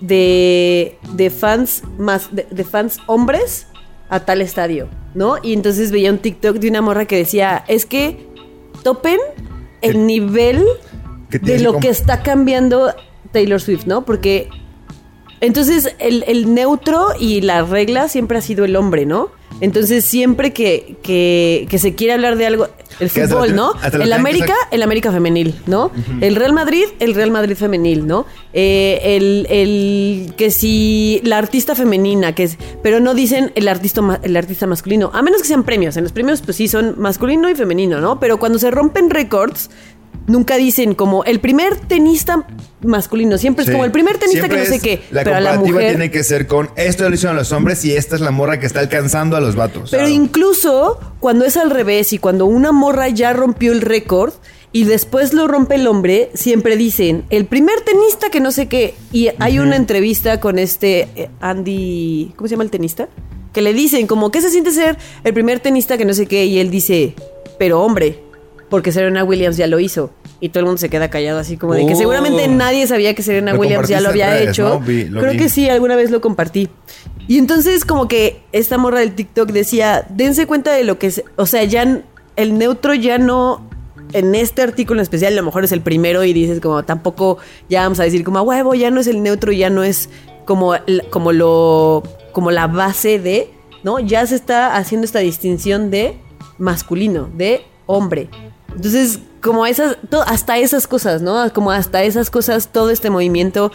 de, 0.00 0.98
de 1.12 1.30
fans 1.30 1.84
más 1.96 2.34
de, 2.34 2.46
de 2.50 2.64
fans 2.64 2.98
hombres 3.06 3.68
a 4.08 4.20
tal 4.20 4.42
estadio, 4.42 4.88
¿no? 5.14 5.36
Y 5.42 5.52
entonces 5.54 5.90
veía 5.90 6.10
un 6.10 6.18
TikTok 6.18 6.56
de 6.56 6.68
una 6.68 6.82
morra 6.82 7.06
que 7.06 7.16
decía, 7.16 7.64
es 7.68 7.86
que 7.86 8.26
topen 8.82 9.18
el 9.80 10.06
nivel 10.06 10.64
de 11.30 11.60
lo 11.60 11.78
que 11.78 11.88
está 11.88 12.22
cambiando 12.22 12.94
Taylor 13.30 13.60
Swift, 13.60 13.86
¿no? 13.86 14.04
Porque 14.04 14.48
entonces 15.42 15.94
el, 15.98 16.24
el 16.26 16.54
neutro 16.54 17.08
y 17.18 17.42
la 17.42 17.62
regla 17.62 18.08
siempre 18.08 18.38
ha 18.38 18.40
sido 18.40 18.64
el 18.64 18.76
hombre, 18.76 19.04
¿no? 19.04 19.30
Entonces 19.60 20.04
siempre 20.04 20.52
que, 20.52 20.96
que, 21.02 21.66
que 21.68 21.78
se 21.78 21.94
quiere 21.94 22.14
hablar 22.14 22.36
de 22.36 22.46
algo, 22.46 22.68
el 23.00 23.06
hasta 23.06 23.28
fútbol, 23.28 23.54
¿no? 23.54 23.72
hasta 23.80 24.02
El 24.02 24.12
América, 24.12 24.54
el 24.70 24.82
América 24.82 25.12
femenil, 25.12 25.54
¿no? 25.66 25.90
El 26.20 26.36
Real 26.36 26.52
Madrid, 26.52 26.84
el 26.98 27.14
Real 27.14 27.30
Madrid 27.30 27.56
femenil, 27.56 28.06
¿no? 28.06 28.26
Eh, 28.52 29.00
el, 29.16 29.46
el 29.50 30.34
que 30.36 30.50
si 30.50 31.20
la 31.24 31.38
artista 31.38 31.74
femenina, 31.74 32.34
que 32.34 32.44
es, 32.44 32.58
pero 32.82 33.00
no 33.00 33.14
dicen 33.14 33.52
el 33.54 33.68
artista, 33.68 34.20
el 34.22 34.36
artista 34.36 34.66
masculino, 34.66 35.10
a 35.14 35.22
menos 35.22 35.42
que 35.42 35.48
sean 35.48 35.64
premios. 35.64 35.96
En 35.96 36.04
los 36.04 36.12
premios, 36.12 36.42
pues 36.42 36.56
sí, 36.56 36.68
son 36.68 36.94
masculino 36.98 37.48
y 37.48 37.54
femenino, 37.54 38.00
¿no? 38.00 38.18
Pero 38.18 38.38
cuando 38.38 38.58
se 38.58 38.70
rompen 38.70 39.10
récords, 39.10 39.70
nunca 40.32 40.56
dicen 40.56 40.94
como 40.94 41.22
el 41.24 41.38
primer 41.40 41.76
tenista 41.76 42.44
masculino, 42.82 43.38
siempre 43.38 43.64
Sí. 43.64 43.70
es 43.70 43.74
como 43.74 43.84
el 43.84 43.92
primer 43.92 44.18
tenista 44.18 44.40
Siempre 44.46 44.64
que 44.64 44.68
no 44.68 44.74
sé 44.74 44.80
qué, 44.80 45.02
La 45.12 45.22
pero 45.22 45.36
a 45.36 45.40
la 45.40 45.50
comparativa 45.50 45.74
mujer 45.78 45.90
tiene 45.96 46.10
que 46.10 46.24
ser 46.24 46.46
con 46.48 46.70
esto 46.76 47.08
lo 47.08 47.14
hicieron 47.14 47.36
los 47.36 47.52
hombres 47.52 47.84
y 47.84 47.92
esta 47.92 48.16
es 48.16 48.20
la 48.20 48.32
morra 48.32 48.58
que 48.58 48.66
está 48.66 48.80
alcanzando 48.80 49.36
a 49.36 49.40
los 49.40 49.54
vatos. 49.54 49.90
Pero 49.92 50.02
Claro. 50.04 50.08
incluso 50.08 50.98
cuando 51.20 51.44
es 51.44 51.56
al 51.56 51.70
revés 51.70 52.12
y 52.12 52.18
cuando 52.18 52.46
una 52.46 52.72
morra 52.72 53.08
ya 53.08 53.32
rompió 53.32 53.70
el 53.72 53.80
récord 53.82 54.32
y 54.72 54.84
después 54.84 55.34
lo 55.34 55.46
rompe 55.48 55.74
el 55.76 55.86
hombre, 55.86 56.30
siempre 56.34 56.76
dicen, 56.76 57.24
el 57.30 57.44
primer 57.44 57.82
tenista 57.82 58.30
que 58.30 58.40
no 58.40 58.50
sé 58.52 58.68
qué. 58.68 58.94
Y 59.12 59.28
hay 59.38 59.58
una 59.58 59.76
entrevista 59.76 60.40
con 60.40 60.58
este 60.58 61.08
eh, 61.14 61.28
Andy, 61.40 62.32
¿cómo 62.36 62.48
se 62.48 62.52
llama 62.52 62.64
el 62.64 62.70
tenista? 62.70 63.08
Que 63.52 63.60
le 63.60 63.74
dicen 63.74 64.06
como, 64.06 64.30
¿qué 64.30 64.40
se 64.40 64.48
siente 64.50 64.70
ser 64.70 64.96
el 65.24 65.34
primer 65.34 65.60
tenista 65.60 65.98
que 65.98 66.06
no 66.06 66.14
sé 66.14 66.24
qué? 66.26 66.46
Y 66.46 66.58
él 66.58 66.70
dice, 66.70 67.14
pero 67.58 67.82
hombre, 67.82 68.18
porque 68.70 68.92
Serena 68.92 69.22
Williams 69.24 69.58
ya 69.58 69.66
lo 69.66 69.78
hizo. 69.78 70.10
Y 70.42 70.48
todo 70.48 70.58
el 70.60 70.64
mundo 70.66 70.78
se 70.78 70.90
queda 70.90 71.08
callado 71.08 71.38
así 71.38 71.56
como 71.56 71.72
de 71.74 71.86
que 71.86 71.92
Oh. 71.94 71.96
seguramente 71.96 72.48
nadie 72.48 72.86
sabía 72.88 73.14
que 73.14 73.22
Serena 73.22 73.52
Lo 73.54 73.60
Williams 73.60 73.88
ya 73.88 74.00
lo 74.00 74.08
había 74.08 74.38
hecho. 74.42 74.68
¿no? 74.70 74.80
Vi- 74.80 75.04
lo 75.04 75.20
Creo 75.20 75.32
vi. 75.34 75.38
que 75.38 75.48
sí, 75.48 75.70
alguna 75.70 75.94
vez 75.94 76.10
lo 76.10 76.20
compartí. 76.20 76.68
Y 77.28 77.38
entonces 77.38 77.84
como 77.84 78.08
que 78.08 78.42
esta 78.50 78.76
morra 78.76 78.98
del 78.98 79.14
TikTok 79.14 79.50
decía, 79.52 80.04
dense 80.10 80.46
cuenta 80.46 80.72
de 80.72 80.82
lo 80.82 80.98
que 80.98 81.06
es, 81.06 81.22
o 81.36 81.46
sea, 81.46 81.62
ya 81.62 82.02
el 82.34 82.58
neutro 82.58 82.92
ya 82.92 83.18
no, 83.18 83.70
en 84.12 84.34
este 84.34 84.62
artículo 84.62 84.98
en 84.98 85.02
especial, 85.04 85.32
a 85.32 85.36
lo 85.36 85.44
mejor 85.44 85.62
es 85.62 85.70
el 85.70 85.80
primero 85.80 86.24
y 86.24 86.32
dices 86.32 86.58
como 86.60 86.82
tampoco, 86.82 87.38
ya 87.68 87.82
vamos 87.84 88.00
a 88.00 88.02
decir 88.02 88.24
como 88.24 88.38
a 88.38 88.42
huevo, 88.42 88.74
ya 88.74 88.90
no 88.90 89.00
es 89.00 89.06
el 89.06 89.22
neutro, 89.22 89.52
ya 89.52 89.70
no 89.70 89.84
es 89.84 90.10
como, 90.44 90.74
como 91.10 91.30
lo, 91.30 92.02
como 92.32 92.50
la 92.50 92.66
base 92.66 93.20
de, 93.20 93.48
¿no? 93.84 94.00
Ya 94.00 94.26
se 94.26 94.34
está 94.34 94.76
haciendo 94.76 95.04
esta 95.04 95.20
distinción 95.20 95.92
de 95.92 96.16
masculino, 96.58 97.30
de 97.36 97.62
hombre. 97.86 98.28
Entonces, 98.74 99.18
como 99.40 99.66
esas, 99.66 99.98
hasta 100.26 100.58
esas 100.58 100.86
cosas, 100.86 101.22
¿no? 101.22 101.52
Como 101.52 101.70
hasta 101.70 102.02
esas 102.02 102.30
cosas, 102.30 102.68
todo 102.72 102.90
este 102.90 103.10
movimiento 103.10 103.72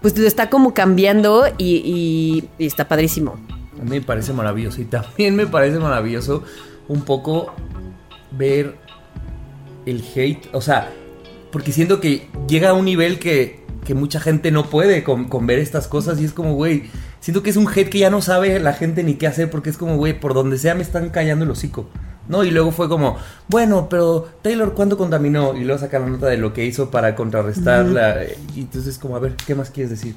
pues 0.00 0.16
está 0.18 0.48
como 0.48 0.74
cambiando 0.74 1.44
y 1.58 2.44
está 2.58 2.86
padrísimo. 2.86 3.36
A 3.80 3.84
mí 3.84 3.90
me 3.90 4.00
parece 4.00 4.32
maravilloso 4.32 4.80
y 4.80 4.84
también 4.84 5.36
me 5.36 5.46
parece 5.46 5.78
maravilloso 5.78 6.42
un 6.88 7.02
poco 7.02 7.52
ver 8.32 8.76
el 9.86 10.04
hate, 10.14 10.48
o 10.52 10.60
sea, 10.60 10.92
porque 11.52 11.72
siento 11.72 12.00
que 12.00 12.28
llega 12.48 12.70
a 12.70 12.72
un 12.74 12.84
nivel 12.84 13.18
que, 13.18 13.64
que 13.86 13.94
mucha 13.94 14.20
gente 14.20 14.50
no 14.50 14.64
puede 14.66 15.04
con, 15.04 15.28
con 15.28 15.46
ver 15.46 15.58
estas 15.58 15.88
cosas 15.88 16.20
y 16.20 16.24
es 16.24 16.32
como, 16.32 16.54
güey, 16.54 16.90
siento 17.20 17.42
que 17.42 17.50
es 17.50 17.56
un 17.56 17.68
hate 17.68 17.88
que 17.88 17.98
ya 17.98 18.10
no 18.10 18.20
sabe 18.20 18.58
la 18.60 18.72
gente 18.72 19.02
ni 19.02 19.14
qué 19.14 19.26
hacer 19.26 19.50
porque 19.50 19.70
es 19.70 19.78
como, 19.78 19.96
güey, 19.96 20.18
por 20.18 20.34
donde 20.34 20.58
sea 20.58 20.74
me 20.74 20.82
están 20.82 21.10
callando 21.10 21.44
el 21.44 21.50
hocico. 21.50 21.88
¿No? 22.28 22.44
Y 22.44 22.50
luego 22.50 22.70
fue 22.72 22.88
como, 22.88 23.16
bueno, 23.48 23.88
pero 23.88 24.28
Taylor, 24.42 24.74
¿cuándo 24.74 24.98
contaminó? 24.98 25.56
Y 25.56 25.64
luego 25.64 25.80
saca 25.80 25.98
la 25.98 26.06
nota 26.06 26.26
de 26.26 26.36
lo 26.36 26.52
que 26.52 26.64
hizo 26.64 26.90
para 26.90 27.14
contrarrestarla. 27.14 28.18
Y 28.54 28.60
entonces, 28.60 28.98
como, 28.98 29.16
a 29.16 29.18
ver, 29.18 29.34
¿qué 29.46 29.54
más 29.54 29.70
quieres 29.70 29.90
decir? 29.90 30.14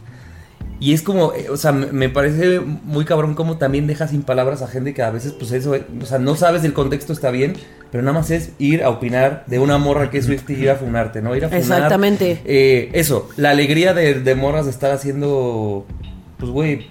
Y 0.81 0.93
es 0.93 1.03
como, 1.03 1.33
eh, 1.33 1.47
o 1.51 1.57
sea, 1.57 1.71
me 1.71 2.09
parece 2.09 2.59
muy 2.59 3.05
cabrón 3.05 3.35
como 3.35 3.57
también 3.57 3.85
deja 3.85 4.07
sin 4.07 4.23
palabras 4.23 4.63
a 4.63 4.67
gente 4.67 4.95
que 4.95 5.03
a 5.03 5.11
veces, 5.11 5.31
pues 5.31 5.51
eso, 5.51 5.75
o 6.01 6.05
sea, 6.07 6.17
no 6.17 6.35
sabes 6.35 6.63
del 6.63 6.73
contexto, 6.73 7.13
está 7.13 7.29
bien, 7.29 7.53
pero 7.91 8.03
nada 8.03 8.17
más 8.17 8.31
es 8.31 8.53
ir 8.57 8.83
a 8.83 8.89
opinar 8.89 9.43
de 9.45 9.59
una 9.59 9.77
morra 9.77 10.09
que 10.09 10.17
es 10.17 10.25
Swift 10.25 10.49
y 10.49 10.53
ir 10.53 10.71
a 10.71 10.75
funarte, 10.77 11.21
¿no? 11.21 11.35
Ir 11.35 11.45
a 11.45 11.49
funar. 11.49 11.61
Exactamente. 11.61 12.41
Eh, 12.45 12.89
eso, 12.93 13.29
la 13.37 13.51
alegría 13.51 13.93
de, 13.93 14.15
de 14.15 14.35
morras 14.35 14.65
de 14.65 14.71
estar 14.71 14.91
haciendo, 14.91 15.85
pues, 16.39 16.51
güey, 16.51 16.89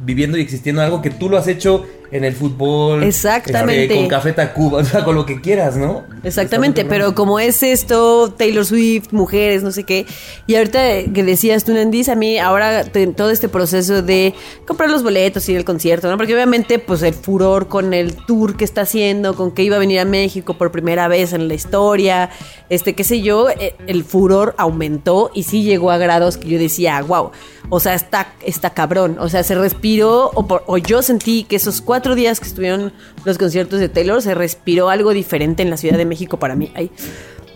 viviendo 0.00 0.38
y 0.38 0.40
existiendo 0.40 0.80
algo 0.80 1.02
que 1.02 1.10
tú 1.10 1.28
lo 1.28 1.36
has 1.36 1.46
hecho 1.46 1.84
en 2.10 2.24
el 2.24 2.34
fútbol. 2.34 3.02
Exactamente. 3.02 3.82
este, 3.84 3.96
con 3.96 4.08
Café 4.08 4.32
Tacuba, 4.32 4.78
o 4.82 4.84
sea, 4.84 5.04
con 5.04 5.14
lo 5.14 5.26
que 5.26 5.40
quieras, 5.40 5.76
¿no? 5.76 6.04
Exactamente, 6.22 6.84
pero 6.84 7.14
como 7.14 7.38
es 7.40 7.62
esto, 7.62 8.32
Taylor 8.36 8.64
Swift, 8.64 9.12
mujeres, 9.12 9.62
no 9.62 9.70
sé 9.72 9.84
qué. 9.84 10.06
Y 10.46 10.54
ahorita 10.56 10.80
que 11.14 11.22
decías 11.24 11.64
tú, 11.64 11.72
Nandis, 11.74 12.08
a 12.08 12.14
mí 12.14 12.38
ahora 12.38 12.84
te- 12.84 13.06
todo 13.08 13.30
este 13.30 13.48
proceso 13.48 14.02
de 14.02 14.34
comprar 14.66 14.90
los 14.90 15.02
boletos 15.02 15.48
y 15.48 15.52
ir 15.52 15.58
al 15.58 15.64
concierto, 15.64 16.10
¿no? 16.10 16.16
Porque 16.16 16.34
obviamente, 16.34 16.78
pues 16.78 17.02
el 17.02 17.14
furor 17.14 17.68
con 17.68 17.94
el 17.94 18.14
tour 18.14 18.56
que 18.56 18.64
está 18.64 18.82
haciendo, 18.82 19.34
con 19.34 19.50
que 19.52 19.62
iba 19.62 19.76
a 19.76 19.78
venir 19.80 20.00
a 20.00 20.04
México 20.04 20.54
por 20.58 20.70
primera 20.70 21.08
vez 21.08 21.32
en 21.32 21.48
la 21.48 21.54
historia, 21.54 22.30
este, 22.70 22.94
qué 22.94 23.04
sé 23.04 23.20
yo, 23.22 23.48
eh, 23.50 23.74
el 23.86 24.04
furor 24.04 24.54
aumentó 24.58 25.30
y 25.34 25.44
sí 25.44 25.62
llegó 25.62 25.90
a 25.90 25.98
grados 25.98 26.36
que 26.36 26.48
yo 26.48 26.58
decía, 26.58 27.00
wow, 27.02 27.30
o 27.68 27.80
sea, 27.80 27.94
está, 27.94 28.32
está 28.44 28.70
cabrón. 28.70 29.16
O 29.20 29.28
sea, 29.28 29.42
se 29.42 29.54
respiró, 29.54 30.30
o, 30.34 30.46
por- 30.46 30.62
o 30.66 30.78
yo 30.78 31.02
sentí 31.02 31.44
que 31.44 31.56
esos 31.56 31.80
cuatro 31.80 31.95
días 32.14 32.40
que 32.40 32.46
estuvieron 32.46 32.92
los 33.24 33.38
conciertos 33.38 33.80
de 33.80 33.88
Taylor, 33.88 34.20
se 34.22 34.34
respiró 34.34 34.88
algo 34.90 35.12
diferente 35.12 35.62
en 35.62 35.70
la 35.70 35.76
Ciudad 35.76 35.96
de 35.96 36.04
México 36.04 36.38
para 36.38 36.54
mí. 36.54 36.70
Ay. 36.74 36.90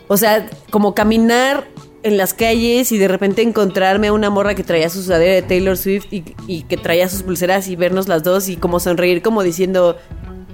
O 0.08 0.16
sea, 0.16 0.48
como 0.70 0.94
caminar 0.94 1.66
en 2.02 2.16
las 2.16 2.32
calles 2.34 2.92
y 2.92 2.98
de 2.98 3.08
repente 3.08 3.42
encontrarme 3.42 4.08
a 4.08 4.12
una 4.12 4.30
morra 4.30 4.54
que 4.54 4.64
traía 4.64 4.88
su 4.88 5.02
sudadera 5.02 5.34
de 5.34 5.42
Taylor 5.42 5.76
Swift 5.76 6.06
y, 6.10 6.24
y 6.46 6.62
que 6.62 6.76
traía 6.76 7.08
sus 7.08 7.22
pulseras 7.22 7.68
y 7.68 7.76
vernos 7.76 8.08
las 8.08 8.22
dos 8.22 8.48
y 8.48 8.56
como 8.56 8.80
sonreír 8.80 9.20
como 9.22 9.42
diciendo, 9.42 9.96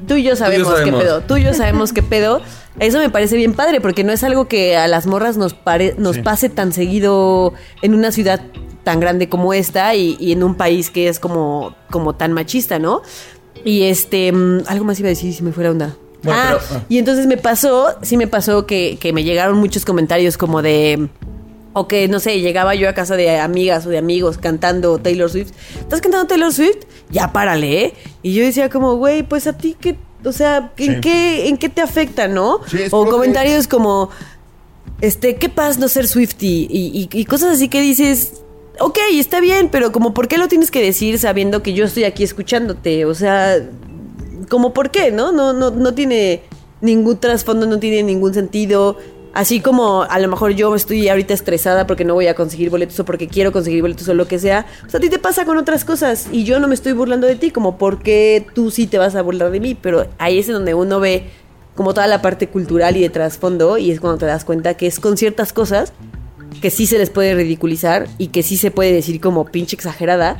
tú 0.09 0.15
y 0.17 0.25
yo 0.25 0.35
sabemos, 0.37 0.69
sabemos". 0.69 0.99
qué 1.01 1.05
pedo, 1.05 1.21
tú 1.21 1.37
y 1.37 1.45
yo 1.45 1.55
sabemos 1.55 1.93
qué 1.93 2.03
pedo. 2.03 2.41
Eso 2.81 2.99
me 2.99 3.09
parece 3.09 3.37
bien 3.37 3.55
padre 3.55 3.81
porque 3.81 4.05
no 4.05 4.13
es 4.13 4.23
algo 4.25 4.49
que 4.49 4.77
a 4.77 4.89
las 4.89 5.07
morras 5.07 5.37
nos, 5.37 5.55
pare- 5.55 5.95
nos 5.97 6.17
Sí. 6.17 6.23
pase 6.23 6.49
tan 6.51 6.73
seguido 6.73 7.55
en 7.81 7.95
una 7.95 8.13
ciudad 8.13 8.41
tan 8.85 9.01
grande 9.01 9.29
como 9.29 9.55
esta 9.55 9.95
y, 9.95 10.17
y 10.21 10.33
en 10.33 10.43
un 10.45 10.55
país 10.57 10.91
que 10.91 11.09
es 11.09 11.19
como, 11.19 11.75
como 11.91 12.15
tan 12.17 12.33
machista, 12.33 12.79
¿no? 12.79 13.03
Y 13.67 13.83
este, 13.83 14.33
mm, 14.33 14.63
algo 14.69 14.87
más 14.87 14.99
iba 15.01 15.09
a 15.09 15.11
decir 15.11 15.35
si 15.35 15.43
me 15.43 15.53
fuera 15.53 15.71
onda. 15.71 15.95
Bueno, 16.23 16.41
ah, 16.43 16.59
pero- 16.59 16.79
ah. 16.81 16.85
y 16.89 16.97
entonces 16.99 17.27
me 17.27 17.37
pasó, 17.37 17.89
sí 18.03 18.17
me 18.17 18.27
pasó 18.27 18.65
que, 18.67 18.97
que 18.99 19.13
me 19.13 19.23
llegaron 19.25 19.59
muchos 19.59 19.85
comentarios 19.85 20.39
como 20.39 20.63
de, 20.63 21.09
o 21.75 21.87
que 21.87 22.09
no 22.09 22.19
sé, 22.21 22.41
llegaba 22.41 22.75
yo 22.75 22.89
a 22.89 22.95
casa 22.95 23.17
de 23.17 23.39
amigas 23.39 23.85
o 23.87 23.91
de 23.91 23.99
amigos 23.99 24.39
cantando 24.39 24.97
Taylor 24.99 25.29
Swift. 25.31 25.51
¿Estás 25.79 26.01
cantando 26.01 26.27
Taylor 26.27 26.53
Swift? 26.53 26.79
Ya 27.11 27.33
párale, 27.33 27.85
¿eh? 27.85 27.95
Y 28.23 28.33
yo 28.35 28.43
decía 28.45 28.71
como, 28.71 28.97
güey, 28.97 29.23
pues 29.23 29.47
a 29.47 29.53
ti, 29.53 29.77
¿qué, 29.79 29.97
o 30.25 30.33
sea, 30.33 30.73
¿en, 30.79 30.95
Sí. 30.95 31.01
qué, 31.03 31.49
¿en 31.49 31.59
qué 31.59 31.69
te 31.69 31.83
afecta, 31.83 32.27
no? 32.29 32.61
Sí, 32.67 32.79
o 32.91 33.07
comentarios 33.07 33.69
como, 33.69 34.11
este, 35.01 35.37
¿qué 35.37 35.49
pasa 35.49 35.79
no 35.79 35.89
ser 35.89 36.09
Swifty? 36.09 36.67
Y, 36.71 37.09
y- 37.13 37.21
y 37.21 37.25
cosas 37.27 37.53
así 37.55 37.69
que 37.69 37.81
dices, 37.83 38.33
ok, 38.81 38.99
está 39.13 39.41
bien, 39.41 39.69
pero 39.71 39.93
como, 39.93 40.15
¿por 40.15 40.29
qué 40.29 40.39
lo 40.39 40.49
tienes 40.49 40.71
que 40.71 40.83
decir 40.83 41.19
sabiendo 41.19 41.63
que 41.63 41.73
yo 41.73 41.85
estoy 41.85 42.05
aquí 42.05 42.23
escuchándote? 42.23 43.05
O 43.05 43.15
sea, 43.15 43.59
como, 44.49 44.73
¿por 44.73 44.91
qué, 44.91 45.11
no? 45.11 45.33
No, 45.33 45.53
no, 45.53 45.71
no 45.71 45.95
tiene 45.95 46.43
ningún 46.81 47.19
trasfondo, 47.19 47.67
no 47.67 47.79
tiene 47.79 48.03
ningún 48.03 48.35
sentido. 48.35 48.97
Así 49.33 49.61
como 49.61 50.03
a 50.03 50.19
lo 50.19 50.29
mejor 50.29 50.53
yo 50.53 50.75
estoy 50.75 51.09
ahorita 51.09 51.35
estresada 51.35 51.87
porque 51.87 52.07
no 52.07 52.15
voy 52.15 52.27
a 52.27 52.35
conseguir 52.35 52.71
boletos 52.71 52.99
o 53.01 53.05
porque 53.05 53.29
quiero 53.29 53.53
conseguir 53.53 53.83
boletos 53.83 54.09
o 54.09 54.15
lo 54.15 54.27
que 54.27 54.39
sea. 54.39 54.65
O 54.87 54.89
sea, 54.89 54.97
a 54.97 55.01
ti 55.01 55.11
te 55.11 55.19
pasa 55.19 55.45
con 55.45 55.59
otras 55.59 55.85
cosas 55.85 56.29
y 56.33 56.45
yo 56.45 56.59
no 56.59 56.69
me 56.69 56.75
estoy 56.75 56.95
burlando 56.95 57.27
de 57.27 57.37
ti, 57.37 57.51
como 57.51 57.77
porque 57.77 58.47
tú 58.55 58.71
sí 58.71 58.87
te 58.87 58.97
vas 58.97 59.15
a 59.15 59.21
burlar 59.21 59.51
de 59.51 59.61
mí. 59.61 59.75
Pero 59.75 60.07
ahí 60.17 60.39
es 60.39 60.49
en 60.49 60.55
donde 60.55 60.73
uno 60.73 61.01
ve 61.01 61.25
como 61.75 61.93
toda 61.93 62.07
la 62.07 62.23
parte 62.23 62.49
cultural 62.49 62.97
y 62.97 63.03
de 63.03 63.11
trasfondo 63.11 63.77
y 63.77 63.91
es 63.91 64.01
cuando 64.01 64.17
te 64.17 64.27
das 64.27 64.47
cuenta 64.47 64.75
que 64.75 64.87
es 64.87 64.99
con 64.99 65.19
ciertas 65.19 65.53
cosas 65.53 65.93
que 66.61 66.71
sí 66.71 66.87
se 66.87 66.99
les 66.99 67.11
puede 67.11 67.35
ridiculizar 67.35 68.07
y 68.19 68.29
que 68.29 68.43
sí 68.43 68.57
se 68.57 68.71
puede 68.71 68.93
decir 68.93 69.21
como 69.21 69.45
pinche 69.47 69.77
exagerada, 69.77 70.37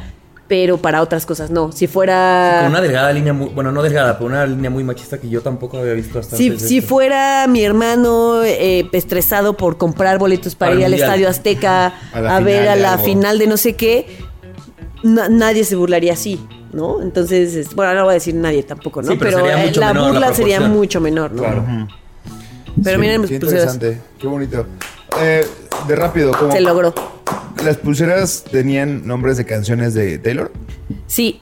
pero 0.49 0.79
para 0.79 1.03
otras 1.03 1.27
cosas 1.27 1.51
no. 1.51 1.73
Si 1.73 1.89
fuera... 1.89 2.59
Con 2.63 2.71
una 2.71 2.81
delgada 2.81 3.13
línea 3.13 3.33
muy, 3.33 3.49
bueno, 3.49 3.73
no 3.73 3.83
delgada, 3.83 4.15
pero 4.17 4.27
una 4.27 4.47
línea 4.47 4.71
muy 4.71 4.85
machista 4.85 5.19
que 5.19 5.29
yo 5.29 5.41
tampoco 5.43 5.79
había 5.79 5.93
visto 5.95 6.19
hasta 6.21 6.37
Si, 6.37 6.57
si 6.61 6.79
esto. 6.79 6.89
fuera 6.89 7.47
mi 7.49 7.65
hermano 7.65 8.43
eh, 8.45 8.89
estresado 8.93 9.57
por 9.57 9.77
comprar 9.77 10.19
boletos 10.19 10.55
para, 10.55 10.73
ir 10.75 10.85
al 10.85 10.91
mundial. 10.93 11.09
Estadio 11.09 11.29
Azteca 11.29 11.87
A 12.13 12.41
ver 12.41 12.69
a 12.69 12.77
la 12.77 12.93
algo. 12.93 13.05
final 13.05 13.39
de 13.41 13.47
no 13.49 13.57
sé 13.57 13.75
qué, 13.75 14.07
na- 15.03 15.29
nadie 15.29 15.65
se 15.65 15.75
burlaría 15.75 16.13
así, 16.13 16.41
¿no? 16.73 17.03
Entonces, 17.03 17.55
es- 17.57 17.75
bueno, 17.75 17.95
no 17.95 18.05
voy 18.05 18.13
a 18.13 18.15
decir 18.15 18.35
nadie 18.37 18.63
tampoco, 18.63 19.03
¿no? 19.03 19.11
Sí, 19.13 19.17
pero 19.19 19.39
sería 19.39 19.61
eh, 19.63 19.67
mucho 19.67 19.81
la 19.81 19.89
menor 19.93 20.05
la 20.07 20.13
burla 20.13 20.35
sería 20.35 20.61
mucho 20.61 21.01
menor, 21.01 21.33
¿no? 21.33 21.43
Claro. 21.43 21.65
Pero 22.85 22.97
Sí, 22.97 23.01
miren 23.01 23.23
qué 23.27 23.41
pulseras. 23.41 23.75
interesante. 23.75 24.01
Qué 24.19 24.27
bonito. 24.29 24.67
Eh, 25.21 25.45
de 25.89 25.97
rápido, 25.97 26.33
como 26.33 26.53
Se 26.53 26.61
logró. 26.61 26.95
las 27.65 27.77
pulseras 27.79 28.45
tenían 28.51 29.07
nombres 29.07 29.37
de 29.37 29.45
canciones 29.45 29.95
de 29.95 30.19
Taylor. 30.19 30.53
Sí. 31.07 31.41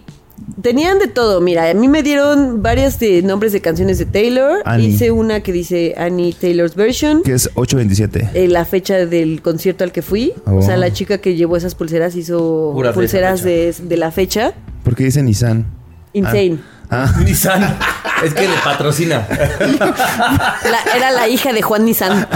Tenían 0.61 0.99
de 0.99 1.07
todo, 1.09 1.41
mira, 1.41 1.71
a 1.71 1.75
mí 1.75 1.89
me 1.89 2.03
dieron 2.03 2.61
varias 2.63 2.99
de 3.01 3.23
nombres 3.23 3.53
de 3.53 3.61
canciones 3.61 3.99
de 3.99 4.05
Taylor. 4.05 4.61
Annie. 4.67 4.89
Hice 4.89 5.11
una 5.11 5.41
que 5.43 5.53
dice 5.53 5.95
Annie 5.97 6.35
Taylor's 6.39 6.75
Version. 6.75 7.23
Que 7.23 7.33
es 7.33 7.49
827. 7.55 8.31
eh, 8.35 8.49
la 8.49 8.65
fecha 8.65 9.07
del 9.07 9.41
concierto 9.43 9.85
al 9.85 9.93
que 9.93 10.03
fui. 10.03 10.33
Oh. 10.47 10.57
O 10.57 10.63
sea, 10.63 10.77
la 10.77 10.93
chica 10.93 11.19
que 11.19 11.35
llevó 11.37 11.57
esas 11.57 11.75
pulseras 11.75 12.15
hizo 12.17 12.75
pulseras 12.95 13.43
de, 13.43 13.75
de 13.81 13.97
la 13.97 14.11
fecha. 14.11 14.53
¿Por 14.83 14.95
qué 14.97 15.05
dice 15.05 15.23
Nissan? 15.23 15.67
Insane. 16.13 16.59
Ah. 16.61 16.71
Nissan. 17.24 17.76
es 18.24 18.35
que 18.35 18.49
le 18.49 18.55
patrocina. 18.64 19.26
La- 19.28 20.97
era 20.97 21.11
la 21.11 21.28
hija 21.28 21.53
de 21.53 21.62
Juan 21.62 21.85
Nissan. 21.85 22.26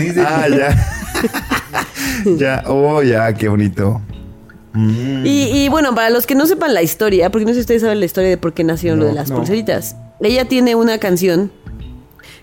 dice 0.00 0.24
Ah, 0.26 0.46
ya. 0.48 0.76
ya, 2.36 2.62
oh, 2.66 3.02
ya, 3.02 3.32
qué 3.34 3.48
bonito. 3.48 4.00
Mm. 4.74 5.26
Y, 5.26 5.64
y 5.64 5.68
bueno, 5.68 5.94
para 5.94 6.10
los 6.10 6.26
que 6.26 6.34
no 6.34 6.46
sepan 6.46 6.74
la 6.74 6.82
historia, 6.82 7.30
porque 7.30 7.44
no 7.44 7.50
sé 7.50 7.56
si 7.56 7.60
ustedes 7.60 7.82
saben 7.82 8.00
la 8.00 8.06
historia 8.06 8.30
de 8.30 8.38
por 8.38 8.52
qué 8.54 8.64
nacieron 8.64 8.98
lo 9.00 9.06
de 9.06 9.12
las 9.12 9.28
no. 9.30 9.36
pulseritas. 9.36 9.96
Ella 10.20 10.46
tiene 10.46 10.74
una 10.74 10.98
canción 10.98 11.52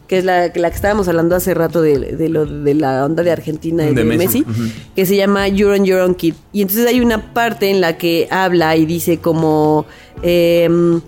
que 0.09 0.17
es 0.17 0.25
la, 0.25 0.51
la 0.53 0.69
que 0.71 0.75
estábamos 0.75 1.07
hablando 1.07 1.35
hace 1.35 1.53
rato 1.53 1.83
de, 1.83 1.99
de 1.99 2.29
lo, 2.29 2.47
de 2.47 2.73
la 2.73 3.05
onda 3.05 3.21
de 3.21 3.31
Argentina 3.31 3.83
y 3.83 3.93
de, 3.93 4.03
De 4.03 4.17
Messi, 4.17 4.43
que 4.95 5.05
se 5.05 5.15
llama 5.15 5.47
You're 5.47 5.79
on 5.79 5.85
Your 5.85 6.01
Own 6.01 6.15
Kid. 6.15 6.33
Y 6.51 6.63
entonces 6.63 6.87
hay 6.87 6.99
una 6.99 7.31
parte 7.31 7.69
en 7.69 7.79
la 7.79 7.97
que 7.97 8.27
habla 8.31 8.75
y 8.75 8.87
dice 8.87 9.19
como... 9.19 9.85
em, 10.23 10.99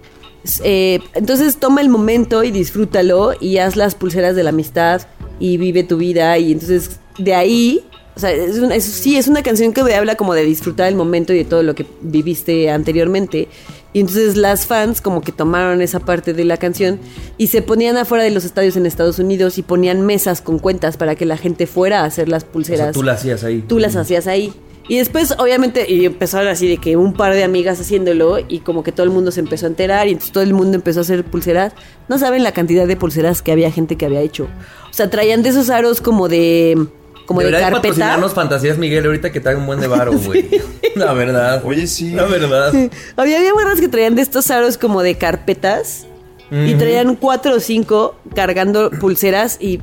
eh, 0.64 0.99
entonces 1.16 1.58
toma 1.58 1.82
el 1.82 1.89
momento 1.89 2.43
y 2.43 2.52
disfrútalo 2.52 3.34
y 3.39 3.58
haz 3.58 3.76
las 3.76 3.95
pulseras 3.95 4.36
de 4.36 4.43
la 4.43 4.52
amistad 4.52 5.02
y 5.39 5.58
vive 5.58 5.84
tu 5.84 5.97
vida 5.97 6.38
y 6.38 6.52
entonces 6.52 6.99
de 7.18 7.34
ahí... 7.34 7.84
O 8.16 8.20
sea, 8.20 8.32
es 8.32 8.57
una- 8.59 8.76
es- 8.76 8.84
sí, 8.84 9.18
es 9.18 9.28
una 9.28 9.41
canción 9.41 9.72
que 9.74 9.82
habla 9.95 10.16
como 10.16 10.34
de 10.34 10.43
disfrutar 10.43 10.88
el 10.88 10.95
momento 10.95 11.34
y 11.34 11.38
de 11.38 11.45
todo 11.45 11.64
lo 11.64 11.76
que 11.76 11.86
viviste 12.01 12.70
anteriormente. 12.70 13.47
Y 13.93 13.99
entonces 14.01 14.36
las 14.38 14.66
fans 14.66 15.01
como 15.01 15.22
que 15.22 15.32
tomaron 15.32 15.82
esa 15.82 15.99
parte 15.99 16.34
de 16.34 16.45
la 16.45 16.57
canción 16.57 16.99
y 17.38 17.47
se 17.47 17.62
ponían 17.62 17.97
afuera 17.97 18.24
de 18.24 18.32
los 18.32 18.45
estadios 18.45 18.76
en 18.78 18.86
Estados 18.86 19.20
Unidos 19.20 19.57
y 19.57 19.64
ponían 19.64 20.05
mesas 20.05 20.41
con 20.41 20.59
cuentas 20.59 20.97
para 20.97 21.16
que 21.16 21.26
la 21.26 21.38
gente 21.38 21.68
fuera 21.68 22.01
a 22.01 22.05
hacer 22.05 22.30
las 22.30 22.43
O 22.43 22.47
pulseras. 22.47 22.80
sea, 22.88 22.91
tú 22.93 23.03
la 23.03 23.14
hacías 23.14 23.43
ahí. 23.43 23.64
Tú 23.68 23.80
las 23.80 23.95
hacías 23.95 24.28
ahí. 24.28 24.53
Y 24.88 24.97
después, 24.97 25.32
obviamente, 25.38 25.89
y 25.89 26.05
empezaron 26.05 26.47
así 26.49 26.68
de 26.68 26.78
que 26.78 26.97
un 26.97 27.14
par 27.14 27.34
de 27.34 27.43
amigas 27.43 27.80
haciéndolo 27.80 28.39
y 28.45 28.59
como 28.59 28.84
que 28.84 28.91
todo 28.91 29.05
el 29.05 29.09
mundo 29.12 29.32
se 29.32 29.39
empezó 29.39 29.66
a 29.66 29.70
enterar 29.70 30.07
y 30.07 30.12
entonces 30.12 30.34
todo 30.34 30.43
el 30.43 30.53
mundo 30.53 30.76
empezó 30.76 30.99
a 30.99 31.03
hacer 31.03 31.24
pulseras. 31.24 31.74
No 32.09 32.18
saben 32.18 32.43
la 32.43 32.51
cantidad 32.51 32.88
de 32.88 32.97
pulseras 32.97 33.41
que 33.41 33.51
había 33.53 33.72
gente 33.72 33.95
que 33.95 34.05
había 34.05 34.22
hecho. 34.22 34.47
O 34.89 34.93
sea, 34.93 35.09
traían 35.09 35.43
de 35.43 35.49
esos 35.49 35.70
aros 35.70 36.01
como 36.01 36.28
de... 36.28 36.88
Como 37.32 37.39
de 37.41 37.45
Debería 37.47 37.69
carpeta. 37.69 37.82
patrocinarnos 37.82 38.34
fantasías 38.34 38.77
Miguel 38.77 39.05
ahorita 39.05 39.32
que 39.32 39.39
te 39.39 39.49
haga 39.49 39.57
un 39.57 39.65
buen 39.65 39.79
de 39.79 39.88
varo, 39.88 40.11
güey. 40.13 40.49
La 40.95 41.13
verdad. 41.13 41.63
Oye, 41.65 41.88
sí. 41.88 42.11
La 42.11 42.25
verdad. 42.25 42.73
Había, 43.15 43.38
había 43.38 43.53
morras 43.53 43.79
que 43.79 43.88
traían 43.88 44.15
de 44.15 44.21
estos 44.21 44.51
aros 44.51 44.77
como 44.77 45.01
de 45.01 45.17
carpetas 45.17 46.07
y 46.51 46.75
traían 46.75 47.15
cuatro 47.15 47.55
o 47.55 47.59
cinco 47.61 48.15
cargando 48.36 48.91
pulseras 48.91 49.57
y, 49.61 49.79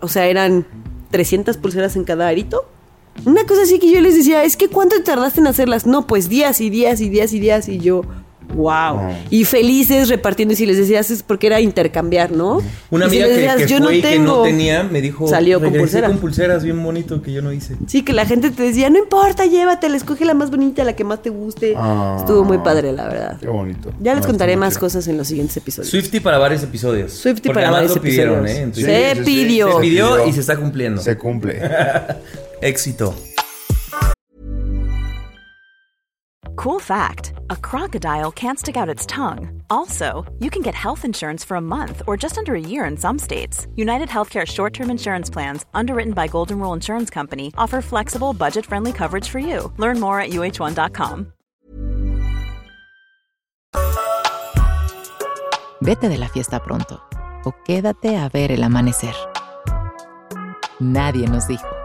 o 0.00 0.08
sea, 0.08 0.26
eran 0.26 0.66
300 1.10 1.58
pulseras 1.58 1.94
en 1.96 2.04
cada 2.04 2.26
arito. 2.26 2.66
Una 3.26 3.44
cosa 3.44 3.62
así 3.62 3.78
que 3.78 3.92
yo 3.92 4.00
les 4.00 4.16
decía, 4.16 4.42
es 4.44 4.56
que 4.56 4.68
¿cuánto 4.68 5.02
tardaste 5.02 5.40
en 5.40 5.48
hacerlas? 5.48 5.86
No, 5.86 6.06
pues 6.06 6.30
días 6.30 6.62
y 6.62 6.70
días 6.70 7.02
y 7.02 7.10
días 7.10 7.34
y 7.34 7.40
días 7.40 7.68
y 7.68 7.78
yo, 7.78 8.02
wow. 8.54 8.96
Oh. 8.96 9.14
Y 9.30 9.44
felices 9.44 10.08
repartiendo 10.08 10.52
y 10.54 10.56
si 10.56 10.66
les 10.66 10.76
decías 10.76 11.10
es 11.10 11.22
porque 11.22 11.46
era 11.48 11.60
intercambiar, 11.60 12.32
¿no? 12.32 12.60
Una 12.90 13.08
si 13.08 13.16
amiga 13.16 13.26
les 13.26 13.34
que, 13.36 13.40
decías, 13.42 13.56
que 13.56 13.66
"Yo 13.68 13.78
fue 13.78 13.96
y 13.96 14.02
que 14.02 14.18
no 14.18 14.24
tengo", 14.32 14.42
tenía 14.44 14.82
me 14.82 15.00
dijo. 15.00 15.28
Salió 15.28 15.58
con 15.58 15.64
"Regresé 15.72 15.80
pulsera. 15.82 16.08
con 16.08 16.18
pulseras 16.18 16.64
bien 16.64 16.82
bonito 16.82 17.22
que 17.22 17.32
yo 17.32 17.42
no 17.42 17.52
hice. 17.52 17.76
Sí, 17.86 18.02
que 18.02 18.12
la 18.12 18.26
gente 18.26 18.50
te 18.50 18.62
decía, 18.62 18.90
no 18.90 18.98
importa, 18.98 19.46
llévatela, 19.46 19.96
escoge 19.96 20.24
la 20.24 20.34
más 20.34 20.50
bonita, 20.50 20.84
la 20.84 20.94
que 20.94 21.04
más 21.04 21.22
te 21.22 21.30
guste. 21.30 21.74
Ah. 21.76 22.16
Estuvo 22.20 22.44
muy 22.44 22.58
padre, 22.58 22.92
la 22.92 23.08
verdad. 23.08 23.36
Qué 23.40 23.48
bonito. 23.48 23.92
Ya 24.00 24.14
les 24.14 24.22
No, 24.22 24.28
contaré 24.28 24.56
más 24.56 24.70
chido. 24.74 24.80
cosas 24.80 25.06
en 25.08 25.16
los 25.16 25.28
siguientes 25.28 25.56
episodios. 25.56 25.90
Swifty 25.90 26.20
para 26.20 26.38
varios 26.38 26.62
episodios. 26.62 27.12
Swifty 27.12 27.48
Porque 27.48 27.54
para 27.60 27.70
varios 27.70 27.94
lo 27.96 28.02
pidieron, 28.02 28.46
episodios. 28.46 28.68
¿eh? 28.68 28.72
Sí. 28.74 28.82
Se 28.82 29.14
sí, 29.16 29.20
pidió. 29.24 29.66
Se 29.76 29.80
pidió 29.80 30.14
pidió. 30.14 30.26
y 30.28 30.32
se 30.32 30.40
está 30.40 30.56
cumpliendo. 30.56 31.00
Se 31.02 31.16
cumple. 31.16 31.60
Éxito. 32.62 33.14
Cool 36.60 36.78
fact 36.78 37.32
a 37.48 37.56
crocodile 37.56 38.30
can't 38.30 38.58
stick 38.58 38.76
out 38.76 38.86
its 38.86 39.06
tongue. 39.06 39.62
Also, 39.70 40.30
you 40.40 40.50
can 40.50 40.60
get 40.60 40.74
health 40.74 41.06
insurance 41.06 41.42
for 41.42 41.56
a 41.56 41.60
month 41.60 42.02
or 42.06 42.18
just 42.18 42.36
under 42.36 42.54
a 42.54 42.60
year 42.60 42.84
in 42.84 42.98
some 42.98 43.18
states. 43.18 43.66
United 43.76 44.08
Healthcare 44.10 44.46
short 44.46 44.74
term 44.74 44.90
insurance 44.90 45.30
plans, 45.30 45.64
underwritten 45.72 46.12
by 46.12 46.28
Golden 46.28 46.58
Rule 46.58 46.74
Insurance 46.74 47.08
Company, 47.08 47.50
offer 47.56 47.80
flexible, 47.80 48.34
budget 48.34 48.66
friendly 48.66 48.92
coverage 48.92 49.26
for 49.26 49.38
you. 49.38 49.72
Learn 49.78 49.98
more 49.98 50.20
at 50.20 50.32
uh1.com. 50.32 51.32
Vete 55.80 56.10
de 56.10 56.18
la 56.18 56.28
fiesta 56.28 56.60
pronto 56.60 57.00
o 57.46 57.54
quédate 57.64 58.18
a 58.18 58.28
ver 58.28 58.52
el 58.52 58.62
amanecer. 58.64 59.14
Nadie 60.78 61.26
nos 61.26 61.48
dijo. 61.48 61.79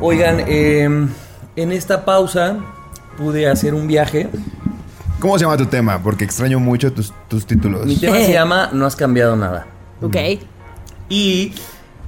Oigan, 0.00 0.44
eh, 0.46 0.84
en 1.56 1.72
esta 1.72 2.04
pausa 2.04 2.56
pude 3.18 3.48
hacer 3.48 3.74
un 3.74 3.86
viaje. 3.86 4.28
¿Cómo 5.18 5.38
se 5.38 5.44
llama 5.44 5.56
tu 5.58 5.66
tema? 5.66 6.02
Porque 6.02 6.24
extraño 6.24 6.58
mucho 6.58 6.92
tus, 6.92 7.12
tus 7.28 7.44
títulos. 7.46 7.84
Mi 7.86 7.96
tema 7.96 8.16
se 8.16 8.32
llama 8.32 8.70
No 8.72 8.86
has 8.86 8.96
cambiado 8.96 9.36
nada. 9.36 9.66
Ok. 10.00 10.16
Y 11.10 11.52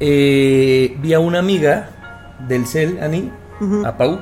eh, 0.00 0.96
vi 1.00 1.12
a 1.12 1.20
una 1.20 1.40
amiga 1.40 1.90
del 2.48 2.66
CEL, 2.66 3.02
Ani, 3.02 3.30
a 3.84 3.96
Pau, 3.96 4.20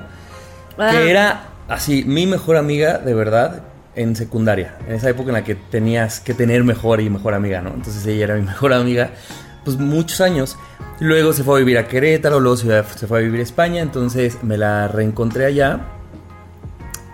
Ah. 0.78 0.90
que 0.92 1.10
era 1.10 1.42
así, 1.68 2.04
mi 2.04 2.26
mejor 2.26 2.56
amiga 2.56 2.98
de 2.98 3.12
verdad 3.12 3.62
en 3.94 4.16
secundaria. 4.16 4.76
En 4.88 4.94
esa 4.94 5.10
época 5.10 5.28
en 5.28 5.34
la 5.34 5.44
que 5.44 5.54
tenías 5.54 6.20
que 6.20 6.32
tener 6.32 6.64
mejor 6.64 7.00
y 7.00 7.10
mejor 7.10 7.34
amiga, 7.34 7.60
¿no? 7.60 7.70
Entonces 7.70 8.04
ella 8.06 8.24
era 8.24 8.34
mi 8.36 8.42
mejor 8.42 8.72
amiga, 8.72 9.10
pues 9.64 9.76
muchos 9.76 10.20
años. 10.22 10.56
Luego 11.00 11.32
se 11.32 11.44
fue 11.44 11.56
a 11.56 11.58
vivir 11.60 11.78
a 11.78 11.88
Querétaro, 11.88 12.40
luego 12.40 12.58
se 12.58 12.84
se 12.96 13.06
fue 13.06 13.20
a 13.20 13.22
vivir 13.22 13.40
a 13.40 13.42
España, 13.42 13.80
entonces 13.80 14.38
me 14.42 14.58
la 14.58 14.86
reencontré 14.86 15.46
allá. 15.46 15.80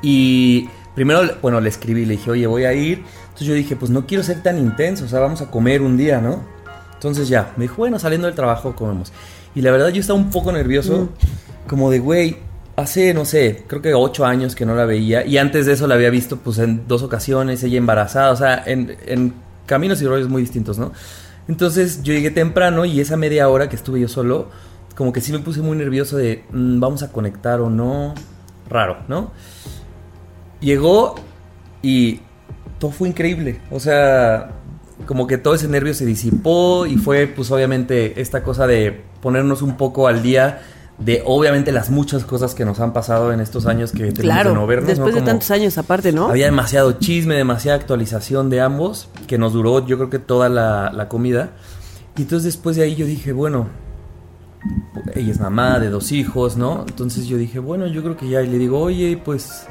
Y 0.03 0.69
primero, 0.97 1.21
bueno, 1.41 1.61
le 1.61 1.69
escribí, 1.69 2.05
le 2.05 2.13
dije, 2.13 2.31
oye, 2.33 2.49
voy 2.49 2.65
a 2.65 2.73
ir. 2.73 3.05
Entonces 3.27 3.47
yo 3.47 3.55
dije, 3.55 3.77
pues 3.77 3.93
no 3.93 4.05
quiero 4.07 4.25
ser 4.25 4.43
tan 4.43 4.59
intenso, 4.59 5.05
o 5.05 5.09
sea, 5.09 5.21
vamos 5.21 5.41
a 5.41 5.51
comer 5.53 5.83
un 5.83 5.97
día, 5.97 6.21
¿no? 6.21 6.43
Entonces 6.95 7.29
ya, 7.29 7.53
me 7.57 7.65
dijo, 7.65 7.77
bueno, 7.77 7.99
saliendo 8.01 8.27
del 8.27 8.35
trabajo 8.35 8.75
comemos. 8.75 9.13
Y 9.55 9.61
la 9.61 9.71
verdad 9.71 9.91
yo 9.91 10.01
estaba 10.01 10.19
un 10.19 10.31
poco 10.31 10.51
nervioso, 10.51 11.11
como 11.69 11.91
de, 11.91 12.01
güey, 12.01 12.39
hace, 12.75 13.15
no 13.15 13.25
sé, 13.25 13.65
creo 13.69 13.83
que 13.83 13.95
ocho 13.95 14.25
años 14.27 14.57
que 14.57 14.67
no 14.67 14.75
la 14.75 14.85
veía. 14.85 15.25
Y 15.25 15.39
antes 15.39 15.65
de 15.65 15.75
eso 15.75 15.87
la 15.87 15.95
había 15.95 16.11
visto, 16.11 16.39
pues, 16.39 16.59
en 16.59 16.89
dos 16.89 17.03
ocasiones, 17.03 17.63
ella 17.63 17.79
embarazada, 17.79 18.33
o 18.33 18.37
sea, 18.37 18.65
en, 18.67 18.97
en 19.07 19.35
caminos 19.65 20.03
y 20.03 20.07
rollos 20.07 20.29
muy 20.29 20.43
distintos, 20.43 20.77
¿no? 20.77 20.93
Entonces 21.49 22.03
yo 22.03 22.13
llegué 22.13 22.31
temprano 22.31 22.85
y 22.85 23.01
esa 23.01 23.17
media 23.17 23.49
hora 23.49 23.69
que 23.69 23.77
estuve 23.77 24.01
yo 24.01 24.09
solo, 24.09 24.49
como 24.97 25.13
que 25.13 25.21
sí 25.21 25.33
me 25.33 25.39
puse 25.39 25.61
muy 25.61 25.77
nervioso 25.77 26.17
de, 26.17 26.45
mm, 26.51 26.81
vamos 26.81 27.03
a 27.03 27.13
conectar 27.13 27.61
o 27.61 27.71
no. 27.71 28.15
raro, 28.69 28.97
¿no? 29.07 29.31
Llegó 30.61 31.15
y 31.83 32.21
todo 32.81 32.91
fue 32.91 33.09
increíble. 33.09 33.61
O 33.71 33.79
sea, 33.79 34.51
como 35.07 35.29
que 35.29 35.39
todo 35.39 35.55
ese 35.55 35.69
nervio 35.69 35.95
se 35.95 36.05
disipó 36.05 36.87
y 36.87 36.97
fue 36.97 37.27
pues 37.29 37.51
obviamente 37.53 38.21
esta 38.21 38.43
cosa 38.43 38.67
de 38.67 39.03
ponernos 39.21 39.63
un 39.63 39.77
poco 39.77 40.09
al 40.09 40.23
día 40.23 40.63
de 40.99 41.23
obviamente 41.27 41.73
las 41.73 41.91
muchas 41.91 42.25
cosas 42.25 42.55
que 42.55 42.65
nos 42.65 42.81
han 42.81 42.93
pasado 42.95 43.33
en 43.33 43.41
estos 43.41 43.67
años 43.67 43.93
que 43.93 43.99
tenemos 44.13 44.21
Claro, 44.21 44.51
de 44.51 44.55
no 44.57 44.67
vernos. 44.67 44.89
después 44.89 45.15
¿no? 45.15 45.21
de 45.21 45.27
tantos 45.27 45.51
años 45.51 45.77
aparte, 45.77 46.11
¿no? 46.13 46.29
Había 46.29 46.47
demasiado 46.47 46.93
chisme, 46.93 47.35
demasiada 47.35 47.79
actualización 47.79 48.49
de 48.49 48.63
ambos, 48.63 49.09
que 49.27 49.37
nos 49.37 49.53
duró 49.53 49.85
yo 49.87 49.99
creo 49.99 50.09
que 50.11 50.19
toda 50.19 50.49
la, 50.49 50.91
la 50.93 51.09
comida. 51.09 51.51
Y 52.17 52.23
entonces 52.23 52.55
después 52.55 52.77
de 52.77 52.85
ahí 52.85 52.95
yo 52.95 53.05
dije, 53.05 53.33
bueno, 53.33 53.67
ella 55.15 55.31
es 55.33 55.39
mamá 55.41 55.79
de 55.79 55.91
dos 55.91 56.13
hijos, 56.13 56.57
¿no? 56.57 56.85
Entonces 56.89 57.27
yo 57.27 57.37
dije, 57.37 57.59
bueno, 57.59 57.87
yo 57.87 58.03
creo 58.03 58.17
que 58.17 58.29
ya, 58.29 58.41
y 58.43 58.47
le 58.49 58.59
digo, 58.59 58.81
oye, 58.81 59.21
pues, 59.23 59.67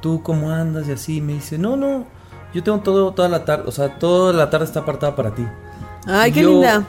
¿tú 0.00 0.22
cómo 0.22 0.50
andas? 0.52 0.88
Y 0.88 0.92
así, 0.92 1.20
me 1.20 1.34
dice, 1.34 1.58
no, 1.58 1.76
no, 1.76 2.06
yo 2.54 2.62
tengo 2.62 2.78
todo, 2.80 3.12
toda 3.12 3.28
la 3.28 3.44
tarde, 3.44 3.64
o 3.66 3.72
sea, 3.72 3.98
toda 3.98 4.32
la 4.32 4.48
tarde 4.48 4.66
está 4.66 4.80
apartada 4.80 5.16
para 5.16 5.34
ti. 5.34 5.44
Ay, 6.06 6.30
Y 6.30 6.34
qué 6.34 6.42
yo- 6.42 6.50
linda. 6.50 6.86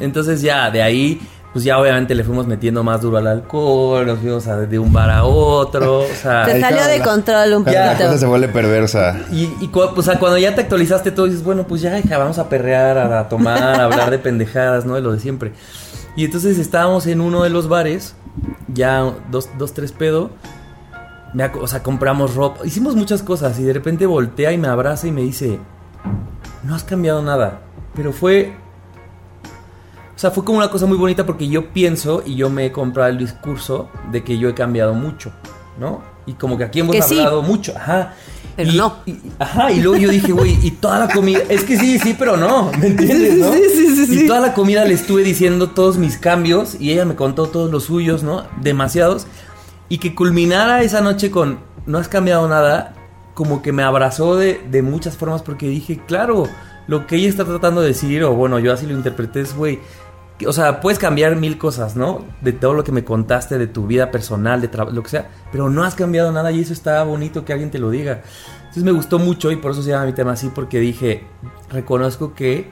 Entonces 0.00 0.42
ya, 0.42 0.70
de 0.70 0.82
ahí, 0.82 1.20
pues 1.54 1.64
ya 1.64 1.78
obviamente 1.78 2.14
le 2.14 2.22
fuimos 2.24 2.46
metiendo 2.46 2.82
más 2.82 3.00
duro 3.00 3.16
al 3.16 3.26
alcohol, 3.28 4.04
nos 4.06 4.18
fuimos 4.18 4.46
a- 4.48 4.58
de 4.58 4.78
un 4.78 4.92
bar 4.92 5.08
a 5.08 5.24
otro, 5.24 6.00
o 6.00 6.06
sea... 6.20 6.44
Te 6.44 6.52
Ahí 6.54 6.60
salió 6.60 6.84
de 6.84 6.98
la- 6.98 7.04
control 7.04 7.54
un 7.54 7.62
Cuando 7.62 7.80
la 7.80 7.92
cosa 7.92 7.98
se 8.02 8.08
poquito. 8.08 8.28
vuelve 8.28 8.48
perversa. 8.48 9.20
Y, 9.32 9.44
y 9.60 9.68
cu- 9.68 9.80
o 9.96 10.02
sea, 10.02 10.18
cuando 10.18 10.36
ya 10.36 10.54
te 10.54 10.60
actualizaste 10.62 11.10
todo, 11.12 11.24
dices, 11.26 11.42
bueno, 11.44 11.66
pues 11.66 11.80
ya, 11.80 11.96
hija, 11.98 12.18
vamos 12.18 12.38
a 12.38 12.48
perrear, 12.50 12.98
a, 12.98 13.20
a 13.20 13.28
tomar, 13.30 13.80
a 13.80 13.84
hablar 13.84 14.10
de 14.10 14.18
pendejadas, 14.18 14.84
¿no? 14.84 14.96
De 14.96 15.00
lo 15.00 15.12
de 15.12 15.20
siempre. 15.20 15.52
Y 16.16 16.24
entonces 16.26 16.58
estábamos 16.58 17.06
en 17.06 17.20
uno 17.20 17.42
de 17.44 17.50
los 17.50 17.68
bares, 17.68 18.14
ya 18.68 19.12
dos, 19.30 19.48
dos 19.56 19.72
tres 19.74 19.92
pedo. 19.92 20.30
me 21.34 21.44
o 21.46 21.66
sea, 21.68 21.82
compramos 21.82 22.34
ropa, 22.34 22.66
hicimos 22.66 22.94
muchas 22.96 23.22
cosas 23.22 23.58
y 23.58 23.62
de 23.64 23.72
repente 23.72 24.06
voltea 24.06 24.52
y 24.52 24.58
me 24.58 24.68
abraza 24.68 25.06
y 25.06 25.12
me 25.12 25.22
dice, 25.22 25.58
no 26.64 26.74
has 26.74 26.82
cambiado 26.84 27.22
nada. 27.22 27.60
Pero 27.94 28.12
fue... 28.12 28.56
O 30.14 30.18
sea, 30.18 30.30
fue 30.30 30.44
como 30.44 30.58
una 30.58 30.70
cosa 30.70 30.86
muy 30.86 30.96
bonita 30.96 31.26
porque 31.26 31.48
yo 31.48 31.72
pienso 31.72 32.22
y 32.24 32.36
yo 32.36 32.48
me 32.50 32.66
he 32.66 32.72
comprado 32.72 33.10
el 33.10 33.18
discurso 33.18 33.88
de 34.12 34.22
que 34.22 34.38
yo 34.38 34.48
he 34.48 34.54
cambiado 34.54 34.94
mucho, 34.94 35.32
¿no? 35.78 36.02
Y 36.26 36.34
como 36.34 36.56
que 36.56 36.64
aquí 36.64 36.80
hemos 36.80 36.94
Que 36.94 37.02
sí. 37.02 37.18
hablado 37.18 37.42
mucho, 37.42 37.72
ajá. 37.76 38.14
Pero 38.56 38.70
Y- 38.70 38.76
no. 38.76 38.96
y- 39.06 39.16
ajá, 39.40 39.72
y 39.72 39.80
luego 39.80 39.96
yo 39.98 40.08
dije, 40.10 40.30
güey, 40.32 40.56
y 40.62 40.70
toda 40.70 41.00
la 41.00 41.08
comida, 41.08 41.40
es 41.48 41.64
que 41.64 41.76
sí, 41.76 41.98
sí, 41.98 42.14
pero 42.16 42.36
no, 42.36 42.70
¿me 42.78 42.86
entiendes, 42.86 43.34
no? 43.38 43.52
Sí, 43.52 43.62
sí, 43.74 44.06
sí. 44.06 44.24
Y 44.24 44.26
toda 44.28 44.38
la 44.40 44.54
comida 44.54 44.84
le 44.84 44.94
estuve 44.94 45.24
diciendo 45.24 45.70
todos 45.70 45.98
mis 45.98 46.16
cambios 46.16 46.76
y 46.80 46.92
ella 46.92 47.04
me 47.04 47.16
contó 47.16 47.48
todos 47.48 47.70
los 47.72 47.82
suyos, 47.84 48.22
¿no? 48.22 48.44
Demasiados. 48.62 49.26
Y 49.88 49.98
que 49.98 50.14
culminara 50.14 50.82
esa 50.82 51.00
noche 51.00 51.32
con, 51.32 51.58
no 51.86 51.98
has 51.98 52.08
cambiado 52.08 52.48
nada, 52.48 52.94
como 53.34 53.60
que 53.62 53.72
me 53.72 53.82
abrazó 53.82 54.36
de, 54.36 54.60
de 54.70 54.80
muchas 54.82 55.16
formas 55.16 55.42
porque 55.42 55.68
dije, 55.68 56.00
claro, 56.06 56.44
lo 56.86 57.06
que 57.08 57.16
ella 57.16 57.28
está 57.28 57.44
tratando 57.44 57.80
de 57.80 57.88
decir, 57.88 58.22
o 58.22 58.34
bueno, 58.34 58.58
yo 58.60 58.72
así 58.72 58.86
lo 58.86 58.92
interpreté, 58.92 59.40
es, 59.40 59.56
güey, 59.56 59.80
o 60.46 60.52
sea, 60.52 60.80
puedes 60.80 60.98
cambiar 60.98 61.36
mil 61.36 61.58
cosas, 61.58 61.96
¿no? 61.96 62.24
De 62.40 62.52
todo 62.52 62.74
lo 62.74 62.84
que 62.84 62.92
me 62.92 63.04
contaste, 63.04 63.58
de 63.58 63.66
tu 63.66 63.86
vida 63.86 64.10
personal, 64.10 64.60
de 64.60 64.68
lo 64.92 65.02
que 65.02 65.08
sea, 65.08 65.30
pero 65.52 65.70
no 65.70 65.84
has 65.84 65.94
cambiado 65.94 66.32
nada 66.32 66.50
y 66.50 66.60
eso 66.60 66.72
está 66.72 67.02
bonito 67.04 67.44
que 67.44 67.52
alguien 67.52 67.70
te 67.70 67.78
lo 67.78 67.90
diga. 67.90 68.22
Entonces 68.58 68.82
me 68.82 68.92
gustó 68.92 69.18
mucho 69.18 69.52
y 69.52 69.56
por 69.56 69.70
eso 69.70 69.82
se 69.82 69.90
llama 69.90 70.06
mi 70.06 70.12
tema 70.12 70.32
así, 70.32 70.50
porque 70.52 70.80
dije, 70.80 71.24
reconozco 71.70 72.34
que 72.34 72.70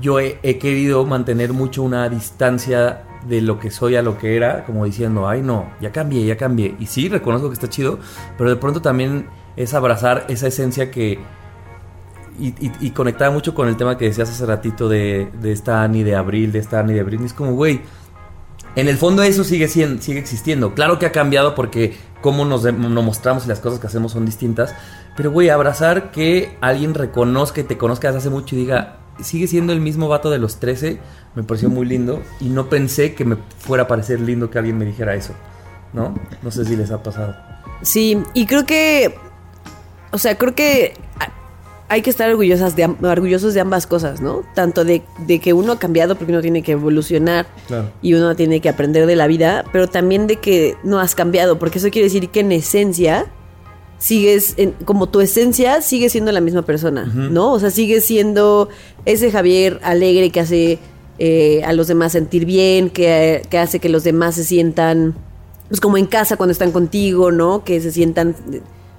yo 0.00 0.20
he, 0.20 0.38
he 0.42 0.58
querido 0.58 1.04
mantener 1.04 1.52
mucho 1.52 1.82
una 1.82 2.08
distancia 2.08 3.02
de 3.28 3.40
lo 3.40 3.58
que 3.58 3.70
soy 3.70 3.96
a 3.96 4.02
lo 4.02 4.18
que 4.18 4.36
era, 4.36 4.64
como 4.64 4.84
diciendo, 4.84 5.28
ay 5.28 5.42
no, 5.42 5.70
ya 5.80 5.92
cambié, 5.92 6.24
ya 6.24 6.36
cambié. 6.36 6.76
Y 6.78 6.86
sí, 6.86 7.08
reconozco 7.08 7.48
que 7.48 7.54
está 7.54 7.68
chido, 7.68 7.98
pero 8.38 8.50
de 8.50 8.56
pronto 8.56 8.80
también 8.80 9.28
es 9.56 9.74
abrazar 9.74 10.24
esa 10.28 10.46
esencia 10.46 10.90
que... 10.90 11.18
Y, 12.38 12.54
y, 12.80 12.90
conectaba 12.90 13.30
mucho 13.30 13.54
con 13.54 13.68
el 13.68 13.76
tema 13.76 13.96
que 13.96 14.06
decías 14.06 14.28
hace 14.28 14.44
ratito 14.46 14.88
de, 14.88 15.28
de 15.40 15.52
esta 15.52 15.82
Annie 15.82 16.04
de 16.04 16.16
Abril, 16.16 16.52
de 16.52 16.58
esta 16.58 16.80
Annie 16.80 16.94
de 16.94 17.02
Britney. 17.02 17.26
Es 17.26 17.32
como, 17.32 17.52
güey, 17.52 17.80
en 18.74 18.88
el 18.88 18.96
fondo 18.98 19.22
eso 19.22 19.42
sigue, 19.44 19.68
sigue 19.68 20.18
existiendo. 20.18 20.74
Claro 20.74 20.98
que 20.98 21.06
ha 21.06 21.12
cambiado 21.12 21.54
porque 21.54 21.96
cómo 22.20 22.44
nos, 22.44 22.62
de- 22.62 22.72
nos 22.72 23.04
mostramos 23.04 23.46
y 23.46 23.48
las 23.48 23.60
cosas 23.60 23.78
que 23.78 23.86
hacemos 23.86 24.12
son 24.12 24.26
distintas. 24.26 24.74
Pero, 25.16 25.30
güey, 25.30 25.48
abrazar 25.48 26.10
que 26.10 26.56
alguien 26.60 26.92
reconozca 26.94 27.60
y 27.60 27.64
te 27.64 27.78
conozca 27.78 28.08
desde 28.08 28.18
hace 28.18 28.30
mucho 28.30 28.54
y 28.54 28.58
diga, 28.58 28.98
sigue 29.20 29.46
siendo 29.46 29.72
el 29.72 29.80
mismo 29.80 30.08
vato 30.08 30.28
de 30.30 30.38
los 30.38 30.60
13, 30.60 30.98
me 31.34 31.42
pareció 31.42 31.70
muy 31.70 31.86
lindo. 31.86 32.22
Y 32.40 32.50
no 32.50 32.68
pensé 32.68 33.14
que 33.14 33.24
me 33.24 33.36
fuera 33.58 33.84
a 33.84 33.88
parecer 33.88 34.20
lindo 34.20 34.50
que 34.50 34.58
alguien 34.58 34.76
me 34.76 34.84
dijera 34.84 35.14
eso. 35.14 35.32
¿No? 35.94 36.14
No 36.42 36.50
sé 36.50 36.66
si 36.66 36.76
les 36.76 36.90
ha 36.90 37.02
pasado. 37.02 37.34
Sí, 37.80 38.22
y 38.34 38.44
creo 38.44 38.66
que, 38.66 39.14
o 40.10 40.18
sea, 40.18 40.36
creo 40.36 40.54
que 40.54 40.94
hay 41.88 42.02
que 42.02 42.10
estar 42.10 42.28
orgullosas 42.28 42.74
de, 42.74 42.84
orgullosos 43.02 43.54
de 43.54 43.60
ambas 43.60 43.86
cosas, 43.86 44.20
¿no? 44.20 44.42
Tanto 44.54 44.84
de, 44.84 45.02
de 45.26 45.38
que 45.38 45.52
uno 45.52 45.72
ha 45.72 45.78
cambiado 45.78 46.16
porque 46.16 46.32
uno 46.32 46.42
tiene 46.42 46.62
que 46.62 46.72
evolucionar 46.72 47.46
Claro. 47.68 47.90
y 48.02 48.14
uno 48.14 48.34
tiene 48.34 48.60
que 48.60 48.68
aprender 48.68 49.06
de 49.06 49.14
la 49.16 49.26
vida, 49.28 49.64
pero 49.72 49.86
también 49.88 50.26
de 50.26 50.36
que 50.36 50.76
no 50.82 50.98
has 50.98 51.14
cambiado, 51.14 51.58
porque 51.58 51.78
eso 51.78 51.88
quiere 51.90 52.06
decir 52.08 52.28
que 52.30 52.40
en 52.40 52.50
esencia 52.52 53.26
sigues, 53.98 54.54
en- 54.56 54.72
como 54.84 55.08
tu 55.08 55.20
esencia 55.20 55.80
sigue 55.80 56.08
siendo 56.10 56.32
la 56.32 56.40
misma 56.40 56.62
persona, 56.62 57.04
¿no? 57.06 57.52
O 57.52 57.58
sea, 57.60 57.70
sigue 57.70 58.00
siendo 58.00 58.68
ese 59.04 59.30
Javier 59.30 59.80
alegre 59.82 60.30
que 60.30 60.40
hace 60.40 60.78
eh, 61.18 61.62
a 61.64 61.72
los 61.72 61.86
demás 61.88 62.12
sentir 62.12 62.44
bien, 62.44 62.90
que, 62.90 63.42
que 63.48 63.58
hace 63.58 63.78
que 63.78 63.88
los 63.88 64.04
demás 64.04 64.34
se 64.34 64.44
sientan, 64.44 65.14
pues 65.68 65.80
como 65.80 65.96
en 65.96 66.04
casa 66.06 66.36
cuando 66.36 66.52
están 66.52 66.72
contigo, 66.72 67.32
¿no? 67.32 67.64
Que 67.64 67.80
se 67.80 67.90
sientan, 67.90 68.36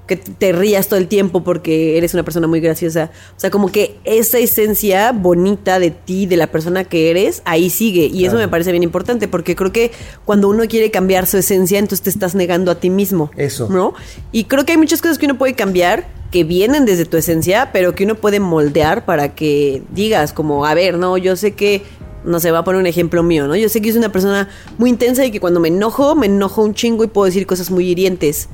que 0.08 0.16
te 0.16 0.52
rías 0.54 0.88
todo 0.88 1.00
el 1.00 1.08
tiempo 1.08 1.44
porque 1.44 1.98
eres 1.98 2.14
una 2.14 2.24
persona 2.24 2.48
muy 2.48 2.60
graciosa. 2.60 3.12
O 3.36 3.40
sea, 3.40 3.52
como 3.52 3.72
que 3.72 3.98
esa 4.06 4.40
esencia 4.40 5.12
bonita 5.12 5.80
de 5.80 5.92
ti, 5.92 6.26
de 6.26 6.38
la 6.38 6.48
persona 6.48 6.86
que 6.86 7.10
eres, 7.12 7.42
ahí 7.46 7.70
sigue. 7.70 8.06
Y 8.06 8.26
eso 8.26 8.38
me 8.38 8.48
parece 8.48 8.72
bien 8.72 8.84
importante 8.84 9.28
porque 9.28 9.56
creo 9.56 9.72
que 9.72 9.92
cuando 10.26 10.50
uno 10.50 10.64
quiere 10.68 10.90
cambiar 10.92 11.28
su 11.28 11.38
esencia, 11.38 11.78
entonces 11.78 12.04
te 12.04 12.10
estás 12.10 12.36
negando 12.36 12.72
a 12.72 12.76
ti 12.76 12.90
mismo. 12.90 13.30
Eso. 13.36 13.68
¿No? 13.70 13.94
Y 14.32 14.46
creo 14.46 14.66
que 14.66 14.72
hay 14.72 14.78
muchas 14.78 15.02
cosas 15.02 15.18
que 15.18 15.26
uno 15.26 15.38
puede 15.38 15.54
cambiar 15.54 16.08
que 16.32 16.44
vienen 16.44 16.86
desde 16.86 17.06
tu 17.06 17.18
esencia, 17.18 17.70
pero 17.72 17.96
que 17.96 18.04
uno 18.04 18.16
puede 18.16 18.40
moldear 18.40 19.06
para 19.06 19.36
que 19.36 19.84
digas 19.92 20.34
como, 20.34 20.66
a 20.66 20.74
ver, 20.74 20.98
no, 20.98 21.18
yo 21.18 21.36
sé 21.36 21.52
que 21.54 21.84
no 22.26 22.40
se 22.40 22.52
va 22.52 22.60
a 22.60 22.64
poner 22.64 22.82
un 22.82 22.88
ejemplo 22.88 23.24
mío, 23.24 23.48
¿no? 23.48 23.56
Yo 23.56 23.70
sé 23.70 23.82
que 23.82 23.90
soy 23.90 24.00
una 24.00 24.12
persona 24.12 24.50
muy 24.78 24.90
intensa 24.90 25.26
y 25.26 25.32
que 25.32 25.40
cuando 25.40 25.60
me 25.60 25.70
enojo, 25.70 26.16
me 26.16 26.26
enojo 26.26 26.64
un 26.64 26.74
chingo 26.74 27.04
y 27.04 27.08
puedo 27.08 27.26
decir 27.26 27.48
cosas 27.48 27.72
muy 27.72 27.90
hirientes. 27.90 28.50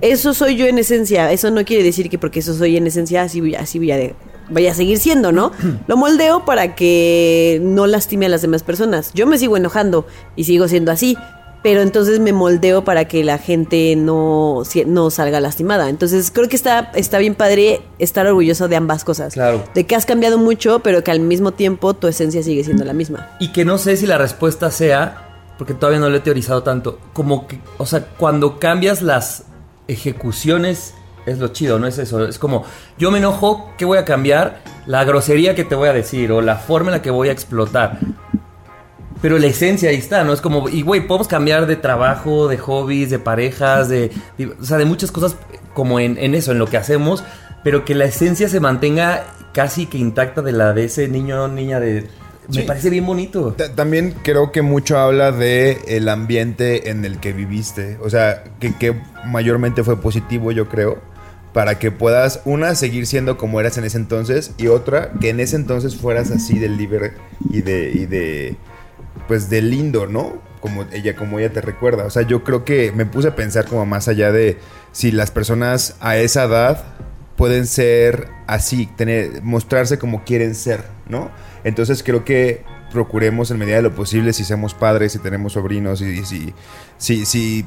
Eso 0.00 0.34
soy 0.34 0.56
yo 0.56 0.66
en 0.66 0.78
esencia. 0.78 1.32
Eso 1.32 1.50
no 1.50 1.64
quiere 1.64 1.82
decir 1.82 2.10
que 2.10 2.18
porque 2.18 2.40
eso 2.40 2.54
soy 2.54 2.76
en 2.76 2.86
esencia, 2.86 3.22
así 3.22 3.40
voy, 3.40 3.54
así 3.54 3.78
voy 3.78 3.90
a, 3.92 3.96
de- 3.96 4.14
voy 4.50 4.66
a 4.66 4.74
seguir 4.74 4.98
siendo, 4.98 5.32
¿no? 5.32 5.52
Lo 5.86 5.96
moldeo 5.96 6.44
para 6.44 6.74
que 6.74 7.58
no 7.62 7.86
lastime 7.86 8.26
a 8.26 8.28
las 8.28 8.42
demás 8.42 8.62
personas. 8.62 9.10
Yo 9.14 9.26
me 9.26 9.38
sigo 9.38 9.56
enojando 9.56 10.06
y 10.36 10.44
sigo 10.44 10.68
siendo 10.68 10.92
así, 10.92 11.16
pero 11.62 11.80
entonces 11.80 12.20
me 12.20 12.32
moldeo 12.32 12.84
para 12.84 13.06
que 13.08 13.24
la 13.24 13.38
gente 13.38 13.96
no, 13.96 14.62
no 14.86 15.10
salga 15.10 15.40
lastimada. 15.40 15.88
Entonces 15.88 16.30
creo 16.30 16.48
que 16.48 16.54
está, 16.56 16.92
está 16.94 17.18
bien 17.18 17.34
padre 17.34 17.80
estar 17.98 18.26
orgulloso 18.26 18.68
de 18.68 18.76
ambas 18.76 19.02
cosas. 19.02 19.32
Claro. 19.34 19.64
De 19.74 19.84
que 19.86 19.96
has 19.96 20.06
cambiado 20.06 20.38
mucho, 20.38 20.80
pero 20.80 21.02
que 21.02 21.10
al 21.10 21.20
mismo 21.20 21.52
tiempo 21.52 21.94
tu 21.94 22.06
esencia 22.06 22.42
sigue 22.42 22.62
siendo 22.62 22.84
la 22.84 22.92
misma. 22.92 23.30
Y 23.40 23.50
que 23.52 23.64
no 23.64 23.78
sé 23.78 23.96
si 23.96 24.06
la 24.06 24.18
respuesta 24.18 24.70
sea, 24.70 25.22
porque 25.58 25.72
todavía 25.74 25.98
no 26.00 26.10
lo 26.10 26.16
he 26.18 26.20
teorizado 26.20 26.62
tanto, 26.62 27.00
como 27.14 27.48
que, 27.48 27.58
o 27.78 27.86
sea, 27.86 28.04
cuando 28.16 28.60
cambias 28.60 29.00
las 29.02 29.44
ejecuciones, 29.88 30.94
es 31.26 31.38
lo 31.38 31.48
chido, 31.48 31.78
no 31.78 31.86
es 31.86 31.98
eso. 31.98 32.24
Es 32.26 32.38
como, 32.38 32.64
yo 32.98 33.10
me 33.10 33.18
enojo, 33.18 33.72
¿qué 33.76 33.84
voy 33.84 33.98
a 33.98 34.04
cambiar? 34.04 34.62
La 34.86 35.04
grosería 35.04 35.54
que 35.54 35.64
te 35.64 35.74
voy 35.74 35.88
a 35.88 35.92
decir 35.92 36.32
o 36.32 36.40
la 36.40 36.56
forma 36.56 36.90
en 36.90 36.98
la 36.98 37.02
que 37.02 37.10
voy 37.10 37.28
a 37.28 37.32
explotar. 37.32 37.98
Pero 39.22 39.38
la 39.38 39.46
esencia 39.46 39.90
ahí 39.90 39.96
está, 39.96 40.24
¿no? 40.24 40.32
Es 40.32 40.40
como, 40.40 40.68
y 40.68 40.82
güey, 40.82 41.06
podemos 41.06 41.26
cambiar 41.26 41.66
de 41.66 41.76
trabajo, 41.76 42.48
de 42.48 42.58
hobbies, 42.58 43.10
de 43.10 43.18
parejas, 43.18 43.88
de, 43.88 44.10
o 44.60 44.64
sea, 44.64 44.76
de 44.76 44.84
muchas 44.84 45.10
cosas 45.10 45.36
como 45.74 45.98
en, 45.98 46.16
en 46.18 46.34
eso, 46.34 46.52
en 46.52 46.58
lo 46.58 46.66
que 46.66 46.76
hacemos, 46.76 47.24
pero 47.64 47.84
que 47.84 47.94
la 47.94 48.04
esencia 48.04 48.48
se 48.48 48.60
mantenga 48.60 49.24
casi 49.52 49.86
que 49.86 49.98
intacta 49.98 50.42
de 50.42 50.52
la 50.52 50.72
de 50.74 50.84
ese 50.84 51.08
niño 51.08 51.44
o 51.44 51.48
niña 51.48 51.80
de... 51.80 52.06
Me 52.48 52.54
Sí. 52.54 52.62
parece 52.62 52.90
bien 52.90 53.04
bonito. 53.06 53.52
Ta- 53.54 53.74
También 53.74 54.14
creo 54.22 54.52
que 54.52 54.62
mucho 54.62 54.98
habla 54.98 55.32
de 55.32 55.78
el 55.88 56.08
ambiente 56.08 56.90
en 56.90 57.04
el 57.04 57.18
que 57.18 57.32
viviste. 57.32 57.98
O 58.02 58.08
sea, 58.10 58.44
que, 58.60 58.74
que 58.76 58.94
mayormente 59.24 59.82
fue 59.84 60.00
positivo, 60.00 60.52
yo 60.52 60.68
creo. 60.68 60.98
Para 61.52 61.78
que 61.78 61.90
puedas, 61.90 62.40
una, 62.44 62.74
seguir 62.74 63.06
siendo 63.06 63.36
como 63.38 63.58
eras 63.60 63.78
en 63.78 63.84
ese 63.84 63.96
entonces. 63.96 64.52
Y 64.58 64.66
otra, 64.68 65.12
que 65.20 65.30
en 65.30 65.40
ese 65.40 65.56
entonces 65.56 65.96
fueras 65.96 66.30
así 66.30 66.58
de 66.58 66.68
libre 66.68 67.12
y 67.50 67.62
de. 67.62 67.90
Y 67.92 68.06
de 68.06 68.56
pues 69.26 69.48
de 69.50 69.62
lindo, 69.62 70.06
¿no? 70.06 70.40
Como 70.60 70.84
ella, 70.92 71.16
como 71.16 71.38
ella 71.38 71.50
te 71.52 71.60
recuerda. 71.60 72.04
O 72.04 72.10
sea, 72.10 72.22
yo 72.22 72.44
creo 72.44 72.64
que 72.64 72.92
me 72.92 73.06
puse 73.06 73.28
a 73.28 73.34
pensar 73.34 73.64
como 73.66 73.84
más 73.86 74.06
allá 74.08 74.30
de 74.30 74.58
si 74.92 75.10
las 75.10 75.30
personas 75.32 75.96
a 76.00 76.16
esa 76.18 76.44
edad 76.44 76.84
pueden 77.36 77.66
ser 77.66 78.28
así, 78.46 78.86
tener, 78.96 79.42
mostrarse 79.42 79.98
como 79.98 80.24
quieren 80.24 80.54
ser, 80.54 80.84
¿no? 81.08 81.30
Entonces 81.64 82.02
creo 82.02 82.24
que 82.24 82.64
procuremos 82.92 83.50
en 83.50 83.58
medida 83.58 83.76
de 83.76 83.82
lo 83.82 83.94
posible, 83.94 84.32
si 84.32 84.44
somos 84.44 84.72
padres, 84.74 85.12
si 85.12 85.18
tenemos 85.18 85.52
sobrinos, 85.54 86.00
y 86.00 86.24
si, 86.24 86.54
si, 86.98 87.26
si 87.26 87.64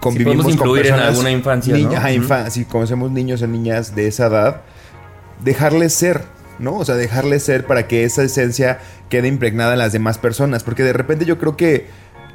convivimos 0.00 0.44
con 0.44 0.52
influir 0.52 0.86
en 0.86 0.92
personas... 0.92 1.08
alguna 1.10 1.30
infancia, 1.30 1.74
niña- 1.74 1.90
¿no? 1.90 1.96
ajá, 1.96 2.08
Ujú. 2.08 2.16
infa- 2.22 2.50
si 2.50 2.64
conocemos 2.64 3.10
niños 3.10 3.42
o 3.42 3.46
niñas 3.46 3.94
de 3.94 4.06
esa 4.06 4.26
edad, 4.26 4.62
dejarles 5.42 5.92
ser, 5.94 6.22
¿no? 6.58 6.76
O 6.76 6.84
sea, 6.84 6.94
dejarles 6.94 7.42
ser 7.42 7.66
para 7.66 7.88
que 7.88 8.04
esa 8.04 8.22
esencia 8.22 8.78
quede 9.08 9.26
impregnada 9.28 9.72
en 9.72 9.78
las 9.78 9.92
demás 9.92 10.18
personas. 10.18 10.62
Porque 10.62 10.82
de 10.82 10.92
repente 10.92 11.24
yo 11.24 11.38
creo 11.38 11.56
que, 11.56 11.86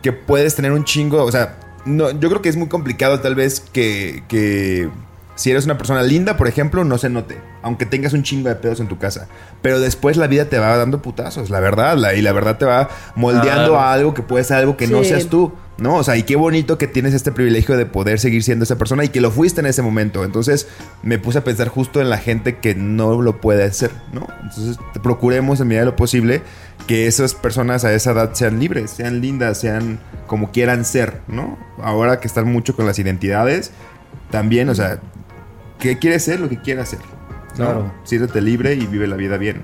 que 0.02 0.12
puedes 0.12 0.56
tener 0.56 0.72
un 0.72 0.84
chingo, 0.84 1.24
o 1.24 1.32
sea, 1.32 1.58
no, 1.86 2.10
yo 2.12 2.30
creo 2.30 2.42
que 2.42 2.50
es 2.50 2.58
muy 2.58 2.68
complicado 2.68 3.20
tal 3.20 3.36
vez 3.36 3.60
que, 3.60 4.24
que 4.28 4.90
si 5.36 5.52
eres 5.52 5.66
una 5.66 5.78
persona 5.78 6.02
linda, 6.02 6.38
por 6.38 6.48
ejemplo, 6.48 6.84
no 6.84 6.98
se 6.98 7.10
note, 7.10 7.38
aunque 7.62 7.86
tengas 7.86 8.14
un 8.14 8.24
chingo 8.24 8.50
de 8.50 8.56
pedos 8.56 8.80
en 8.80 8.88
tu 8.88 8.98
casa. 8.98 9.28
Pero 9.62 9.80
después 9.80 10.16
la 10.18 10.28
vida 10.28 10.46
te 10.46 10.58
va 10.60 10.78
dando 10.78 11.02
putazos, 11.02 11.50
la 11.50 11.60
verdad, 11.60 11.98
la- 11.98 12.14
y 12.14 12.22
la 12.22 12.32
verdad 12.32 12.58
te 12.58 12.66
va 12.66 12.90
moldeando 13.16 13.72
Claro. 13.72 13.80
a 13.80 13.94
algo 13.94 14.14
que 14.14 14.22
puede 14.22 14.44
ser 14.46 14.58
algo 14.58 14.78
que 14.78 14.88
no 14.88 15.04
seas 15.04 15.28
tú. 15.28 15.54
¿no? 15.78 15.96
O 15.98 16.04
sea, 16.06 16.16
y 16.16 16.24
qué 16.24 16.38
bonito 16.38 16.78
que 16.78 16.88
tienes 16.88 17.14
este 17.14 17.34
privilegio 17.34 17.76
de 17.76 17.86
poder 17.86 18.18
seguir 18.18 18.44
siendo 18.44 18.64
esa 18.64 18.78
persona 18.78 19.04
y 19.04 19.10
que 19.10 19.20
lo 19.20 19.30
fuiste 19.30 19.60
en 19.60 19.66
ese 19.68 19.82
momento. 19.82 20.24
Entonces 20.24 20.70
me 21.04 21.20
puse 21.20 21.40
a 21.40 21.44
pensar 21.44 21.68
justo 21.68 22.00
en 22.00 22.10
la 22.10 22.18
gente 22.18 22.60
que 22.60 22.76
no 22.76 23.22
lo 23.22 23.42
puede 23.42 23.66
hacer, 23.66 23.92
¿no? 24.14 24.26
Entonces 24.42 24.80
procuremos 25.04 25.60
en 25.60 25.68
medida 25.68 25.82
de 25.82 25.88
lo 25.88 25.98
posible 25.98 26.44
que 26.88 27.08
esas 27.08 27.34
personas 27.34 27.84
a 27.84 27.92
esa 27.92 28.12
edad 28.12 28.30
sean 28.36 28.58
libres, 28.58 28.90
sean 28.92 29.20
lindas, 29.20 29.58
sean 29.60 30.00
como 30.28 30.54
quieran 30.54 30.86
ser, 30.86 31.20
¿no? 31.28 31.58
Ahora 31.84 32.22
que 32.22 32.28
están 32.30 32.50
mucho 32.50 32.74
con 32.78 32.86
las 32.86 32.98
identidades, 32.98 33.72
también, 34.32 34.70
o 34.70 34.76
sea, 34.76 35.00
¿qué 35.80 35.98
quieres 35.98 36.24
ser? 36.24 36.40
Lo 36.40 36.50
que 36.50 36.58
quieras 36.60 36.90
ser. 36.90 37.00
¿no? 37.58 37.66
Claro. 37.66 37.94
Siéntete 38.04 38.42
libre 38.42 38.74
y 38.76 38.86
vive 38.86 39.08
la 39.08 39.16
vida 39.16 39.38
bien. 39.38 39.64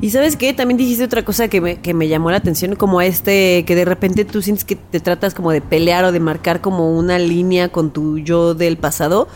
Y 0.00 0.10
sabes 0.10 0.36
qué, 0.36 0.52
también 0.52 0.76
dijiste 0.78 1.04
otra 1.04 1.24
cosa 1.24 1.48
que 1.48 1.60
me, 1.60 1.80
que 1.80 1.94
me 1.94 2.08
llamó 2.08 2.30
la 2.30 2.36
atención, 2.36 2.76
como 2.76 3.00
este, 3.00 3.64
que 3.64 3.74
de 3.74 3.84
repente 3.84 4.24
tú 4.24 4.42
sientes 4.42 4.64
que 4.64 4.76
te 4.76 5.00
tratas 5.00 5.34
como 5.34 5.52
de 5.52 5.60
pelear 5.60 6.04
o 6.04 6.12
de 6.12 6.20
marcar 6.20 6.60
como 6.60 6.96
una 6.96 7.18
línea 7.18 7.68
con 7.70 7.90
tu 7.90 8.18
yo 8.18 8.54
del 8.54 8.76
pasado. 8.76 9.28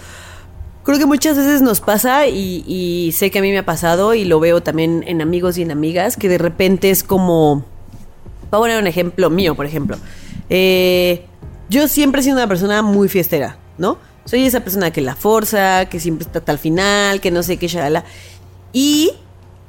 Creo 0.82 0.98
que 0.98 1.06
muchas 1.06 1.36
veces 1.36 1.62
nos 1.62 1.80
pasa 1.80 2.26
y, 2.28 2.64
y 2.66 3.12
sé 3.12 3.30
que 3.30 3.38
a 3.38 3.42
mí 3.42 3.50
me 3.50 3.58
ha 3.58 3.66
pasado 3.66 4.14
y 4.14 4.24
lo 4.24 4.40
veo 4.40 4.62
también 4.62 5.04
en 5.06 5.20
amigos 5.20 5.58
y 5.58 5.62
en 5.62 5.70
amigas, 5.70 6.16
que 6.16 6.28
de 6.28 6.38
repente 6.38 6.90
es 6.90 7.02
como... 7.02 7.64
Voy 8.50 8.56
a 8.56 8.58
poner 8.58 8.80
un 8.80 8.86
ejemplo 8.86 9.28
mío, 9.28 9.54
por 9.54 9.66
ejemplo. 9.66 9.98
Eh, 10.48 11.26
yo 11.68 11.88
siempre 11.88 12.20
he 12.20 12.24
sido 12.24 12.36
una 12.36 12.46
persona 12.46 12.80
muy 12.80 13.08
fiestera, 13.08 13.58
¿no? 13.76 13.98
Soy 14.28 14.44
esa 14.44 14.60
persona 14.60 14.90
que 14.90 15.00
la 15.00 15.16
forza, 15.16 15.86
que 15.86 15.98
siempre 15.98 16.26
está 16.26 16.40
hasta 16.40 16.52
el 16.52 16.58
final, 16.58 17.22
que 17.22 17.30
no 17.30 17.42
sé 17.42 17.56
qué, 17.56 17.66
shalala. 17.66 18.04
Y, 18.74 19.12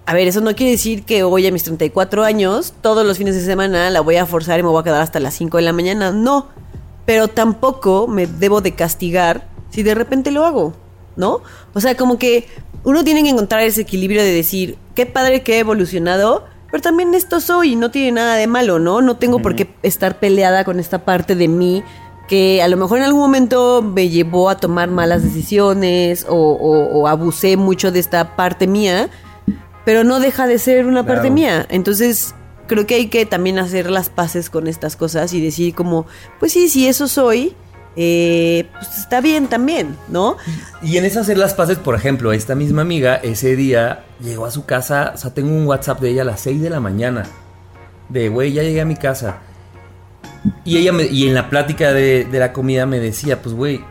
a 0.05 0.13
ver, 0.13 0.27
eso 0.27 0.41
no 0.41 0.53
quiere 0.53 0.73
decir 0.73 1.03
que 1.05 1.23
hoy 1.23 1.47
a 1.47 1.51
mis 1.53 1.63
34 1.63 2.25
años, 2.25 2.73
todos 2.81 3.05
los 3.05 3.17
fines 3.17 3.35
de 3.35 3.41
semana 3.41 3.89
la 3.89 4.01
voy 4.01 4.17
a 4.17 4.25
forzar 4.25 4.59
y 4.59 4.63
me 4.63 4.67
voy 4.67 4.81
a 4.81 4.83
quedar 4.83 5.01
hasta 5.01 5.21
las 5.21 5.35
5 5.35 5.55
de 5.55 5.63
la 5.63 5.71
mañana. 5.71 6.11
No. 6.11 6.49
Pero 7.05 7.29
tampoco 7.29 8.05
me 8.07 8.27
debo 8.27 8.59
de 8.59 8.75
castigar 8.75 9.47
si 9.69 9.81
de 9.81 9.95
repente 9.95 10.29
lo 10.29 10.45
hago, 10.45 10.73
¿no? 11.15 11.39
O 11.73 11.79
sea, 11.79 11.95
como 11.95 12.19
que 12.19 12.45
uno 12.83 13.05
tiene 13.05 13.23
que 13.23 13.29
encontrar 13.29 13.61
ese 13.61 13.79
equilibrio 13.79 14.21
de 14.21 14.33
decir, 14.33 14.77
qué 14.93 15.05
padre 15.05 15.41
que 15.41 15.55
he 15.55 15.59
evolucionado, 15.59 16.43
pero 16.69 16.81
también 16.81 17.15
esto 17.15 17.39
soy 17.39 17.77
no 17.77 17.91
tiene 17.91 18.11
nada 18.11 18.35
de 18.35 18.47
malo, 18.47 18.77
¿no? 18.77 19.01
No 19.01 19.15
tengo 19.15 19.41
por 19.41 19.55
qué 19.55 19.69
estar 19.83 20.19
peleada 20.19 20.65
con 20.65 20.81
esta 20.81 21.05
parte 21.05 21.35
de 21.35 21.47
mí 21.47 21.81
que 22.29 22.61
a 22.61 22.67
lo 22.67 22.77
mejor 22.77 22.99
en 22.99 23.05
algún 23.05 23.21
momento 23.21 23.81
me 23.81 24.07
llevó 24.09 24.49
a 24.49 24.55
tomar 24.57 24.89
malas 24.89 25.23
decisiones 25.23 26.25
o, 26.29 26.35
o- 26.35 26.99
o 27.01 27.07
abusé 27.07 27.57
mucho 27.57 27.91
de 27.91 27.99
esta 27.99 28.35
parte 28.35 28.67
mía, 28.67 29.09
pero 29.83 30.03
no 30.03 30.19
deja 30.19 30.45
de 30.47 30.59
ser 30.59 30.85
una 30.85 31.05
parte 31.05 31.29
mía. 31.31 31.65
Entonces, 31.69 32.35
creo 32.67 32.85
que 32.85 32.95
hay 32.95 33.07
que 33.07 33.25
también 33.25 33.57
hacer 33.57 33.89
las 33.89 34.09
paces 34.09 34.49
con 34.51 34.67
estas 34.67 34.95
cosas 34.95 35.33
y 35.33 35.41
decir 35.41 35.73
como, 35.73 36.05
pues 36.39 36.51
sí, 36.53 36.69
si 36.69 36.87
eso 36.87 37.07
soy, 37.07 37.55
eh, 37.95 38.67
pues 38.73 38.99
está 38.99 39.19
bien 39.21 39.47
también, 39.47 39.97
¿no? 40.07 40.37
Y 40.83 40.97
en 40.97 41.05
eso 41.05 41.21
hacer 41.21 41.37
las 41.39 41.55
paces, 41.55 41.79
por 41.79 41.95
ejemplo, 41.95 42.31
esta 42.31 42.53
misma 42.53 42.83
amiga 42.83 43.15
ese 43.15 43.55
día 43.55 44.03
llegó 44.23 44.45
a 44.45 44.51
su 44.51 44.65
casa, 44.65 45.13
o 45.15 45.17
sea, 45.17 45.33
tengo 45.33 45.49
un 45.49 45.65
WhatsApp 45.65 45.99
de 45.99 46.11
ella 46.11 46.21
a 46.21 46.25
las 46.25 46.41
6 46.41 46.61
de 46.61 46.69
la 46.69 46.79
mañana. 46.79 47.23
De, 48.07 48.29
güey, 48.29 48.53
ya 48.53 48.61
llegué 48.61 48.81
a 48.81 48.85
mi 48.85 48.95
casa. 48.95 49.39
Y 50.63 50.77
ella 50.77 50.91
me, 50.91 51.05
y 51.05 51.27
en 51.27 51.33
la 51.33 51.49
plática 51.49 51.91
de, 51.93 52.25
de 52.25 52.39
la 52.39 52.53
comida 52.53 52.85
me 52.85 52.99
decía, 52.99 53.41
pues, 53.41 53.53
güey, 53.55 53.81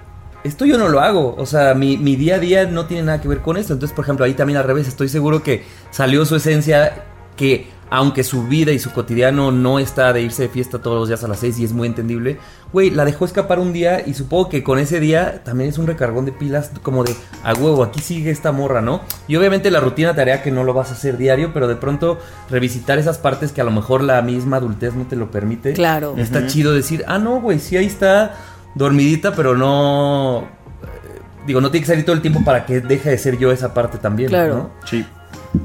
esto 0.45 0.65
yo 0.65 0.79
no 0.79 0.89
lo 0.89 1.01
hago. 1.01 1.35
O 1.37 1.47
sea, 1.47 1.75
mi, 1.75 1.97
mi 1.97 2.17
día 2.17 2.37
a 2.37 2.39
día 2.39 2.67
no 2.67 2.87
tiene 2.87 3.03
nada 3.05 3.21
que 3.21 3.29
ver 3.29 3.41
con 3.41 3.57
esto. 3.57 3.73
Entonces, 3.73 3.95
por 3.95 4.05
ejemplo, 4.05 4.25
ahí 4.25 4.35
también 4.35 4.57
al 4.57 4.65
revés, 4.65 4.89
estoy 4.89 5.09
seguro 5.09 5.43
que 5.43 5.65
salió 5.91 6.25
su 6.25 6.37
esencia 6.37 7.05
que 7.39 7.79
aunque 7.91 8.23
su 8.23 8.47
vida 8.47 8.71
y 8.73 8.79
su 8.79 8.93
cotidiano 8.93 9.51
no 9.51 9.79
está 9.79 10.13
de 10.13 10.21
irse 10.21 10.43
de 10.43 10.49
fiesta 10.51 10.79
todos 10.83 10.99
los 10.99 11.09
días 11.09 11.25
a 11.25 11.29
las 11.29 11.39
6 11.39 11.59
y 11.61 11.65
es 11.65 11.73
muy 11.73 11.89
entendible, 11.89 12.37
güey, 12.71 12.91
la 12.91 13.07
dejó 13.07 13.25
escapar 13.25 13.59
un 13.59 13.73
día 13.73 14.07
y 14.07 14.13
supongo 14.13 14.51
que 14.51 14.63
con 14.63 14.79
ese 14.79 15.01
día 15.01 15.43
también 15.43 15.71
es 15.71 15.79
un 15.79 15.87
recargón 15.87 16.27
de 16.27 16.33
pilas 16.33 16.71
como 16.83 17.03
de 17.03 17.15
a 17.43 17.55
huevo, 17.55 17.83
aquí 17.83 18.01
sigue 18.01 18.31
esta 18.31 18.53
morra, 18.53 18.83
¿no? 18.83 19.01
Y 19.27 19.37
obviamente 19.37 19.71
la 19.71 19.81
rutina 19.81 20.15
tarea 20.15 20.43
que 20.43 20.51
no 20.51 20.65
lo 20.65 20.75
vas 20.75 20.91
a 20.91 20.93
hacer 20.93 21.17
diario, 21.17 21.53
pero 21.55 21.67
de 21.67 21.77
pronto 21.77 22.19
revisitar 22.51 22.99
esas 22.99 23.17
partes 23.17 23.53
que 23.53 23.63
a 23.63 23.65
lo 23.65 23.71
mejor 23.71 24.03
la 24.03 24.21
misma 24.21 24.59
adultez 24.59 24.93
no 24.95 25.07
te 25.07 25.17
lo 25.17 25.31
permite. 25.31 25.73
Claro. 25.73 26.15
Está 26.19 26.47
chido 26.47 26.75
decir, 26.75 27.05
ah, 27.09 27.19
no, 27.19 27.41
güey, 27.41 27.59
sí 27.59 27.79
ahí 27.79 27.87
está 27.87 28.35
dormidita, 28.75 29.35
pero 29.35 29.57
no... 29.57 30.41
eh, 30.83 31.21
Digo, 31.47 31.63
no 31.63 31.71
tiene 31.71 31.85
que 31.87 31.91
salir 31.91 32.05
todo 32.05 32.15
el 32.15 32.21
tiempo 32.21 32.45
para 32.45 32.67
que 32.67 32.83
deje 32.83 33.09
de 33.09 33.17
ser 33.17 33.39
yo 33.39 33.51
esa 33.51 33.73
parte 33.73 33.97
también, 33.97 34.29
Claro. 34.29 34.55
¿no? 34.55 34.71
Sí. 34.85 35.07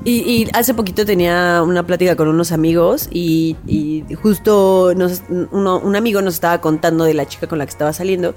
Y, 0.05 0.11
y 0.21 0.47
hace 0.53 0.73
poquito 0.73 1.05
tenía 1.05 1.61
una 1.65 1.85
plática 1.85 2.15
con 2.15 2.27
unos 2.27 2.51
amigos 2.51 3.09
y, 3.11 3.57
y 3.67 4.03
justo 4.21 4.93
nos- 4.95 5.23
uno- 5.51 5.79
un 5.79 5.95
amigo 5.95 6.21
nos 6.21 6.35
estaba 6.35 6.61
contando 6.61 7.03
de 7.03 7.13
la 7.13 7.25
chica 7.25 7.47
con 7.47 7.59
la 7.59 7.65
que 7.65 7.71
estaba 7.71 7.91
saliendo, 7.93 8.33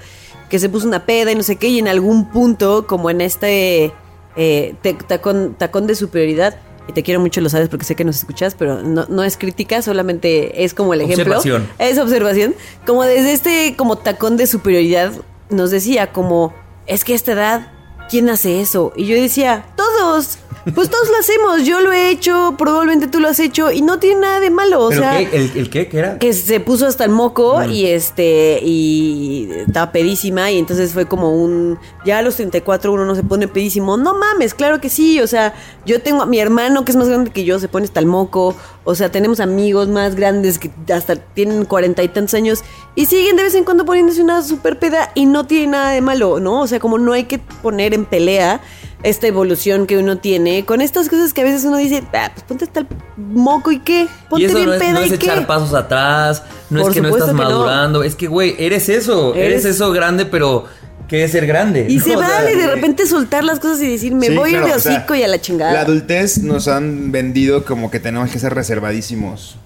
que 0.50 0.58
se 0.58 0.68
puso 0.68 0.86
una 0.88 1.06
peda 1.06 1.30
y 1.32 1.34
no 1.36 1.42
sé 1.42 1.56
qué, 1.56 1.68
y 1.68 1.78
en 1.78 1.88
algún 1.88 2.30
punto, 2.30 2.86
como 2.86 3.10
en 3.10 3.20
este 3.20 3.92
eh, 4.36 4.74
tacón, 5.08 5.54
tacón 5.58 5.86
de 5.86 5.94
superioridad, 5.94 6.58
y 6.88 6.92
te 6.92 7.02
quiero 7.02 7.18
mucho, 7.20 7.40
lo 7.40 7.48
sabes 7.48 7.68
porque 7.68 7.84
sé 7.84 7.96
que 7.96 8.04
nos 8.04 8.16
escuchas, 8.16 8.54
pero 8.56 8.82
no, 8.82 9.06
no 9.08 9.24
es 9.24 9.36
crítica, 9.36 9.82
solamente 9.82 10.64
es 10.64 10.72
como 10.74 10.94
el 10.94 11.00
ejemplo. 11.00 11.36
Observación. 11.36 11.68
Es 11.80 11.98
observación. 11.98 12.54
Como 12.86 13.02
desde 13.02 13.32
este 13.32 13.74
como 13.76 13.98
tacón 13.98 14.36
de 14.36 14.46
superioridad 14.46 15.12
nos 15.50 15.70
decía 15.72 16.12
como, 16.12 16.54
es 16.86 17.04
que 17.04 17.12
a 17.12 17.16
esta 17.16 17.32
edad, 17.32 17.72
¿quién 18.08 18.28
hace 18.30 18.60
eso? 18.60 18.92
Y 18.96 19.06
yo 19.06 19.16
decía, 19.20 19.64
todos. 19.76 20.38
Pues 20.74 20.90
todos 20.90 21.08
lo 21.08 21.16
hacemos, 21.16 21.64
yo 21.64 21.80
lo 21.80 21.92
he 21.92 22.10
hecho, 22.10 22.54
probablemente 22.58 23.06
tú 23.06 23.20
lo 23.20 23.28
has 23.28 23.38
hecho 23.38 23.70
y 23.70 23.82
no 23.82 24.00
tiene 24.00 24.22
nada 24.22 24.40
de 24.40 24.50
malo, 24.50 24.84
o 24.84 24.88
¿Pero 24.88 25.00
sea, 25.00 25.18
qué? 25.18 25.36
¿El, 25.36 25.52
el 25.54 25.70
qué? 25.70 25.86
¿Qué 25.88 25.98
era? 25.98 26.18
que 26.18 26.32
se 26.32 26.58
puso 26.58 26.86
hasta 26.86 27.04
el 27.04 27.10
moco 27.10 27.62
y 27.64 27.86
este 27.86 28.58
y 28.62 29.48
estaba 29.66 29.92
pedísima 29.92 30.50
y 30.50 30.58
entonces 30.58 30.92
fue 30.92 31.06
como 31.06 31.30
un 31.36 31.78
ya 32.04 32.18
a 32.18 32.22
los 32.22 32.36
34 32.36 32.92
uno 32.92 33.04
no 33.04 33.14
se 33.14 33.22
pone 33.22 33.48
pedísimo 33.48 33.96
no 33.96 34.14
mames 34.14 34.54
claro 34.54 34.80
que 34.80 34.88
sí 34.88 35.20
o 35.20 35.26
sea 35.26 35.54
yo 35.84 36.00
tengo 36.02 36.22
a 36.22 36.26
mi 36.26 36.38
hermano 36.38 36.84
que 36.84 36.92
es 36.92 36.96
más 36.96 37.08
grande 37.08 37.30
que 37.30 37.44
yo 37.44 37.58
se 37.58 37.68
pone 37.68 37.84
hasta 37.86 38.00
el 38.00 38.06
moco 38.06 38.56
o 38.84 38.94
sea 38.94 39.10
tenemos 39.10 39.40
amigos 39.40 39.88
más 39.88 40.14
grandes 40.14 40.58
que 40.58 40.70
hasta 40.92 41.16
tienen 41.16 41.64
cuarenta 41.64 42.02
y 42.02 42.08
tantos 42.08 42.34
años 42.34 42.64
y 42.94 43.06
siguen 43.06 43.36
de 43.36 43.44
vez 43.44 43.54
en 43.54 43.64
cuando 43.64 43.84
poniéndose 43.84 44.22
una 44.22 44.42
super 44.42 44.78
peda 44.78 45.10
y 45.14 45.26
no 45.26 45.46
tiene 45.46 45.68
nada 45.68 45.90
de 45.90 46.00
malo 46.00 46.40
no 46.40 46.62
o 46.62 46.66
sea 46.66 46.80
como 46.80 46.98
no 46.98 47.12
hay 47.12 47.24
que 47.24 47.38
poner 47.38 47.94
en 47.94 48.04
pelea 48.04 48.60
esta 49.02 49.26
evolución 49.26 49.86
que 49.86 49.98
uno 49.98 50.18
tiene 50.18 50.64
con 50.64 50.80
estas 50.80 51.08
cosas 51.08 51.32
que 51.34 51.42
a 51.42 51.44
veces 51.44 51.64
uno 51.64 51.76
dice 51.76 52.02
ah, 52.14 52.30
pues 52.32 52.44
ponte 52.44 52.64
hasta 52.64 52.80
el 52.80 52.86
moco 53.16 53.70
y 53.70 53.78
qué 53.80 54.08
ponte 54.28 54.42
y 54.44 54.46
eso 54.46 54.54
bien 54.56 54.66
no 54.68 54.72
es, 54.74 54.80
peda 54.80 54.92
no 54.92 54.98
es 55.00 55.06
y 55.12 55.18
qué 55.18 55.26
echar 55.26 55.46
pasos 55.46 55.74
atrás, 55.74 56.42
no 56.70 56.80
Por 56.80 56.90
es 56.90 56.94
que 56.96 57.00
no 57.02 57.08
estás 57.08 57.26
que 57.28 57.32
no. 57.34 57.42
madurando, 57.42 58.02
es 58.02 58.14
que, 58.14 58.26
güey, 58.26 58.54
eres 58.58 58.88
eso, 58.88 59.34
eres, 59.34 59.64
Eres- 59.64 59.76
eso 59.76 59.92
grande, 59.92 60.24
pero 60.26 60.64
¿qué 61.08 61.24
es 61.24 61.32
ser 61.32 61.46
grande? 61.46 61.86
Y 61.88 61.96
¿no? 61.98 62.04
se 62.04 62.16
O 62.16 62.18
sea, 62.18 62.28
vale 62.28 62.56
de 62.56 62.66
repente 62.66 63.06
soltar 63.06 63.44
las 63.44 63.60
cosas 63.60 63.80
y 63.82 63.86
decir, 63.90 64.14
me 64.14 64.28
Sí, 64.28 64.34
voy 64.34 64.50
claro, 64.50 64.66
de 64.66 64.72
o 64.74 64.78
sea, 64.80 64.92
hocico 64.96 65.14
y 65.14 65.22
a 65.22 65.28
la 65.28 65.40
chingada. 65.40 65.72
La 65.72 65.80
adultez 65.82 66.38
nos 66.38 66.66
han 66.66 67.12
vendido 67.12 67.64
como 67.64 67.90
que 67.90 68.00
tenemos 68.00 68.30
que 68.30 68.38
ser 68.38 68.54
reservadísimos. 68.54 69.56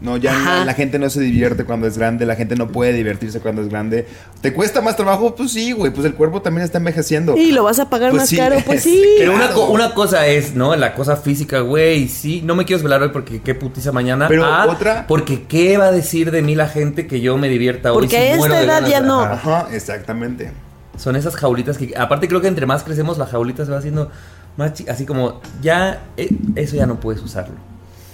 No, 0.00 0.16
ya 0.16 0.32
la, 0.32 0.64
la 0.64 0.72
gente 0.74 0.98
no 0.98 1.10
se 1.10 1.20
divierte 1.20 1.64
cuando 1.64 1.86
es 1.86 1.98
grande, 1.98 2.24
la 2.24 2.34
gente 2.34 2.56
no 2.56 2.68
puede 2.68 2.94
divertirse 2.94 3.40
cuando 3.40 3.60
es 3.60 3.68
grande. 3.68 4.06
¿Te 4.40 4.54
cuesta 4.54 4.80
más 4.80 4.96
trabajo? 4.96 5.34
Pues 5.34 5.52
sí, 5.52 5.72
güey, 5.72 5.92
pues 5.92 6.06
el 6.06 6.14
cuerpo 6.14 6.40
también 6.40 6.64
está 6.64 6.78
envejeciendo. 6.78 7.36
y 7.36 7.52
lo 7.52 7.64
vas 7.64 7.78
a 7.80 7.90
pagar 7.90 8.10
Pues 8.10 8.22
más 8.22 8.28
sí, 8.30 8.36
caro, 8.38 8.56
pues 8.64 8.78
es- 8.78 8.84
sí. 8.84 9.04
Pero 9.18 9.32
una, 9.34 9.48
Claro. 9.48 9.60
co- 9.60 9.70
una 9.70 9.92
cosa 9.92 10.26
es, 10.26 10.54
¿no? 10.54 10.74
La 10.74 10.94
cosa 10.94 11.16
física, 11.16 11.60
güey, 11.60 12.08
sí, 12.08 12.40
no 12.42 12.54
me 12.54 12.64
quiero 12.64 12.78
desvelar 12.78 13.02
hoy 13.02 13.10
porque 13.10 13.42
qué 13.42 13.54
putiza 13.54 13.92
mañana. 13.92 14.26
Pero 14.28 14.46
Ah, 14.46 14.66
otra- 14.70 15.06
Porque 15.06 15.42
qué 15.42 15.76
va 15.76 15.88
a 15.88 15.92
decir 15.92 16.30
de 16.30 16.40
mí 16.40 16.54
la 16.54 16.68
gente 16.68 17.06
que 17.06 17.20
yo 17.20 17.36
me 17.36 17.50
divierta 17.50 17.92
hoy. 17.92 17.98
Porque 18.00 18.16
si 18.16 18.22
a 18.22 18.34
esta 18.36 18.62
edad 18.62 18.86
ya 18.88 19.00
no. 19.00 19.20
Ajá. 19.20 19.68
Exactamente. 19.70 20.50
Son 20.96 21.14
esas 21.14 21.36
jaulitas 21.36 21.76
que, 21.76 21.92
aparte 21.96 22.26
creo 22.26 22.40
que 22.40 22.48
entre 22.48 22.64
más 22.64 22.84
crecemos, 22.84 23.18
la 23.18 23.26
jaulita 23.26 23.66
se 23.66 23.70
va 23.70 23.78
haciendo 23.78 24.10
más 24.56 24.72
así 24.88 25.04
como, 25.04 25.40
ya, 25.62 26.00
eh, 26.16 26.30
eso 26.56 26.76
ya 26.76 26.86
no 26.86 27.00
puedes 27.00 27.22
usarlo. 27.22 27.54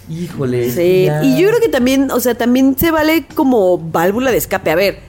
Híjole. 0.09 0.71
Sí, 0.71 1.05
ya. 1.07 1.23
y 1.25 1.41
yo 1.41 1.49
creo 1.49 1.61
que 1.61 1.69
también, 1.69 2.11
o 2.11 2.21
sea, 2.21 2.35
también 2.37 2.77
se 2.79 2.91
vale 2.91 3.27
como 3.35 3.79
válvula 3.79 4.31
de 4.31 4.37
escape. 4.37 4.71
A 4.71 4.75
ver, 4.77 5.01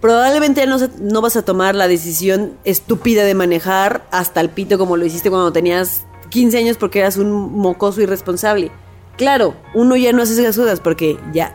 probablemente 0.00 0.66
no, 0.66 0.78
no 1.00 1.20
vas 1.20 1.36
a 1.36 1.42
tomar 1.42 1.74
la 1.74 1.88
decisión 1.88 2.54
estúpida 2.64 3.24
de 3.24 3.34
manejar 3.34 4.06
hasta 4.10 4.40
el 4.40 4.48
pito 4.50 4.78
como 4.78 4.96
lo 4.96 5.04
hiciste 5.04 5.28
cuando 5.30 5.52
tenías 5.52 6.04
15 6.30 6.56
años 6.58 6.76
porque 6.78 7.00
eras 7.00 7.16
un 7.16 7.30
mocoso 7.58 8.00
irresponsable. 8.00 8.70
Claro, 9.16 9.54
uno 9.74 9.96
ya 9.96 10.12
no 10.12 10.22
hace 10.22 10.32
esas 10.40 10.56
cosas 10.56 10.80
porque 10.80 11.18
ya 11.32 11.54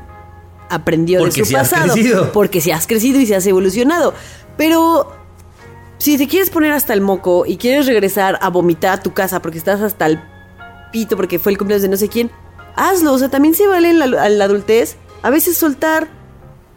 aprendió 0.70 1.20
Porque 1.20 1.42
de 1.42 1.48
su 1.48 1.58
has 1.58 1.70
pasado. 1.70 1.94
crecido. 1.94 2.32
Porque 2.32 2.62
si 2.62 2.72
has 2.72 2.86
crecido 2.86 3.20
y 3.20 3.26
se 3.26 3.36
has 3.36 3.46
evolucionado. 3.48 4.14
Pero 4.58 5.12
si 5.98 6.18
te 6.18 6.28
quieres 6.28 6.50
poner 6.52 6.72
hasta 6.74 6.94
el 6.94 7.02
moco 7.02 7.46
y 7.48 7.58
quieres 7.58 7.88
regresar 7.88 8.38
a 8.42 8.50
vomitar 8.50 8.94
a 9.00 9.02
tu 9.02 9.14
casa 9.14 9.42
porque 9.42 9.58
estás 9.58 9.82
hasta 9.82 10.06
el 10.06 10.20
pito 10.92 11.16
porque 11.18 11.40
fue 11.40 11.52
el 11.52 11.58
cumpleaños 11.58 11.82
de 11.84 11.90
no 11.90 11.98
sé 11.98 12.08
quién, 12.10 12.30
hazlo. 12.76 13.14
O 13.14 13.18
sea, 13.18 13.30
también 13.30 13.56
se 13.56 13.68
vale 13.68 13.90
en 13.90 14.00
la, 14.00 14.28
en 14.28 14.38
la 14.38 14.46
adultez 14.46 14.98
a 15.22 15.30
veces 15.30 15.58
soltar 15.58 16.08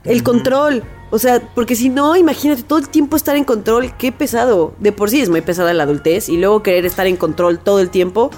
el 0.05 0.22
control. 0.22 0.82
O 1.11 1.18
sea, 1.18 1.40
porque 1.55 1.74
si 1.74 1.88
no, 1.88 2.16
imagínate 2.16 2.62
todo 2.62 2.78
el 2.78 2.88
tiempo 2.88 3.16
estar 3.16 3.36
en 3.36 3.44
control, 3.44 3.92
qué 3.99 4.12
pesado. 4.12 4.74
De 4.78 4.92
por 4.92 5.11
sí 5.11 5.20
es 5.20 5.30
muy 5.30 5.40
pesada 5.40 5.72
la 5.72 5.84
adultez 5.84 6.28
y 6.28 6.36
luego 6.36 6.62
querer 6.62 6.84
estar 6.84 7.07
en 7.07 7.16
control 7.16 7.59
todo 7.59 7.80
el 7.80 7.90
tiempo. 7.90 8.30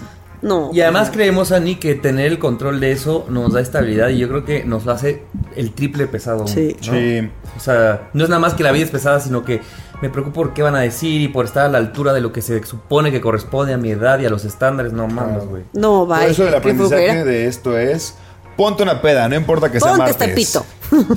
No. 0.43 0.71
Y 0.73 0.81
además 0.81 1.11
creemos, 1.11 1.53
Ani, 1.53 1.75
que 1.77 1.95
tener 1.95 2.27
el 2.27 2.39
control 2.39 2.81
de 2.81 2.93
eso 2.93 3.27
nos 3.29 3.53
da 3.53 3.61
estabilidad 3.61 4.09
y 4.09 4.19
yo 4.19 4.29
creo 4.29 4.45
que 4.45 4.65
nos 4.65 4.87
hace 4.87 5.25
el 5.55 5.73
triple 5.73 6.07
pesado. 6.07 6.47
Sí. 6.47 6.77
¿no? 6.87 6.93
Sí. 6.93 7.29
O 7.57 7.61
sea, 7.61 8.09
no 8.15 8.25
es 8.25 8.31
nada 8.31 8.41
más 8.41 8.55
que 8.55 8.63
la 8.63 8.73
vida 8.73 8.85
es 8.85 8.91
pesada, 8.91 9.21
sino 9.21 9.45
que 9.45 9.61
me 10.03 10.09
preocupo 10.11 10.43
por 10.43 10.55
qué 10.55 10.63
van 10.63 10.75
a 10.77 10.81
decir 10.81 11.21
y 11.21 11.29
por 11.29 11.45
estar 11.45 11.67
a 11.67 11.69
la 11.69 11.79
altura 11.79 12.13
de 12.13 12.21
lo 12.21 12.33
que 12.33 12.41
se 12.43 12.63
supone 12.65 13.11
que 13.11 13.21
corresponde 13.21 13.75
a 13.75 13.77
mi 13.77 13.91
edad 13.91 14.19
y 14.21 14.27
a 14.27 14.31
los 14.31 14.45
estándares. 14.45 14.93
No 14.93 15.07
mames, 15.09 15.45
güey. 15.47 15.65
No, 15.75 16.01
Por 16.01 16.09
vaya. 16.09 16.27
eso 16.29 16.49
el 16.49 16.55
aprendizaje 16.55 17.25
de 17.25 17.47
esto 17.47 17.77
es 17.79 18.17
ponte 18.57 18.83
una 18.83 19.01
peda, 19.03 19.29
no 19.29 19.37
importa 19.37 19.71
que 19.71 19.79
sea 19.81 19.91
Ponte 19.93 20.05
martes. 20.13 20.21
este 20.21 20.35
pito. 20.35 20.65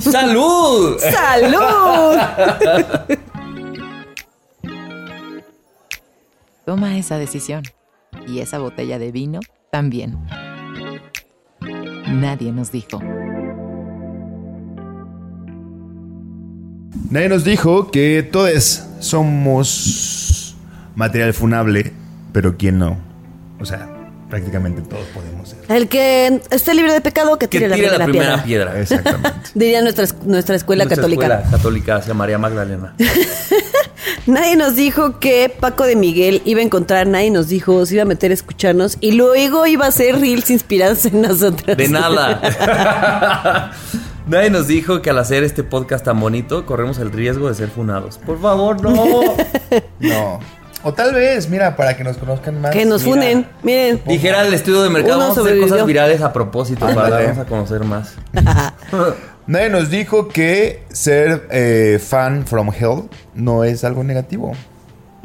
¡Salud! 0.00 0.98
¡Salud! 1.12 2.18
Toma 6.64 6.96
esa 6.96 7.18
decisión. 7.18 7.62
Y 8.26 8.38
esa 8.40 8.58
botella 8.58 8.98
de 8.98 9.12
vino 9.12 9.40
también. 9.70 10.16
Nadie 12.08 12.52
nos 12.52 12.70
dijo. 12.70 13.00
Nadie 17.10 17.28
nos 17.28 17.44
dijo 17.44 17.90
que 17.90 18.22
todos 18.22 18.82
somos 19.00 20.56
material 20.94 21.34
funable, 21.34 21.92
pero 22.32 22.56
¿quién 22.56 22.78
no? 22.78 22.98
O 23.60 23.64
sea, 23.66 23.88
prácticamente 24.30 24.82
todos 24.82 25.04
podemos 25.14 25.48
ser. 25.48 25.58
El 25.68 25.88
que 25.88 26.40
esté 26.50 26.74
libre 26.74 26.92
de 26.92 27.00
pecado, 27.00 27.38
que 27.38 27.48
Que 27.48 27.58
tire, 27.58 27.74
tire 27.74 27.90
la, 27.98 28.04
primera, 28.04 28.42
piedra. 28.44 28.72
piedra. 28.72 28.80
Exactamente. 28.80 29.30
Diría 29.54 29.82
nuestra, 29.82 30.04
es- 30.04 30.14
nuestra 30.24 30.54
escuela 30.56 30.84
Nuestra 30.84 31.02
católica. 31.02 31.26
escuela 31.26 31.50
católica 31.50 31.96
hacia 31.96 32.14
María 32.14 32.38
Magdalena. 32.38 32.94
Nadie 34.26 34.56
nos 34.56 34.76
dijo 34.76 35.18
que 35.18 35.48
Paco 35.48 35.84
de 35.84 35.96
Miguel 35.96 36.42
iba 36.44 36.60
a 36.60 36.64
encontrar, 36.64 37.06
nadie 37.06 37.30
nos 37.30 37.48
dijo, 37.48 37.84
se 37.86 37.94
iba 37.94 38.02
a 38.02 38.06
meter 38.06 38.30
a 38.30 38.34
escucharnos 38.34 38.96
y 39.00 39.12
luego 39.12 39.66
iba 39.66 39.86
a 39.86 39.88
hacer 39.88 40.20
reels 40.20 40.50
inspirados 40.50 41.04
en 41.06 41.22
nosotros. 41.22 41.76
De 41.76 41.88
nada. 41.88 43.70
Nadie 44.26 44.48
nos 44.48 44.66
dijo 44.66 45.02
que 45.02 45.10
al 45.10 45.18
hacer 45.18 45.44
este 45.44 45.62
podcast 45.64 46.02
tan 46.06 46.18
bonito 46.18 46.64
corremos 46.64 46.98
el 46.98 47.12
riesgo 47.12 47.48
de 47.48 47.54
ser 47.54 47.68
funados. 47.68 48.16
Por 48.18 48.40
favor, 48.40 48.80
no. 48.80 48.94
No. 50.00 50.40
O 50.84 50.92
tal 50.92 51.14
vez, 51.14 51.48
mira, 51.48 51.74
para 51.76 51.96
que 51.96 52.04
nos 52.04 52.18
conozcan 52.18 52.60
más. 52.60 52.70
Que 52.70 52.84
nos 52.84 53.02
mira. 53.04 53.16
funen, 53.16 53.46
miren. 53.62 54.02
Dijera 54.06 54.46
el 54.46 54.52
estudio 54.52 54.82
de 54.82 54.90
mercado, 54.90 55.16
Uno 55.16 55.28
vamos 55.28 55.38
a 55.38 55.40
hacer 55.40 55.60
cosas 55.60 55.86
virales 55.86 56.20
a 56.20 56.32
propósito 56.32 56.86
para 56.86 57.08
darnos 57.08 57.38
a 57.38 57.44
conocer 57.46 57.84
más. 57.84 58.14
Nadie 59.46 59.70
nos 59.70 59.90
dijo 59.90 60.28
que 60.28 60.82
ser 60.92 61.48
eh, 61.50 61.98
fan 62.02 62.46
from 62.46 62.70
hell 62.70 63.08
no 63.34 63.64
es 63.64 63.82
algo 63.82 64.04
negativo. 64.04 64.52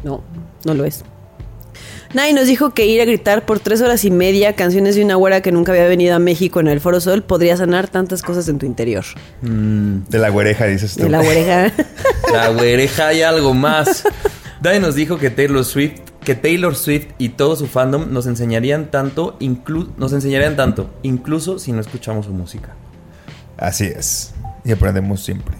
No, 0.03 0.23
no 0.63 0.73
lo 0.73 0.85
es. 0.85 1.03
Nadie 2.13 2.33
nos 2.33 2.47
dijo 2.47 2.73
que 2.73 2.85
ir 2.87 3.01
a 3.01 3.05
gritar 3.05 3.45
por 3.45 3.59
tres 3.59 3.81
horas 3.81 4.03
y 4.03 4.09
media 4.11 4.55
canciones 4.55 4.95
de 4.95 5.03
una 5.03 5.15
güera 5.15 5.41
que 5.41 5.51
nunca 5.51 5.73
había 5.73 5.87
venido 5.87 6.15
a 6.15 6.19
México 6.19 6.59
en 6.59 6.67
el 6.67 6.79
Foro 6.79 6.99
Sol 6.99 7.21
podría 7.21 7.55
sanar 7.55 7.87
tantas 7.87 8.23
cosas 8.23 8.47
en 8.47 8.57
tu 8.57 8.65
interior. 8.65 9.05
De 9.41 10.17
la 10.17 10.29
güereja, 10.29 10.65
dices 10.65 10.95
tú. 10.95 11.03
De 11.03 11.09
la 11.09 11.21
güereja. 11.21 11.71
La 12.33 12.49
güereja 12.49 13.07
hay 13.07 13.21
algo 13.21 13.53
más. 13.53 14.03
Nadie 14.61 14.79
nos 14.79 14.95
dijo 14.95 15.17
que 15.17 15.29
Taylor 15.29 15.63
Swift, 15.63 15.99
que 16.23 16.35
Taylor 16.35 16.75
Swift 16.75 17.07
y 17.17 17.29
todo 17.29 17.55
su 17.55 17.67
fandom 17.67 18.11
nos 18.13 18.27
enseñarían 18.27 18.91
tanto, 18.91 19.37
inclu- 19.39 19.89
nos 19.97 20.11
enseñarían 20.13 20.55
tanto, 20.55 20.89
incluso 21.03 21.59
si 21.59 21.71
no 21.71 21.79
escuchamos 21.79 22.25
su 22.25 22.33
música. 22.33 22.75
Así 23.57 23.85
es. 23.85 24.33
Y 24.65 24.71
aprendemos 24.71 25.23
siempre. 25.23 25.55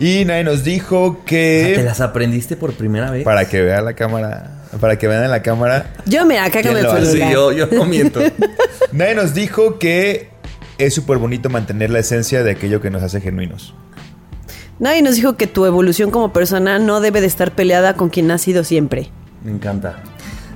Y 0.00 0.24
nadie 0.24 0.42
nos 0.44 0.64
dijo 0.64 1.12
sea, 1.12 1.24
¿Te 1.24 1.74
que. 1.76 1.82
las 1.84 2.00
aprendiste 2.00 2.56
por 2.56 2.72
primera 2.74 3.10
vez? 3.10 3.24
Para 3.24 3.48
que 3.48 3.62
vea 3.62 3.80
la 3.80 3.94
cámara. 3.94 4.62
Para 4.80 4.98
que 4.98 5.06
vean 5.06 5.22
en 5.24 5.30
la 5.30 5.40
cámara. 5.42 5.92
Yo, 6.04 6.26
mira, 6.26 6.44
acá 6.44 6.54
con 6.54 6.72
¿Quién 6.72 6.76
el 6.78 6.82
lo 6.82 6.92
hace? 6.92 7.12
Sí, 7.12 7.20
yo, 7.32 7.52
yo 7.52 7.68
no 7.68 7.84
miento. 7.84 8.20
Nadie 8.92 9.14
nos 9.14 9.32
dijo 9.32 9.78
que 9.78 10.30
es 10.78 10.92
súper 10.94 11.18
bonito 11.18 11.48
mantener 11.48 11.90
la 11.90 12.00
esencia 12.00 12.42
de 12.42 12.50
aquello 12.50 12.80
que 12.80 12.90
nos 12.90 13.04
hace 13.04 13.20
genuinos. 13.20 13.72
Nadie 14.78 15.02
nos 15.02 15.16
dijo 15.16 15.36
que 15.36 15.46
tu 15.46 15.66
evolución 15.66 16.10
como 16.10 16.32
persona 16.32 16.78
no 16.78 17.00
debe 17.00 17.20
de 17.20 17.26
estar 17.26 17.52
peleada 17.52 17.94
con 17.94 18.08
quien 18.08 18.30
has 18.30 18.42
sido 18.42 18.64
siempre. 18.64 19.10
Me 19.44 19.52
encanta. 19.52 20.02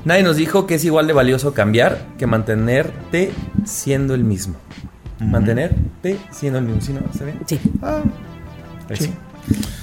Nadie 0.05 0.23
nos 0.23 0.37
dijo 0.37 0.67
que 0.67 0.75
es 0.77 0.85
igual 0.85 1.07
de 1.07 1.13
valioso 1.13 1.55
cambiar 1.55 2.07
que 2.19 2.27
mantenerte 2.27 3.31
siendo 3.65 4.15
el 4.15 4.25
mismo. 4.25 4.57
Mantenerte 5.21 6.19
siendo 6.31 6.59
el 6.59 6.65
mismo. 6.65 6.81
¿Sí, 6.81 6.93
no? 6.93 7.01
¿Está 7.13 7.25
bien? 7.25 7.39
Sí. 7.47 7.61
Ahí 8.89 8.97
sí. 8.97 9.13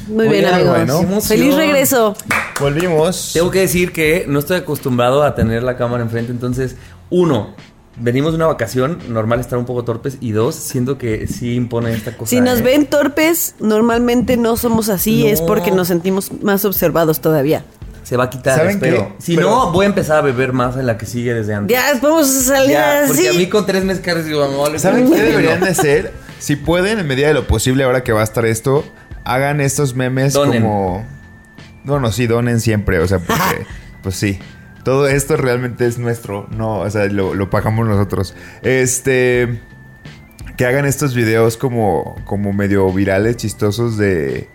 Muy 0.07 0.27
bien, 0.27 0.45
amigos. 0.45 0.85
bueno. 0.87 1.21
Feliz 1.21 1.55
regreso. 1.55 2.15
Volvimos. 2.59 3.31
Tengo 3.33 3.51
que 3.51 3.59
decir 3.59 3.91
que 3.91 4.25
no 4.27 4.39
estoy 4.39 4.57
acostumbrado 4.57 5.23
a 5.23 5.35
tener 5.35 5.63
la 5.63 5.77
cámara 5.77 6.03
enfrente, 6.03 6.31
entonces, 6.31 6.75
uno, 7.09 7.55
venimos 7.97 8.31
de 8.33 8.37
una 8.37 8.47
vacación, 8.47 8.99
normal 9.09 9.39
estar 9.39 9.57
un 9.57 9.65
poco 9.65 9.83
torpes, 9.83 10.17
y 10.21 10.31
dos, 10.31 10.55
siento 10.55 10.97
que 10.97 11.27
sí 11.27 11.55
impone 11.55 11.93
esta 11.93 12.15
cosa. 12.17 12.29
Si 12.29 12.41
nos 12.41 12.59
¿eh? 12.59 12.63
ven 12.63 12.85
torpes, 12.87 13.55
normalmente 13.59 14.37
no 14.37 14.57
somos 14.57 14.89
así, 14.89 15.23
No. 15.23 15.29
es 15.29 15.41
porque 15.41 15.71
nos 15.71 15.87
sentimos 15.87 16.31
más 16.41 16.65
observados 16.65 17.21
todavía. 17.21 17.63
Se 18.03 18.17
va 18.17 18.25
a 18.25 18.29
quitar, 18.29 18.57
¿Saben 18.57 18.71
espero. 18.75 18.97
qué? 19.17 19.23
Si 19.23 19.35
Pero- 19.35 19.49
no, 19.49 19.71
voy 19.71 19.85
a 19.85 19.89
empezar 19.89 20.17
a 20.17 20.21
beber 20.21 20.53
más 20.53 20.77
en 20.77 20.85
la 20.85 20.97
que 20.97 21.05
sigue 21.07 21.33
desde 21.33 21.55
antes. 21.55 21.75
Ya, 21.75 21.99
vamos 22.01 22.29
a 22.35 22.41
salir 22.41 22.71
Ya, 22.71 23.03
porque 23.07 23.29
a 23.29 23.33
mí 23.33 23.47
con 23.47 23.65
tres 23.65 23.83
mezcales 23.83 24.25
digo, 24.25 24.47
no, 24.47 24.77
¿Saben 24.77 25.11
qué 25.11 25.21
deberían 25.23 25.61
de 25.61 25.73
ser? 25.73 26.13
Si 26.37 26.55
pueden, 26.55 26.99
en 26.99 27.07
medida 27.07 27.27
de 27.29 27.33
lo 27.33 27.47
posible, 27.47 27.83
ahora 27.83 28.03
que 28.03 28.11
va 28.11 28.21
a 28.21 28.23
estar 28.23 28.45
esto, 28.45 28.83
hagan 29.23 29.59
estos 29.59 29.95
memes 29.95 30.33
Donen. 30.33 30.61
como. 30.61 31.03
Bueno, 31.83 32.11
sí, 32.11 32.27
donen 32.27 32.59
siempre. 32.59 32.99
O 32.99 33.07
sea, 33.07 33.17
porque. 33.19 33.65
pues 34.03 34.15
sí. 34.15 34.37
Todo 34.85 35.07
esto 35.07 35.35
realmente 35.35 35.85
es 35.85 35.97
nuestro. 35.97 36.47
No, 36.55 36.79
o 36.79 36.89
sea, 36.89 37.07
lo, 37.07 37.33
lo 37.35 37.49
pagamos 37.49 37.85
nosotros. 37.87 38.33
Este. 38.61 39.59
Que 40.57 40.65
hagan 40.65 40.85
estos 40.85 41.13
videos 41.13 41.57
como, 41.57 42.15
como 42.23 42.53
medio 42.53 42.89
virales, 42.93 43.35
chistosos 43.35 43.97
de. 43.97 44.47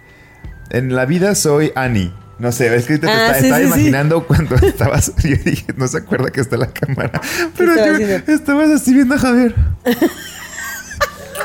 En 0.70 0.94
la 0.94 1.04
vida 1.04 1.34
soy 1.34 1.72
Annie. 1.74 2.14
No 2.38 2.52
sé, 2.52 2.74
es 2.74 2.86
que 2.86 2.94
te, 2.96 3.06
te 3.06 3.12
Ah, 3.12 3.32
está- 3.32 3.40
sí, 3.40 3.44
estaba 3.46 3.58
sí, 3.58 3.62
sí. 3.64 3.68
imaginando 3.68 4.26
cuando 4.26 4.54
estabas. 4.66 5.12
Yo 5.22 5.36
dije, 5.44 5.66
no 5.76 5.86
se 5.88 5.98
acuerda 5.98 6.30
que 6.30 6.40
está 6.40 6.56
la 6.56 6.68
cámara. 6.68 7.20
Pero 7.58 7.74
yo 7.76 7.92
haciendo? 7.92 8.32
estabas 8.32 8.70
así 8.70 8.94
viendo 8.94 9.16
a 9.16 9.18
Javier. 9.18 9.54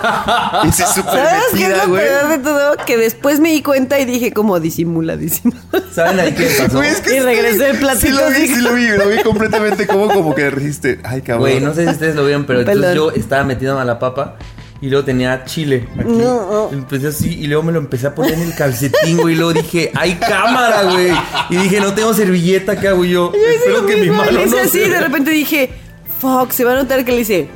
y 0.67 0.71
se 0.71 0.85
súper 0.85 1.13
¿Sabes 1.13 1.43
qué 1.55 1.63
es 1.65 1.77
lo 1.77 1.87
güey. 1.87 2.03
peor 2.03 2.29
de 2.29 2.37
todo? 2.39 2.75
Que 2.85 2.97
después 2.97 3.39
me 3.39 3.51
di 3.51 3.61
cuenta 3.61 3.99
y 3.99 4.05
dije 4.05 4.31
como 4.31 4.59
disimula, 4.59 5.17
disimula. 5.17 5.59
¿Saben 5.93 6.19
ahí 6.19 6.33
qué 6.33 6.49
pasó? 6.57 6.77
Güey, 6.77 6.89
es 6.89 7.01
que 7.01 7.15
Y 7.15 7.19
regresé 7.19 7.69
el 7.71 7.77
platito 7.79 8.07
Sí 8.07 8.11
lo 8.11 8.29
vi, 8.29 8.47
sí 8.47 8.61
lo 8.61 8.73
vi, 8.73 8.87
lo 8.87 9.07
vi 9.09 9.23
completamente 9.23 9.87
como, 9.87 10.07
como 10.09 10.35
que 10.35 10.49
resiste. 10.49 10.99
Ay, 11.03 11.21
cabrón. 11.21 11.41
Güey, 11.41 11.59
no 11.59 11.73
sé 11.73 11.85
si 11.85 11.91
ustedes 11.91 12.15
lo 12.15 12.25
vieron, 12.25 12.45
pero 12.45 12.59
entonces 12.61 12.95
yo 12.95 13.11
estaba 13.11 13.43
metido 13.43 13.79
a 13.79 13.85
la 13.85 13.99
papa 13.99 14.37
y 14.81 14.89
luego 14.89 15.05
tenía 15.05 15.45
chile 15.45 15.87
aquí. 15.93 16.09
No, 16.09 16.51
no. 16.51 16.69
Empecé 16.71 17.07
así 17.07 17.39
y 17.39 17.47
luego 17.47 17.63
me 17.63 17.71
lo 17.71 17.79
empecé 17.79 18.07
a 18.07 18.15
poner 18.15 18.33
en 18.33 18.41
el 18.41 18.55
calcetín, 18.55 19.17
güey. 19.17 19.33
Y 19.33 19.37
luego 19.37 19.53
dije, 19.53 19.91
¡hay 19.95 20.15
cámara, 20.15 20.83
güey! 20.83 21.11
Y 21.49 21.55
dije, 21.57 21.79
no 21.79 21.93
tengo 21.93 22.13
servilleta, 22.13 22.79
¿qué 22.79 22.89
hago 22.89 23.05
yo? 23.05 23.31
Espero 23.33 23.85
que 23.85 23.97
mi 23.97 24.09
mano 24.09 24.31
le 24.31 24.43
hice 24.43 24.55
no 24.55 24.61
así, 24.61 24.79
se 24.79 24.89
de 24.89 25.01
repente 25.01 25.31
dije, 25.31 25.71
fuck, 26.19 26.51
se 26.51 26.63
va 26.65 26.73
a 26.73 26.75
notar 26.75 27.05
que 27.05 27.11
le 27.13 27.21
hice. 27.21 27.49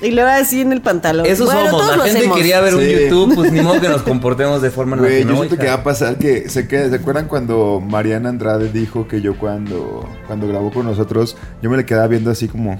Y 0.00 0.10
luego 0.10 0.28
así 0.28 0.60
en 0.60 0.72
el 0.72 0.82
pantalón. 0.82 1.24
Eso 1.26 1.44
bueno, 1.46 1.70
somos. 1.70 1.82
todos 1.82 1.96
La 1.96 2.04
gente 2.04 2.18
hacemos. 2.18 2.36
quería 2.36 2.60
ver 2.60 2.74
un. 2.74 2.82
YouTube, 2.84 3.34
pues 3.34 3.52
ni 3.52 3.60
modo 3.62 3.80
que 3.80 3.88
nos 3.88 4.02
comportemos 4.02 4.60
de 4.60 4.70
forma 4.70 4.96
Güey, 4.96 5.24
yo 5.24 5.34
siento 5.36 5.56
que 5.56 5.66
va 5.66 5.74
a 5.74 5.82
pasar 5.84 6.16
que 6.18 6.50
se, 6.50 6.68
queda- 6.68 6.90
¿se 6.90 6.96
acuerdan 6.96 7.28
cuando 7.28 7.80
Mariana 7.80 8.28
Andrade 8.28 8.70
dijo 8.70 9.08
que 9.08 9.20
yo 9.22 9.38
cuando, 9.38 10.08
cuando 10.26 10.46
grabó 10.48 10.70
con 10.70 10.84
nosotros, 10.86 11.36
yo 11.62 11.70
me 11.70 11.76
le 11.78 11.86
quedaba 11.86 12.06
viendo 12.08 12.30
así 12.30 12.46
como... 12.48 12.78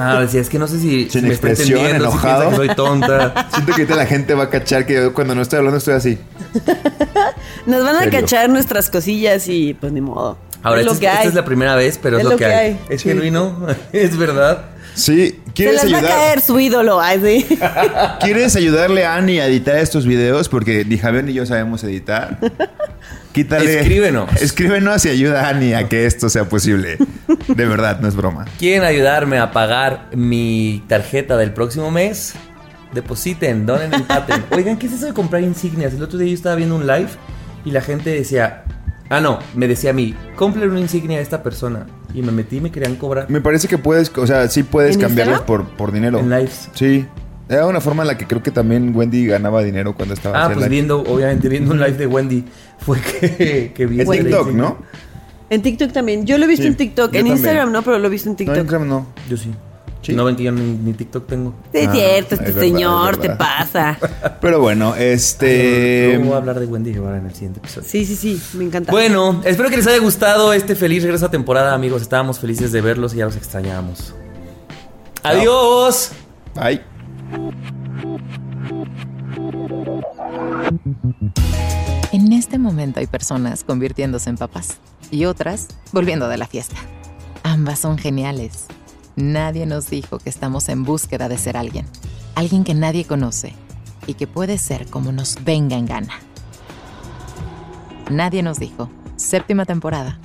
Ah, 0.00 0.20
decía, 0.20 0.40
es 0.42 0.50
que 0.50 0.58
no 0.58 0.66
sé 0.66 0.78
si, 0.78 1.08
Sin 1.08 1.22
si 1.22 1.22
me 1.22 1.28
expresión, 1.28 1.78
si 1.80 1.86
enojado. 1.86 2.50
que 2.50 2.56
soy 2.56 2.68
tonta. 2.74 3.48
Siento 3.54 3.72
que 3.72 3.82
ahorita 3.82 3.94
la 3.96 4.04
gente 4.06 4.34
va 4.34 4.44
a 4.44 4.50
cachar 4.50 4.84
que 4.84 4.94
yo 4.94 5.14
cuando 5.14 5.34
no 5.34 5.40
estoy 5.42 5.58
hablando 5.58 5.78
estoy 5.78 5.94
así. 5.94 6.18
Nos 7.66 7.84
van 7.84 7.96
a 7.96 8.10
cachar 8.10 8.50
nuestras 8.50 8.90
cosillas 8.90 9.46
y 9.48 9.74
pues 9.74 9.92
ni 9.92 10.00
modo. 10.00 10.36
Ahora, 10.62 10.80
es 10.82 10.86
esta, 10.86 11.12
esta 11.14 11.28
es 11.28 11.34
la 11.34 11.44
primera 11.44 11.74
vez, 11.76 11.98
pero 12.02 12.18
es, 12.18 12.24
lo 12.24 12.36
que 12.36 12.44
hay. 12.44 12.80
Es 12.88 13.02
Sí. 13.02 13.08
genuino, 13.08 13.66
es 13.92 14.16
verdad. 14.16 14.66
Sí, 14.94 15.40
Se 15.46 15.52
¿quieres 15.54 15.76
las 15.76 15.92
va 15.92 15.96
a 15.96 15.98
ayudar? 16.00 16.16
caer 16.16 16.40
su 16.40 16.60
ídolo. 16.60 17.00
Ay, 17.00 17.20
sí. 17.48 17.58
¿Quieres 18.20 18.56
ayudarle 18.56 19.04
a 19.04 19.16
Annie 19.16 19.40
a 19.40 19.46
editar 19.46 19.76
estos 19.76 20.06
videos? 20.06 20.48
Porque 20.48 20.84
ni 20.84 20.98
Javier 20.98 21.24
ni 21.24 21.32
yo 21.32 21.46
sabemos 21.46 21.82
editar. 21.84 22.38
Quítale. 23.32 23.80
Escríbenos. 23.80 24.30
Escríbenos 24.42 25.04
y 25.06 25.08
ayuda 25.08 25.46
a 25.46 25.48
Annie 25.50 25.74
a 25.74 25.88
que 25.88 26.04
esto 26.06 26.28
sea 26.28 26.44
posible. 26.44 26.98
De 27.48 27.66
verdad, 27.66 28.00
no 28.00 28.08
es 28.08 28.14
broma. 28.14 28.44
¿Quieren 28.58 28.84
ayudarme 28.84 29.38
a 29.38 29.50
pagar 29.52 30.08
mi 30.14 30.84
tarjeta 30.88 31.36
del 31.36 31.52
próximo 31.52 31.90
mes? 31.90 32.34
Depositen, 32.92 33.64
donen, 33.64 33.94
empaten. 33.94 34.44
Oigan, 34.50 34.76
¿qué 34.76 34.86
es 34.86 34.92
eso 34.92 35.06
de 35.06 35.14
comprar 35.14 35.42
insignias? 35.42 35.94
El 35.94 36.02
otro 36.02 36.18
día 36.18 36.28
yo 36.28 36.34
estaba 36.34 36.56
viendo 36.56 36.76
un 36.76 36.86
live 36.86 37.08
y 37.64 37.70
la 37.70 37.80
gente 37.80 38.10
decía, 38.10 38.64
ah, 39.12 39.20
no, 39.20 39.38
me 39.54 39.68
decía 39.68 39.90
a 39.90 39.92
mí, 39.92 40.14
cómprale 40.36 40.68
una 40.68 40.80
insignia 40.80 41.18
a 41.18 41.20
esta 41.20 41.42
persona. 41.42 41.86
Y 42.14 42.22
me 42.22 42.32
metí 42.32 42.56
y 42.56 42.60
me 42.60 42.70
querían 42.70 42.96
cobrar. 42.96 43.30
Me 43.30 43.40
parece 43.40 43.68
que 43.68 43.78
puedes, 43.78 44.10
o 44.16 44.26
sea, 44.26 44.48
sí 44.48 44.62
puedes 44.64 44.96
¿En 44.96 45.02
cambiarlas 45.02 45.42
por, 45.42 45.64
por 45.64 45.92
dinero. 45.92 46.18
En 46.18 46.28
lives. 46.30 46.68
Sí. 46.74 47.06
Era 47.48 47.66
una 47.66 47.80
forma 47.80 48.02
en 48.02 48.08
la 48.08 48.16
que 48.18 48.26
creo 48.26 48.42
que 48.42 48.50
también 48.50 48.94
Wendy 48.96 49.26
ganaba 49.26 49.62
dinero 49.62 49.94
cuando 49.94 50.14
estaba 50.14 50.42
Ah, 50.42 50.46
pues 50.46 50.58
live. 50.58 50.68
viendo, 50.68 51.00
obviamente 51.02 51.48
viendo 51.48 51.72
un 51.72 51.78
live 51.80 51.92
de 51.98 52.06
Wendy, 52.06 52.44
fue 52.78 52.98
que, 53.00 53.72
que 53.74 53.86
vi 53.86 54.00
En 54.00 54.08
TikTok. 54.08 54.52
¿no? 54.52 54.78
En 55.50 55.60
TikTok 55.60 55.92
también. 55.92 56.24
Yo 56.24 56.38
lo 56.38 56.44
he 56.44 56.48
visto 56.48 56.62
Sí, 56.62 56.68
en 56.68 56.76
TikTok. 56.76 57.06
En 57.08 57.12
también. 57.20 57.36
Instagram 57.36 57.72
no, 57.72 57.82
pero 57.82 57.98
lo 57.98 58.06
he 58.06 58.10
visto 58.10 58.28
en 58.28 58.32
No, 58.32 58.36
TikTok. 58.38 58.54
en 58.56 58.60
Instagram 58.62 58.88
no. 58.88 59.06
Yo 59.28 59.36
sí. 59.36 59.50
Sí. 60.02 60.12
No 60.14 60.24
ven 60.24 60.34
que 60.36 60.42
yo 60.42 60.52
ni, 60.52 60.62
ni 60.72 60.92
TikTok 60.92 61.26
tengo. 61.28 61.54
Sí, 61.72 61.78
es 61.78 61.88
Ah, 61.88 61.92
cierto, 61.92 62.34
es 62.34 62.40
este 62.40 62.44
verdad, 62.52 62.60
señor 62.60 63.14
es 63.14 63.20
te 63.20 63.30
pasa. 63.30 63.98
Pero 64.40 64.60
bueno, 64.60 64.94
este... 64.96 66.18
Voy 66.22 66.32
a 66.32 66.36
hablar 66.38 66.58
de 66.58 66.66
Wendy 66.66 66.92
Guevara 66.92 67.18
en 67.18 67.26
el 67.26 67.32
siguiente 67.34 67.60
episodio. 67.60 67.88
Sí, 67.88 68.04
sí, 68.04 68.16
sí, 68.16 68.42
me 68.58 68.64
encanta. 68.64 68.90
Bueno, 68.90 69.40
espero 69.44 69.70
que 69.70 69.76
les 69.76 69.86
haya 69.86 69.98
gustado 70.00 70.52
este 70.52 70.74
feliz 70.74 71.02
regreso 71.04 71.26
a 71.26 71.30
temporada, 71.30 71.72
amigos. 71.72 72.02
Estábamos 72.02 72.40
felices 72.40 72.72
de 72.72 72.80
verlos 72.80 73.14
y 73.14 73.18
ya 73.18 73.26
los 73.26 73.36
extrañábamos. 73.36 74.12
Adiós. 75.22 76.10
Bye. 76.56 76.82
En 82.12 82.32
este 82.32 82.58
momento 82.58 83.00
hay 83.00 83.06
personas 83.06 83.64
convirtiéndose 83.64 84.30
en 84.30 84.36
papás 84.36 84.78
y 85.10 85.24
otras 85.24 85.68
volviendo 85.92 86.28
de 86.28 86.36
la 86.36 86.46
fiesta. 86.46 86.76
Ambas 87.42 87.78
son 87.78 87.98
geniales. 87.98 88.66
Nadie 89.16 89.66
nos 89.66 89.90
dijo 89.90 90.18
que 90.18 90.30
estamos 90.30 90.68
en 90.68 90.84
búsqueda 90.84 91.28
de 91.28 91.36
ser 91.36 91.56
alguien, 91.56 91.86
alguien 92.34 92.64
que 92.64 92.74
nadie 92.74 93.04
conoce 93.04 93.54
y 94.06 94.14
que 94.14 94.26
puede 94.26 94.58
ser 94.58 94.86
como 94.88 95.12
nos 95.12 95.44
venga 95.44 95.76
en 95.76 95.86
gana. 95.86 96.14
Nadie 98.10 98.42
nos 98.42 98.58
dijo, 98.58 98.90
séptima 99.16 99.66
temporada, 99.66 100.18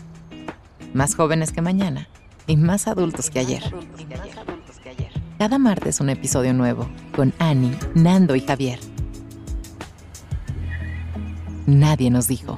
más 0.93 1.15
jóvenes 1.15 1.51
que 1.51 1.61
mañana 1.61 2.07
y 2.47 2.57
más 2.57 2.87
adultos 2.87 3.29
que 3.29 3.39
ayer. 3.39 3.63
Cada 5.37 5.59
martes 5.59 5.99
un 5.99 6.09
episodio 6.09 6.53
nuevo 6.53 6.89
con 7.15 7.33
Annie, 7.39 7.77
Nando 7.93 8.35
y 8.35 8.41
Javier. 8.41 8.79
Nadie 11.67 12.09
nos 12.09 12.27
dijo. 12.27 12.57